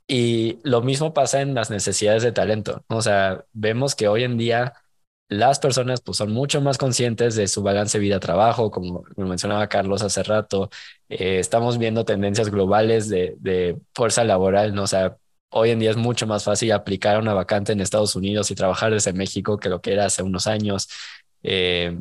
Y 0.07 0.59
lo 0.63 0.81
mismo 0.81 1.13
pasa 1.13 1.41
en 1.41 1.55
las 1.55 1.71
necesidades 1.71 2.21
de 2.23 2.31
talento. 2.31 2.83
O 2.87 3.01
sea, 3.01 3.45
vemos 3.53 3.95
que 3.95 4.07
hoy 4.07 4.23
en 4.23 4.37
día 4.37 4.73
las 5.27 5.59
personas 5.59 6.01
pues, 6.01 6.17
son 6.17 6.31
mucho 6.31 6.61
más 6.61 6.77
conscientes 6.77 7.35
de 7.35 7.47
su 7.47 7.63
balance 7.63 7.97
vida-trabajo, 7.99 8.71
como 8.71 9.03
lo 9.15 9.25
mencionaba 9.27 9.67
Carlos 9.67 10.01
hace 10.03 10.23
rato. 10.23 10.69
Eh, 11.09 11.39
estamos 11.39 11.77
viendo 11.77 12.05
tendencias 12.05 12.49
globales 12.49 13.09
de, 13.09 13.35
de, 13.39 13.77
fuerza 13.93 14.23
laboral, 14.23 14.73
¿no? 14.75 14.83
O 14.83 14.87
sea, 14.87 15.17
hoy 15.49 15.71
en 15.71 15.79
día 15.79 15.91
es 15.91 15.97
mucho 15.97 16.27
más 16.27 16.43
fácil 16.43 16.71
aplicar 16.71 17.19
una 17.19 17.33
vacante 17.33 17.71
en 17.71 17.81
Estados 17.81 18.15
Unidos 18.15 18.51
y 18.51 18.55
trabajar 18.55 18.91
desde 18.93 19.13
México 19.13 19.57
que 19.57 19.69
lo 19.69 19.81
que 19.81 19.93
era 19.93 20.05
hace 20.05 20.23
unos 20.23 20.47
años. 20.47 20.89
Eh, 21.43 21.97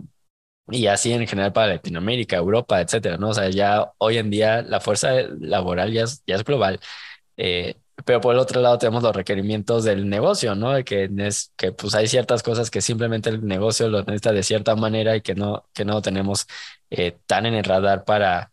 y 0.71 0.87
así 0.87 1.13
en 1.13 1.27
general 1.27 1.53
para 1.53 1.75
Latinoamérica, 1.75 2.37
Europa, 2.37 2.81
etcétera, 2.81 3.19
¿no? 3.19 3.31
O 3.31 3.35
sea, 3.35 3.51
ya 3.51 3.93
hoy 3.99 4.17
en 4.19 4.31
día 4.31 4.63
la 4.63 4.81
fuerza 4.81 5.13
laboral 5.41 5.93
ya 5.93 6.05
es, 6.05 6.23
ya 6.27 6.37
es 6.37 6.45
global. 6.45 6.81
Eh, 7.37 7.77
pero 8.05 8.21
por 8.21 8.35
el 8.35 8.41
otro 8.41 8.61
lado 8.61 8.79
tenemos 8.79 9.03
los 9.03 9.15
requerimientos 9.15 9.85
del 9.85 10.09
negocio, 10.09 10.55
¿no? 10.55 10.83
Que, 10.85 11.09
es, 11.19 11.53
que 11.57 11.73
pues 11.73 11.95
hay 11.95 12.09
ciertas 12.09 12.43
cosas 12.43 12.71
que 12.71 12.81
simplemente 12.81 13.31
el 13.31 13.45
negocio 13.47 13.89
lo 13.89 14.01
necesita 14.03 14.33
de 14.33 14.43
cierta 14.43 14.75
manera 14.77 15.17
y 15.17 15.21
que 15.23 15.35
no, 15.35 15.69
que 15.73 15.85
no 15.85 16.03
tenemos 16.03 16.47
eh, 16.91 17.17
tan 17.27 17.47
en 17.47 17.55
el 17.55 17.65
radar 17.65 18.05
para, 18.05 18.53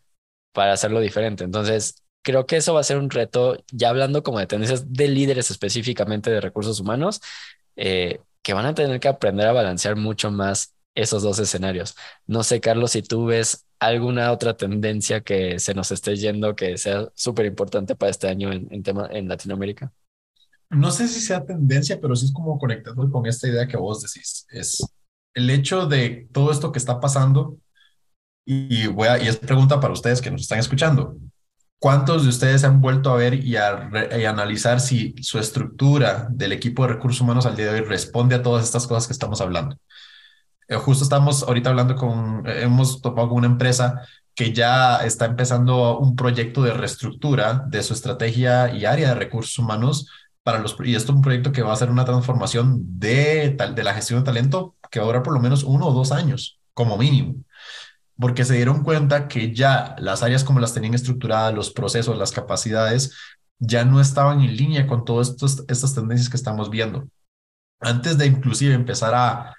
para 0.52 0.72
hacerlo 0.72 1.00
diferente. 1.00 1.44
Entonces, 1.44 2.02
creo 2.22 2.46
que 2.46 2.56
eso 2.56 2.74
va 2.74 2.80
a 2.80 2.84
ser 2.84 2.98
un 2.98 3.10
reto, 3.10 3.56
ya 3.72 3.90
hablando 3.90 4.22
como 4.22 4.38
de 4.38 4.46
tendencias 4.46 4.92
de 4.92 5.08
líderes 5.08 5.50
específicamente 5.50 6.30
de 6.30 6.40
recursos 6.40 6.80
humanos, 6.80 7.20
eh, 7.76 8.20
que 8.42 8.54
van 8.54 8.66
a 8.66 8.74
tener 8.74 9.00
que 9.00 9.08
aprender 9.08 9.46
a 9.48 9.52
balancear 9.52 9.96
mucho 9.96 10.30
más 10.30 10.74
esos 10.94 11.22
dos 11.22 11.38
escenarios. 11.38 11.96
No 12.26 12.42
sé, 12.44 12.60
Carlos, 12.60 12.92
si 12.92 13.02
tú 13.02 13.26
ves 13.26 13.66
alguna 13.86 14.30
otra 14.32 14.56
tendencia 14.56 15.22
que 15.22 15.58
se 15.58 15.74
nos 15.74 15.90
esté 15.90 16.16
yendo 16.16 16.54
que 16.54 16.78
sea 16.78 17.08
súper 17.14 17.46
importante 17.46 17.94
para 17.96 18.10
este 18.10 18.28
año 18.28 18.52
en, 18.52 18.68
en, 18.70 18.82
tema 18.82 19.08
en 19.10 19.28
Latinoamérica. 19.28 19.92
No 20.70 20.90
sé 20.90 21.08
si 21.08 21.20
sea 21.20 21.44
tendencia, 21.44 22.00
pero 22.00 22.16
sí 22.16 22.26
es 22.26 22.32
como 22.32 22.58
conectado 22.58 23.10
con 23.10 23.26
esta 23.26 23.48
idea 23.48 23.66
que 23.66 23.76
vos 23.76 24.02
decís. 24.02 24.46
Es 24.50 24.82
el 25.34 25.50
hecho 25.50 25.86
de 25.86 26.28
todo 26.32 26.50
esto 26.50 26.72
que 26.72 26.78
está 26.78 27.00
pasando 27.00 27.58
y, 28.44 28.86
voy 28.86 29.08
a, 29.08 29.22
y 29.22 29.28
es 29.28 29.36
pregunta 29.36 29.80
para 29.80 29.92
ustedes 29.92 30.20
que 30.20 30.30
nos 30.30 30.42
están 30.42 30.58
escuchando. 30.58 31.16
¿Cuántos 31.78 32.22
de 32.22 32.28
ustedes 32.28 32.64
han 32.64 32.80
vuelto 32.80 33.10
a 33.10 33.16
ver 33.16 33.34
y 33.34 33.56
a, 33.56 33.90
y 34.16 34.24
a, 34.24 34.30
analizar 34.30 34.80
si 34.80 35.14
su 35.20 35.38
estructura 35.38 36.28
del 36.30 36.52
equipo 36.52 36.86
de 36.86 36.94
recursos 36.94 37.20
humanos 37.20 37.44
al 37.44 37.56
día 37.56 37.72
de 37.72 37.80
hoy 37.80 37.86
responde 37.86 38.36
a 38.36 38.42
todas 38.42 38.64
estas 38.64 38.86
cosas 38.86 39.06
que 39.08 39.12
estamos 39.12 39.40
hablando? 39.40 39.76
Eh, 40.68 40.76
justo 40.76 41.04
estamos 41.04 41.42
ahorita 41.42 41.70
hablando 41.70 41.96
con, 41.96 42.46
eh, 42.46 42.62
hemos 42.62 43.00
topado 43.00 43.28
con 43.28 43.38
una 43.38 43.46
empresa 43.46 44.02
que 44.34 44.52
ya 44.52 45.04
está 45.04 45.26
empezando 45.26 45.98
un 45.98 46.16
proyecto 46.16 46.62
de 46.62 46.72
reestructura 46.72 47.64
de 47.68 47.82
su 47.82 47.92
estrategia 47.92 48.74
y 48.74 48.84
área 48.84 49.08
de 49.08 49.14
recursos 49.14 49.58
humanos 49.58 50.08
para 50.42 50.58
los, 50.58 50.76
y 50.84 50.94
esto 50.94 51.12
es 51.12 51.16
un 51.16 51.22
proyecto 51.22 51.52
que 51.52 51.62
va 51.62 51.72
a 51.72 51.76
ser 51.76 51.90
una 51.90 52.04
transformación 52.04 52.98
de, 52.98 53.56
de 53.74 53.84
la 53.84 53.94
gestión 53.94 54.20
de 54.20 54.24
talento 54.24 54.74
que 54.90 54.98
va 54.98 55.04
a 55.04 55.08
durar 55.08 55.22
por 55.22 55.34
lo 55.34 55.40
menos 55.40 55.62
uno 55.62 55.86
o 55.86 55.92
dos 55.92 56.12
años, 56.12 56.58
como 56.74 56.96
mínimo, 56.96 57.36
porque 58.18 58.44
se 58.44 58.54
dieron 58.54 58.82
cuenta 58.82 59.28
que 59.28 59.54
ya 59.54 59.94
las 59.98 60.22
áreas 60.22 60.44
como 60.44 60.60
las 60.60 60.74
tenían 60.74 60.94
estructuradas, 60.94 61.54
los 61.54 61.70
procesos, 61.70 62.18
las 62.18 62.32
capacidades, 62.32 63.14
ya 63.58 63.84
no 63.84 64.00
estaban 64.00 64.40
en 64.40 64.56
línea 64.56 64.86
con 64.86 65.04
todas 65.04 65.36
estas 65.68 65.94
tendencias 65.94 66.28
que 66.28 66.36
estamos 66.36 66.70
viendo. 66.70 67.06
Antes 67.80 68.18
de 68.18 68.26
inclusive 68.26 68.74
empezar 68.74 69.14
a 69.14 69.54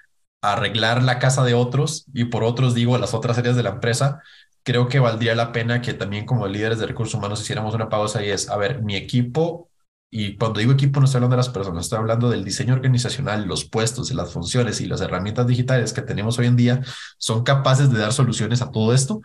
arreglar 0.52 1.02
la 1.02 1.18
casa 1.18 1.44
de 1.44 1.54
otros 1.54 2.06
y 2.12 2.26
por 2.26 2.44
otros 2.44 2.74
digo 2.74 2.98
las 2.98 3.14
otras 3.14 3.38
áreas 3.38 3.56
de 3.56 3.62
la 3.62 3.70
empresa, 3.70 4.22
creo 4.62 4.88
que 4.88 4.98
valdría 4.98 5.34
la 5.34 5.52
pena 5.52 5.80
que 5.80 5.94
también 5.94 6.26
como 6.26 6.46
líderes 6.46 6.78
de 6.78 6.86
recursos 6.86 7.14
humanos 7.14 7.40
hiciéramos 7.42 7.74
una 7.74 7.88
pausa 7.88 8.24
y 8.24 8.30
es, 8.30 8.48
a 8.48 8.56
ver, 8.56 8.82
mi 8.82 8.96
equipo, 8.96 9.70
y 10.10 10.36
cuando 10.36 10.60
digo 10.60 10.72
equipo 10.72 11.00
no 11.00 11.06
estoy 11.06 11.18
hablando 11.18 11.36
de 11.36 11.38
las 11.38 11.48
personas, 11.50 11.84
estoy 11.84 11.98
hablando 11.98 12.30
del 12.30 12.44
diseño 12.44 12.74
organizacional, 12.74 13.46
los 13.46 13.64
puestos, 13.64 14.12
las 14.12 14.32
funciones 14.32 14.80
y 14.80 14.86
las 14.86 15.00
herramientas 15.00 15.46
digitales 15.46 15.92
que 15.92 16.02
tenemos 16.02 16.38
hoy 16.38 16.46
en 16.46 16.56
día, 16.56 16.82
son 17.18 17.42
capaces 17.44 17.90
de 17.90 17.98
dar 17.98 18.12
soluciones 18.12 18.62
a 18.62 18.70
todo 18.70 18.94
esto. 18.94 19.20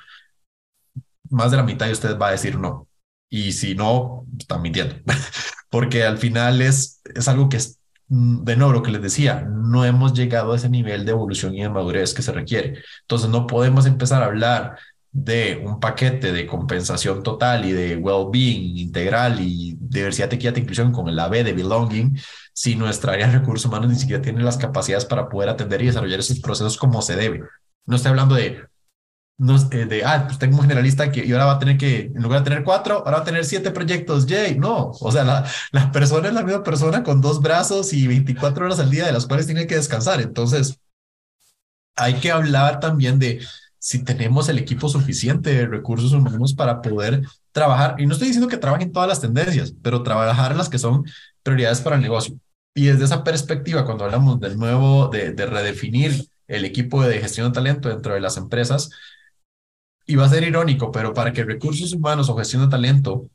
Más 1.30 1.52
de 1.52 1.58
la 1.58 1.64
mitad 1.64 1.86
de 1.86 1.92
ustedes 1.94 2.20
va 2.20 2.30
a 2.30 2.32
decir 2.32 2.58
no. 2.58 2.88
Y 3.30 3.52
si 3.52 3.76
no, 3.76 4.26
están 4.38 4.62
mintiendo. 4.62 4.96
Porque 5.70 6.04
al 6.04 6.18
final 6.18 6.62
es, 6.62 7.02
es 7.16 7.28
algo 7.28 7.50
que 7.50 7.58
es 7.58 7.79
de 8.10 8.56
nuevo, 8.56 8.74
lo 8.74 8.84
que 8.84 8.92
les 8.92 9.02
decía, 9.02 9.42
no 9.42 9.86
hemos 9.86 10.14
llegado 10.14 10.54
a 10.54 10.56
ese 10.56 10.70
nivel 10.70 11.06
de 11.06 11.12
evolución 11.12 11.54
y 11.56 11.62
de 11.62 11.70
madurez 11.70 12.14
que 12.14 12.24
se 12.24 12.32
requiere. 12.32 12.82
Entonces, 13.02 13.30
no 13.30 13.46
podemos 13.46 13.86
empezar 13.86 14.24
a 14.24 14.26
hablar 14.26 14.78
de 15.12 15.62
un 15.64 15.80
paquete 15.80 16.32
de 16.32 16.46
compensación 16.46 17.24
total 17.24 17.66
y 17.66 17.72
de 17.72 17.98
well-being 17.98 18.78
integral 18.78 19.40
y 19.40 19.78
diversidad, 19.80 20.34
equidad 20.34 20.58
e 20.58 20.62
inclusión 20.62 20.92
con 20.92 21.08
el 21.08 21.20
AB 21.20 21.44
de 21.44 21.54
belonging, 21.54 22.18
si 22.54 22.76
nuestra 22.76 23.14
área 23.14 23.28
de 23.28 23.40
recursos 23.40 23.66
humanos 23.68 23.90
ni 23.90 23.96
siquiera 23.96 24.22
tiene 24.22 24.44
las 24.44 24.58
capacidades 24.58 25.06
para 25.06 25.30
poder 25.30 25.50
atender 25.50 25.82
y 25.82 25.88
desarrollar 25.88 26.20
esos 26.20 26.40
procesos 26.40 26.78
como 26.78 27.02
se 27.02 27.16
debe. 27.16 27.44
No 27.86 27.96
estoy 27.96 28.10
hablando 28.10 28.36
de 28.36 28.69
no, 29.40 29.56
eh, 29.72 29.86
de, 29.86 30.04
ah, 30.04 30.26
pues 30.28 30.38
tengo 30.38 30.58
un 30.58 30.64
generalista 30.64 31.12
que 31.12 31.26
y 31.26 31.32
ahora 31.32 31.46
va 31.46 31.54
a 31.54 31.60
tener 31.60 31.78
que, 31.78 32.12
en 32.14 32.22
lugar 32.22 32.42
de 32.42 32.50
tener 32.50 32.64
cuatro, 32.64 32.98
ahora 33.00 33.18
va 33.18 33.22
a 33.22 33.24
tener 33.24 33.46
siete 33.46 33.72
proyectos, 33.72 34.28
yay, 34.28 34.60
no, 34.60 34.92
o 34.92 35.12
sea, 35.12 35.24
la, 35.24 35.46
la 35.72 35.92
persona 35.92 36.28
es 36.28 36.34
la 36.34 36.44
misma 36.44 36.64
persona 36.64 37.04
con 37.04 37.22
dos 37.22 37.42
brazos 37.42 37.94
y 37.94 38.06
24 38.06 38.66
horas 38.66 38.80
al 38.80 38.90
día 38.92 39.06
de 39.06 39.14
las 39.14 39.26
cuales 39.26 39.46
tiene 39.48 39.66
que 39.66 39.76
descansar. 39.76 40.22
Entonces, 40.22 40.78
hay 41.96 42.16
que 42.16 42.32
hablar 42.32 42.80
también 42.80 43.20
de 43.20 43.42
si 43.78 44.04
tenemos 44.04 44.50
el 44.50 44.58
equipo 44.58 44.90
suficiente 44.90 45.54
de 45.54 45.66
recursos 45.68 46.12
humanos 46.12 46.54
para 46.54 46.82
poder 46.82 47.22
trabajar, 47.52 47.96
y 47.98 48.06
no 48.06 48.14
estoy 48.14 48.28
diciendo 48.28 48.50
que 48.50 48.58
trabajen 48.58 48.92
todas 48.92 49.08
las 49.08 49.22
tendencias, 49.22 49.74
pero 49.82 50.04
trabajar 50.04 50.56
las 50.56 50.70
que 50.70 50.78
son 50.78 51.06
prioridades 51.44 51.82
para 51.82 51.96
el 51.96 52.02
negocio. 52.02 52.38
Y 52.74 52.86
desde 52.86 53.06
esa 53.06 53.24
perspectiva, 53.24 53.86
cuando 53.86 54.06
hablamos 54.06 54.40
del 54.40 54.58
nuevo, 54.58 55.08
de, 55.08 55.32
de 55.32 55.46
redefinir 55.46 56.26
el 56.48 56.66
equipo 56.66 57.02
de 57.04 57.20
gestión 57.20 57.48
de 57.48 57.54
talento 57.54 57.90
dentro 57.90 58.14
de 58.14 58.22
las 58.22 58.38
empresas, 58.38 58.90
y 60.10 60.16
va 60.16 60.26
a 60.26 60.30
ser 60.30 60.44
irónico, 60.44 60.92
pero 60.92 61.14
para 61.14 61.32
que 61.32 61.44
recursos 61.44 61.94
humanos 61.94 62.30
o 62.30 62.36
gestión 62.36 62.64
de 62.64 62.68
talento 62.68 63.30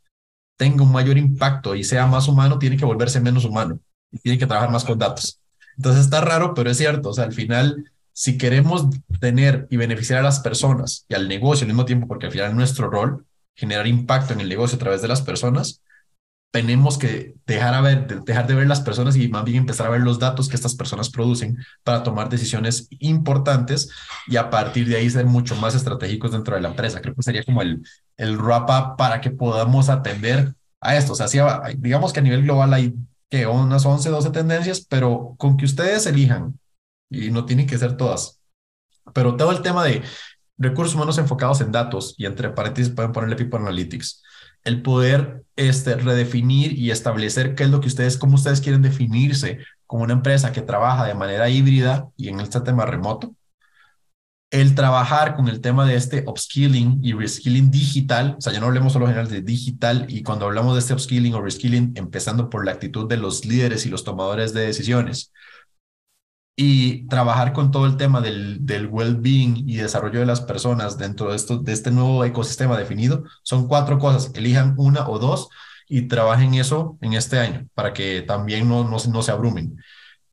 tenga 0.56 0.82
un 0.82 0.90
mayor 0.90 1.16
impacto 1.16 1.76
y 1.76 1.84
sea 1.84 2.04
más 2.08 2.26
humano, 2.26 2.58
tiene 2.58 2.76
que 2.76 2.84
volverse 2.84 3.20
menos 3.20 3.44
humano 3.44 3.78
y 4.10 4.18
tiene 4.18 4.38
que 4.38 4.46
trabajar 4.46 4.72
más 4.72 4.84
con 4.84 4.98
datos. 4.98 5.40
Entonces 5.76 6.04
está 6.04 6.20
raro, 6.20 6.52
pero 6.52 6.68
es 6.68 6.76
cierto. 6.76 7.10
O 7.10 7.14
sea, 7.14 7.26
al 7.26 7.32
final, 7.32 7.92
si 8.12 8.36
queremos 8.36 8.88
tener 9.20 9.68
y 9.70 9.76
beneficiar 9.76 10.18
a 10.18 10.22
las 10.22 10.40
personas 10.40 11.06
y 11.08 11.14
al 11.14 11.28
negocio 11.28 11.62
al 11.62 11.68
mismo 11.68 11.84
tiempo, 11.84 12.08
porque 12.08 12.26
al 12.26 12.32
final 12.32 12.56
nuestro 12.56 12.90
rol, 12.90 13.24
generar 13.54 13.86
impacto 13.86 14.32
en 14.32 14.40
el 14.40 14.48
negocio 14.48 14.74
a 14.74 14.80
través 14.80 15.00
de 15.00 15.06
las 15.06 15.22
personas, 15.22 15.80
tenemos 16.54 16.98
que 16.98 17.34
dejar, 17.48 17.74
a 17.74 17.80
ver, 17.80 18.22
dejar 18.22 18.46
de 18.46 18.54
ver 18.54 18.68
las 18.68 18.80
personas 18.80 19.16
y 19.16 19.26
más 19.26 19.42
bien 19.42 19.56
empezar 19.56 19.88
a 19.88 19.90
ver 19.90 20.02
los 20.02 20.20
datos 20.20 20.48
que 20.48 20.54
estas 20.54 20.76
personas 20.76 21.10
producen 21.10 21.58
para 21.82 22.04
tomar 22.04 22.28
decisiones 22.28 22.86
importantes 23.00 23.90
y 24.28 24.36
a 24.36 24.50
partir 24.50 24.86
de 24.86 24.94
ahí 24.94 25.10
ser 25.10 25.26
mucho 25.26 25.56
más 25.56 25.74
estratégicos 25.74 26.30
dentro 26.30 26.54
de 26.54 26.62
la 26.62 26.68
empresa. 26.68 27.00
Creo 27.00 27.16
que 27.16 27.24
sería 27.24 27.42
como 27.42 27.60
el, 27.60 27.82
el 28.16 28.38
wrap-up 28.38 28.96
para 28.96 29.20
que 29.20 29.32
podamos 29.32 29.88
atender 29.88 30.54
a 30.80 30.96
esto. 30.96 31.14
O 31.14 31.16
sea, 31.16 31.26
digamos 31.76 32.12
que 32.12 32.20
a 32.20 32.22
nivel 32.22 32.44
global 32.44 32.72
hay 32.72 32.94
que 33.28 33.48
unas 33.48 33.84
11, 33.84 34.10
12 34.10 34.30
tendencias, 34.30 34.80
pero 34.88 35.34
con 35.36 35.56
que 35.56 35.64
ustedes 35.64 36.06
elijan, 36.06 36.56
y 37.10 37.32
no 37.32 37.46
tienen 37.46 37.66
que 37.66 37.78
ser 37.78 37.96
todas, 37.96 38.38
pero 39.12 39.36
todo 39.36 39.50
el 39.50 39.60
tema 39.60 39.82
de 39.82 40.04
recursos 40.56 40.94
humanos 40.94 41.18
enfocados 41.18 41.60
en 41.62 41.72
datos 41.72 42.14
y 42.16 42.26
entre 42.26 42.50
paréntesis 42.50 42.94
pueden 42.94 43.10
ponerle 43.10 43.34
People 43.34 43.58
Analytics 43.58 44.22
el 44.64 44.82
poder 44.82 45.44
este, 45.56 45.96
redefinir 45.96 46.78
y 46.78 46.90
establecer 46.90 47.54
qué 47.54 47.64
es 47.64 47.70
lo 47.70 47.80
que 47.80 47.88
ustedes, 47.88 48.18
cómo 48.18 48.34
ustedes 48.34 48.60
quieren 48.60 48.82
definirse 48.82 49.58
como 49.86 50.02
una 50.02 50.14
empresa 50.14 50.52
que 50.52 50.62
trabaja 50.62 51.04
de 51.04 51.14
manera 51.14 51.48
híbrida 51.48 52.08
y 52.16 52.28
en 52.28 52.40
este 52.40 52.60
tema 52.60 52.86
remoto. 52.86 53.34
El 54.50 54.74
trabajar 54.74 55.34
con 55.34 55.48
el 55.48 55.60
tema 55.60 55.84
de 55.84 55.96
este 55.96 56.24
upskilling 56.26 57.00
y 57.02 57.12
reskilling 57.12 57.70
digital, 57.70 58.36
o 58.38 58.40
sea, 58.40 58.52
ya 58.52 58.60
no 58.60 58.66
hablemos 58.66 58.92
solo 58.92 59.06
general 59.06 59.28
de 59.28 59.42
digital 59.42 60.06
y 60.08 60.22
cuando 60.22 60.46
hablamos 60.46 60.74
de 60.74 60.80
este 60.80 60.92
upskilling 60.92 61.34
o 61.34 61.42
reskilling, 61.42 61.92
empezando 61.96 62.50
por 62.50 62.64
la 62.64 62.72
actitud 62.72 63.08
de 63.08 63.16
los 63.16 63.44
líderes 63.44 63.84
y 63.84 63.90
los 63.90 64.04
tomadores 64.04 64.54
de 64.54 64.66
decisiones, 64.66 65.32
y 66.56 67.06
trabajar 67.08 67.52
con 67.52 67.70
todo 67.70 67.86
el 67.86 67.96
tema 67.96 68.20
del, 68.20 68.64
del 68.64 68.86
well-being 68.86 69.68
y 69.68 69.76
desarrollo 69.76 70.20
de 70.20 70.26
las 70.26 70.40
personas 70.40 70.98
dentro 70.98 71.30
de, 71.30 71.36
esto, 71.36 71.58
de 71.58 71.72
este 71.72 71.90
nuevo 71.90 72.24
ecosistema 72.24 72.78
definido, 72.78 73.24
son 73.42 73.66
cuatro 73.66 73.98
cosas. 73.98 74.30
Elijan 74.34 74.74
una 74.78 75.08
o 75.08 75.18
dos 75.18 75.48
y 75.88 76.02
trabajen 76.08 76.54
eso 76.54 76.96
en 77.00 77.14
este 77.14 77.38
año 77.38 77.68
para 77.74 77.92
que 77.92 78.22
también 78.22 78.68
no, 78.68 78.84
no, 78.88 78.96
no 78.98 79.22
se 79.22 79.32
abrumen. 79.32 79.76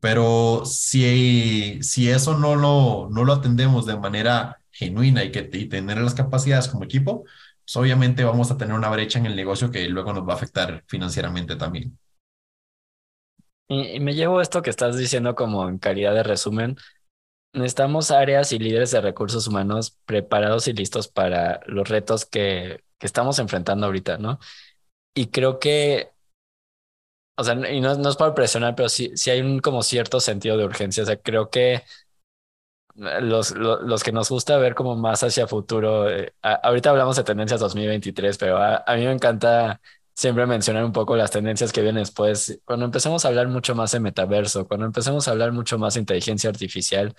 Pero 0.00 0.64
si, 0.64 1.78
si 1.82 2.08
eso 2.10 2.36
no 2.38 2.56
lo, 2.56 3.08
no 3.10 3.24
lo 3.24 3.32
atendemos 3.34 3.86
de 3.86 3.96
manera 3.98 4.58
genuina 4.70 5.24
y, 5.24 5.30
que, 5.32 5.48
y 5.52 5.66
tener 5.68 5.98
las 5.98 6.14
capacidades 6.14 6.68
como 6.68 6.84
equipo, 6.84 7.24
pues 7.64 7.76
obviamente 7.76 8.24
vamos 8.24 8.50
a 8.50 8.56
tener 8.56 8.74
una 8.74 8.88
brecha 8.90 9.18
en 9.18 9.26
el 9.26 9.36
negocio 9.36 9.70
que 9.70 9.88
luego 9.88 10.12
nos 10.12 10.26
va 10.28 10.32
a 10.34 10.36
afectar 10.36 10.84
financieramente 10.86 11.56
también. 11.56 11.96
Y, 13.72 14.00
me 14.00 14.14
llevo 14.14 14.40
esto 14.40 14.62
que 14.62 14.70
estás 14.70 14.96
diciendo 14.98 15.34
como 15.34 15.68
en 15.68 15.78
calidad 15.78 16.14
de 16.14 16.22
resumen. 16.22 16.76
Necesitamos 17.54 18.10
áreas 18.10 18.52
y 18.52 18.58
líderes 18.58 18.90
de 18.92 19.00
recursos 19.00 19.46
humanos 19.48 19.98
preparados 20.06 20.68
y 20.68 20.74
listos 20.74 21.08
para 21.08 21.60
los 21.66 21.88
retos 21.88 22.26
que, 22.26 22.84
que 22.98 23.06
estamos 23.06 23.38
enfrentando 23.38 23.86
ahorita, 23.86 24.18
¿no? 24.18 24.38
Y 25.14 25.28
creo 25.28 25.58
que, 25.58 26.12
o 27.36 27.44
sea, 27.44 27.54
y 27.70 27.80
no, 27.80 27.94
no 27.96 28.08
es 28.10 28.16
para 28.16 28.34
presionar, 28.34 28.74
pero 28.74 28.88
sí, 28.88 29.12
sí 29.16 29.30
hay 29.30 29.40
un 29.40 29.60
como 29.60 29.82
cierto 29.82 30.20
sentido 30.20 30.56
de 30.56 30.64
urgencia. 30.64 31.02
O 31.02 31.06
sea, 31.06 31.16
creo 31.16 31.50
que 31.50 31.82
los, 32.94 33.52
los, 33.52 34.02
que 34.02 34.12
nos 34.12 34.28
gusta 34.28 34.58
ver 34.58 34.74
como 34.74 34.96
más 34.96 35.22
hacia 35.22 35.46
futuro, 35.46 36.10
eh, 36.10 36.34
ahorita 36.42 36.90
hablamos 36.90 37.16
de 37.16 37.24
tendencias 37.24 37.60
2023, 37.60 38.36
pero 38.38 38.58
a, 38.58 38.84
a, 38.86 38.96
mí 38.96 39.04
me 39.04 39.12
encanta 39.12 39.80
siempre 40.14 40.46
mencionar 40.46 40.84
un 40.84 40.92
poco 40.92 41.16
las 41.16 41.30
tendencias 41.30 41.72
que 41.72 41.82
vienen 41.82 42.02
después. 42.02 42.60
Cuando 42.64 42.84
empecemos 42.86 43.24
a 43.24 43.28
hablar 43.28 43.48
mucho 43.48 43.74
más 43.74 43.92
de 43.92 44.00
metaverso, 44.00 44.66
cuando 44.68 44.86
empecemos 44.86 45.28
a 45.28 45.32
hablar 45.32 45.52
mucho 45.52 45.78
más 45.78 45.94
de 45.94 46.00
inteligencia 46.00 46.50
artificial, 46.50 47.14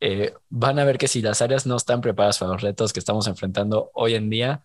eh, 0.00 0.34
van 0.50 0.78
a 0.78 0.84
ver 0.84 0.98
que 0.98 1.08
si 1.08 1.22
las 1.22 1.42
áreas 1.42 1.66
no 1.66 1.76
están 1.76 2.00
preparadas 2.00 2.38
para 2.38 2.52
los 2.52 2.62
retos 2.62 2.92
que 2.92 3.00
estamos 3.00 3.26
enfrentando 3.26 3.90
hoy 3.94 4.14
en 4.14 4.30
día, 4.30 4.62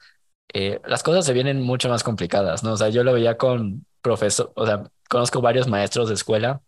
eh, 0.53 0.81
las 0.85 1.03
cosas 1.03 1.25
se 1.25 1.33
vienen 1.33 1.61
mucho 1.61 1.89
más 1.89 2.03
complicadas, 2.03 2.63
¿no? 2.63 2.73
O 2.73 2.77
sea, 2.77 2.89
yo 2.89 3.03
lo 3.03 3.13
veía 3.13 3.37
con 3.37 3.85
profesor, 4.01 4.51
o 4.55 4.65
sea, 4.65 4.91
conozco 5.09 5.41
varios 5.41 5.67
maestros 5.67 6.09
de 6.09 6.15
escuela 6.15 6.61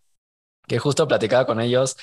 que 0.68 0.78
justo 0.78 1.08
platicaba 1.08 1.46
con 1.46 1.60
ellos 1.60 1.96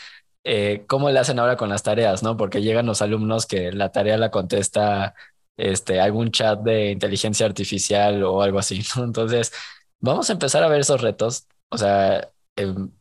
eh, 0.44 0.86
cómo 0.88 1.10
le 1.12 1.20
hacen 1.20 1.40
ahora 1.40 1.58
con 1.58 1.70
las 1.70 1.84
tareas, 1.84 2.24
¿no? 2.24 2.38
Porque 2.38 2.62
llegan 2.62 2.86
los 2.86 3.02
alumnos 3.02 3.46
que 3.46 3.72
la 3.72 3.92
tarea 3.92 4.18
la 4.18 4.32
contesta 4.32 5.16
este, 5.60 6.00
algún 6.00 6.32
chat 6.32 6.60
de 6.62 6.92
inteligencia 6.92 7.46
artificial 7.46 8.24
o 8.24 8.42
algo 8.42 8.60
así, 8.60 8.82
Entonces, 8.98 9.52
vamos 10.00 10.30
a 10.30 10.34
empezar 10.34 10.64
a 10.64 10.70
ver 10.70 10.82
esos 10.82 11.02
retos. 11.02 11.48
O 11.70 11.78
sea, 11.78 12.32
em, 12.56 12.92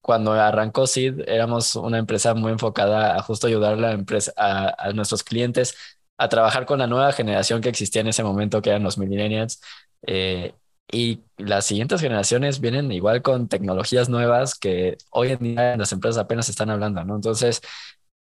cuando 0.00 0.32
arrancó 0.32 0.86
SID, 0.86 1.22
éramos 1.28 1.76
una 1.76 1.98
empresa 1.98 2.34
muy 2.34 2.52
enfocada 2.52 3.16
a 3.16 3.22
justo 3.22 3.46
ayudar 3.46 3.74
a, 3.74 3.76
la 3.76 3.92
empresa, 3.92 4.32
a, 4.36 4.92
nuestros 4.94 5.22
clientes 5.24 5.76
a 6.18 6.28
trabajar 6.28 6.66
con 6.66 6.78
la 6.80 6.86
nueva 6.86 7.12
generación 7.12 7.60
que 7.60 7.68
existía 7.70 8.00
en 8.02 8.08
ese 8.08 8.24
momento, 8.24 8.62
que 8.62 8.70
eran 8.70 8.82
los 8.82 8.98
millennials. 8.98 9.60
Eh, 10.06 10.54
y 10.92 11.22
las 11.36 11.66
siguientes 11.66 12.00
generaciones 12.00 12.60
vienen 12.60 12.90
igual 12.92 13.22
con 13.22 13.48
tecnologías 13.48 14.08
nuevas 14.08 14.54
que 14.58 14.98
hoy 15.10 15.30
en 15.32 15.38
día 15.40 15.76
las 15.76 15.92
empresas 15.92 16.18
apenas 16.24 16.48
están 16.48 16.70
hablando, 16.70 17.04
¿no? 17.04 17.14
Entonces, 17.16 17.60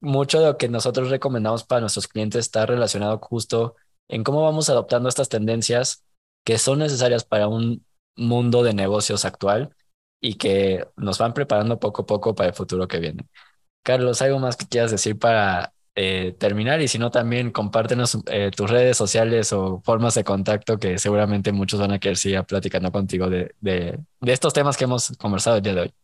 mucho 0.02 0.40
de 0.40 0.46
lo 0.46 0.58
que 0.58 0.68
nosotros 0.68 1.08
recomendamos 1.08 1.64
para 1.64 1.80
nuestros 1.80 2.08
clientes 2.08 2.40
está 2.40 2.66
relacionado 2.66 3.18
justo 3.18 3.76
en 4.08 4.24
cómo 4.24 4.42
vamos 4.42 4.68
adoptando 4.68 5.08
estas 5.08 5.28
tendencias 5.28 6.04
que 6.44 6.58
son 6.58 6.80
necesarias 6.80 7.24
para 7.24 7.48
un 7.48 7.86
mundo 8.16 8.62
de 8.62 8.74
negocios 8.74 9.24
actual 9.24 9.74
y 10.20 10.34
que 10.34 10.86
nos 10.96 11.18
van 11.18 11.34
preparando 11.34 11.78
poco 11.78 12.02
a 12.02 12.06
poco 12.06 12.34
para 12.34 12.50
el 12.50 12.54
futuro 12.54 12.88
que 12.88 12.98
viene. 12.98 13.26
Carlos, 13.84 14.20
¿algo 14.22 14.38
más 14.38 14.56
que 14.56 14.66
quieras 14.66 14.90
decir 14.90 15.18
para 15.18 15.72
eh, 15.94 16.34
terminar? 16.38 16.82
Y 16.82 16.88
si 16.88 16.98
no, 16.98 17.10
también 17.10 17.52
compártenos 17.52 18.18
eh, 18.26 18.50
tus 18.54 18.70
redes 18.70 18.96
sociales 18.96 19.52
o 19.52 19.80
formas 19.84 20.14
de 20.14 20.24
contacto 20.24 20.78
que 20.78 20.98
seguramente 20.98 21.52
muchos 21.52 21.80
van 21.80 21.92
a 21.92 21.98
querer 22.00 22.16
seguir 22.16 22.42
platicando 22.44 22.90
contigo 22.90 23.30
de, 23.30 23.54
de, 23.60 23.98
de 24.20 24.32
estos 24.32 24.52
temas 24.52 24.76
que 24.76 24.84
hemos 24.84 25.16
conversado 25.16 25.56
el 25.56 25.62
día 25.62 25.74
de 25.74 25.80
hoy. 25.82 25.94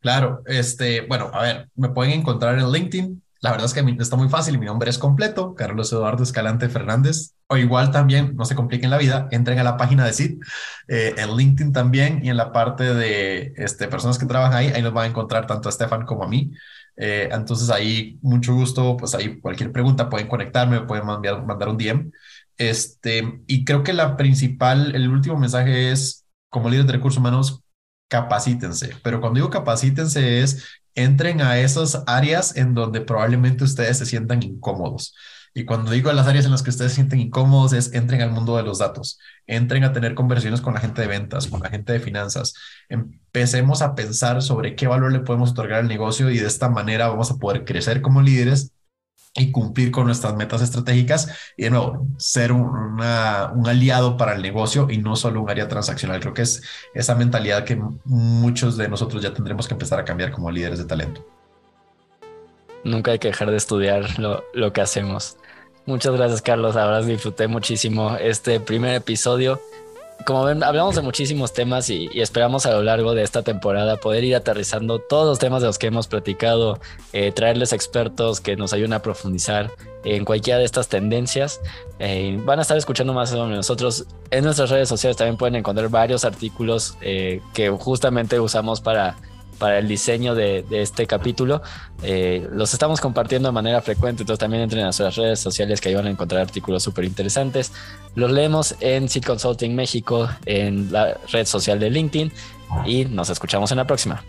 Claro, 0.00 0.42
este, 0.46 1.00
bueno, 1.02 1.30
a 1.32 1.42
ver, 1.42 1.68
me 1.74 1.88
pueden 1.88 2.20
encontrar 2.20 2.58
en 2.58 2.70
LinkedIn 2.70 3.22
la 3.40 3.50
verdad 3.50 3.66
es 3.66 3.74
que 3.74 3.96
está 4.00 4.16
muy 4.16 4.28
fácil, 4.28 4.58
mi 4.58 4.66
nombre 4.66 4.90
es 4.90 4.98
completo, 4.98 5.54
Carlos 5.54 5.92
Eduardo 5.92 6.22
Escalante 6.22 6.68
Fernández, 6.68 7.34
o 7.48 7.56
igual 7.56 7.90
también, 7.90 8.34
no 8.36 8.44
se 8.44 8.54
compliquen 8.54 8.90
la 8.90 8.98
vida, 8.98 9.28
entren 9.30 9.58
a 9.58 9.64
la 9.64 9.76
página 9.76 10.04
de 10.04 10.12
CID, 10.12 10.40
eh, 10.88 11.14
en 11.16 11.36
LinkedIn 11.36 11.72
también 11.72 12.24
y 12.24 12.30
en 12.30 12.36
la 12.36 12.52
parte 12.52 12.94
de 12.94 13.52
este, 13.56 13.88
personas 13.88 14.18
que 14.18 14.26
trabajan 14.26 14.54
ahí, 14.54 14.68
ahí 14.68 14.82
nos 14.82 14.92
van 14.92 15.04
a 15.04 15.08
encontrar 15.08 15.46
tanto 15.46 15.68
a 15.68 15.70
Estefan 15.70 16.04
como 16.06 16.24
a 16.24 16.28
mí. 16.28 16.52
Eh, 16.96 17.28
entonces 17.30 17.70
ahí, 17.70 18.18
mucho 18.22 18.54
gusto, 18.54 18.96
pues 18.96 19.14
ahí 19.14 19.38
cualquier 19.40 19.70
pregunta 19.70 20.08
pueden 20.08 20.28
conectarme, 20.28 20.80
pueden 20.82 21.06
mandar, 21.06 21.44
mandar 21.44 21.68
un 21.68 21.76
DM. 21.76 22.10
Este, 22.56 23.42
y 23.46 23.64
creo 23.64 23.82
que 23.82 23.92
la 23.92 24.16
principal, 24.16 24.94
el 24.94 25.08
último 25.08 25.38
mensaje 25.38 25.92
es, 25.92 26.24
como 26.48 26.68
líderes 26.68 26.86
de 26.86 26.94
recursos 26.94 27.18
humanos, 27.18 27.62
capacítense. 28.08 28.96
Pero 29.02 29.20
cuando 29.20 29.38
digo 29.38 29.50
capacítense 29.50 30.42
es 30.42 30.64
entren 30.96 31.40
a 31.40 31.58
esas 31.58 32.02
áreas 32.06 32.56
en 32.56 32.74
donde 32.74 33.00
probablemente 33.00 33.64
ustedes 33.64 33.98
se 33.98 34.06
sientan 34.06 34.42
incómodos. 34.42 35.14
Y 35.54 35.64
cuando 35.64 35.90
digo 35.90 36.12
las 36.12 36.26
áreas 36.26 36.44
en 36.44 36.50
las 36.50 36.62
que 36.62 36.70
ustedes 36.70 36.92
se 36.92 36.96
sienten 36.96 37.20
incómodos 37.20 37.72
es 37.72 37.94
entren 37.94 38.20
al 38.20 38.30
mundo 38.30 38.56
de 38.56 38.62
los 38.62 38.78
datos, 38.78 39.18
entren 39.46 39.84
a 39.84 39.92
tener 39.92 40.14
conversaciones 40.14 40.60
con 40.60 40.74
la 40.74 40.80
gente 40.80 41.00
de 41.00 41.08
ventas, 41.08 41.46
con 41.46 41.62
la 41.62 41.70
gente 41.70 41.94
de 41.94 42.00
finanzas. 42.00 42.52
Empecemos 42.90 43.80
a 43.80 43.94
pensar 43.94 44.42
sobre 44.42 44.74
qué 44.76 44.86
valor 44.86 45.12
le 45.12 45.20
podemos 45.20 45.52
otorgar 45.52 45.80
al 45.80 45.88
negocio 45.88 46.30
y 46.30 46.38
de 46.38 46.46
esta 46.46 46.68
manera 46.68 47.08
vamos 47.08 47.30
a 47.30 47.36
poder 47.36 47.64
crecer 47.64 48.02
como 48.02 48.20
líderes 48.20 48.72
y 49.36 49.52
cumplir 49.52 49.90
con 49.90 50.06
nuestras 50.06 50.34
metas 50.34 50.62
estratégicas 50.62 51.28
y 51.56 51.64
de 51.64 51.70
nuevo 51.70 52.06
ser 52.16 52.52
un, 52.52 52.64
un, 52.64 53.68
aliado 53.68 54.16
para 54.16 54.34
el 54.34 54.42
negocio 54.42 54.88
y 54.90 54.98
no 54.98 55.16
solo 55.16 55.42
un 55.42 55.50
área 55.50 55.68
transaccional. 55.68 56.20
Creo 56.20 56.34
que 56.34 56.42
es 56.42 56.62
esa 56.94 57.14
mentalidad 57.14 57.64
que 57.64 57.80
muchos 58.04 58.76
de 58.76 58.88
nosotros 58.88 59.22
ya 59.22 59.32
tendremos 59.32 59.68
que 59.68 59.74
empezar 59.74 59.98
a 59.98 60.04
cambiar 60.04 60.30
como 60.30 60.50
líderes 60.50 60.78
de 60.78 60.84
talento. 60.84 61.26
Nunca 62.84 63.10
hay 63.10 63.18
que 63.18 63.28
dejar 63.28 63.50
de 63.50 63.56
estudiar 63.56 64.18
lo, 64.18 64.44
lo 64.54 64.72
que 64.72 64.80
hacemos. 64.80 65.36
Muchas 65.84 66.14
gracias 66.14 66.42
Carlos, 66.42 66.76
ahora 66.76 67.02
disfruté 67.02 67.46
muchísimo 67.46 68.16
este 68.16 68.58
primer 68.58 68.94
episodio 68.94 69.60
como 70.24 70.44
ven, 70.44 70.62
hablamos 70.62 70.96
de 70.96 71.02
muchísimos 71.02 71.52
temas 71.52 71.90
y, 71.90 72.08
esperamos 72.14 72.66
a 72.66 72.72
lo 72.72 72.82
largo 72.82 73.14
de 73.14 73.22
esta 73.22 73.42
temporada 73.42 73.96
poder 73.96 74.24
ir 74.24 74.34
aterrizando 74.34 74.98
todos 74.98 75.26
los 75.26 75.38
temas 75.38 75.62
de 75.62 75.68
los 75.68 75.78
que 75.78 75.88
hemos 75.88 76.08
platicado, 76.08 76.80
eh, 77.12 77.32
traerles 77.32 77.72
expertos 77.72 78.40
que 78.40 78.56
nos 78.56 78.72
ayuden 78.72 78.92
a 78.92 79.02
profundizar 79.02 79.70
en 80.04 80.24
cualquiera 80.24 80.58
de 80.58 80.64
estas 80.64 80.88
tendencias. 80.88 81.60
Eh, 81.98 82.40
van 82.44 82.58
a 82.58 82.62
estar 82.62 82.76
escuchando 82.76 83.12
más 83.12 83.30
sobre 83.30 83.54
nosotros. 83.54 84.06
En 84.30 84.44
nuestras 84.44 84.70
redes 84.70 84.88
sociales 84.88 85.16
también 85.16 85.36
pueden 85.36 85.56
encontrar 85.56 85.88
varios 85.88 86.24
artículos 86.24 86.96
eh, 87.00 87.40
que 87.54 87.70
justamente 87.70 88.40
usamos 88.40 88.80
para 88.80 89.16
para 89.58 89.78
el 89.78 89.88
diseño 89.88 90.34
de, 90.34 90.64
este 90.70 91.06
capítulo. 91.06 91.62
Eh, 92.02 92.46
los 92.52 92.72
estamos 92.72 93.00
compartiendo 93.00 93.48
de 93.48 93.52
manera 93.52 93.80
frecuente, 93.82 94.22
entonces 94.22 94.40
también 94.40 94.62
entren 94.62 94.82
a 94.82 94.86
nuestras 94.86 95.16
redes 95.16 95.40
sociales 95.40 95.80
que 95.80 95.88
ahí 95.88 95.94
van 95.94 96.06
a 96.06 96.10
encontrar 96.10 96.42
artículos 96.42 96.82
súper 96.82 97.04
interesantes. 97.04 97.72
Los 98.14 98.30
leemos 98.30 98.76
en 98.80 99.08
Seed 99.08 99.24
Consulting 99.24 99.74
México, 99.74 100.28
en 100.44 100.92
la 100.92 101.16
red 101.32 101.46
social 101.46 101.78
de 101.78 101.90
LinkedIn 101.90 102.32
y 102.84 103.04
nos 103.06 103.30
escuchamos 103.30 103.70
en 103.70 103.78
la 103.78 103.86
próxima. 103.86 104.22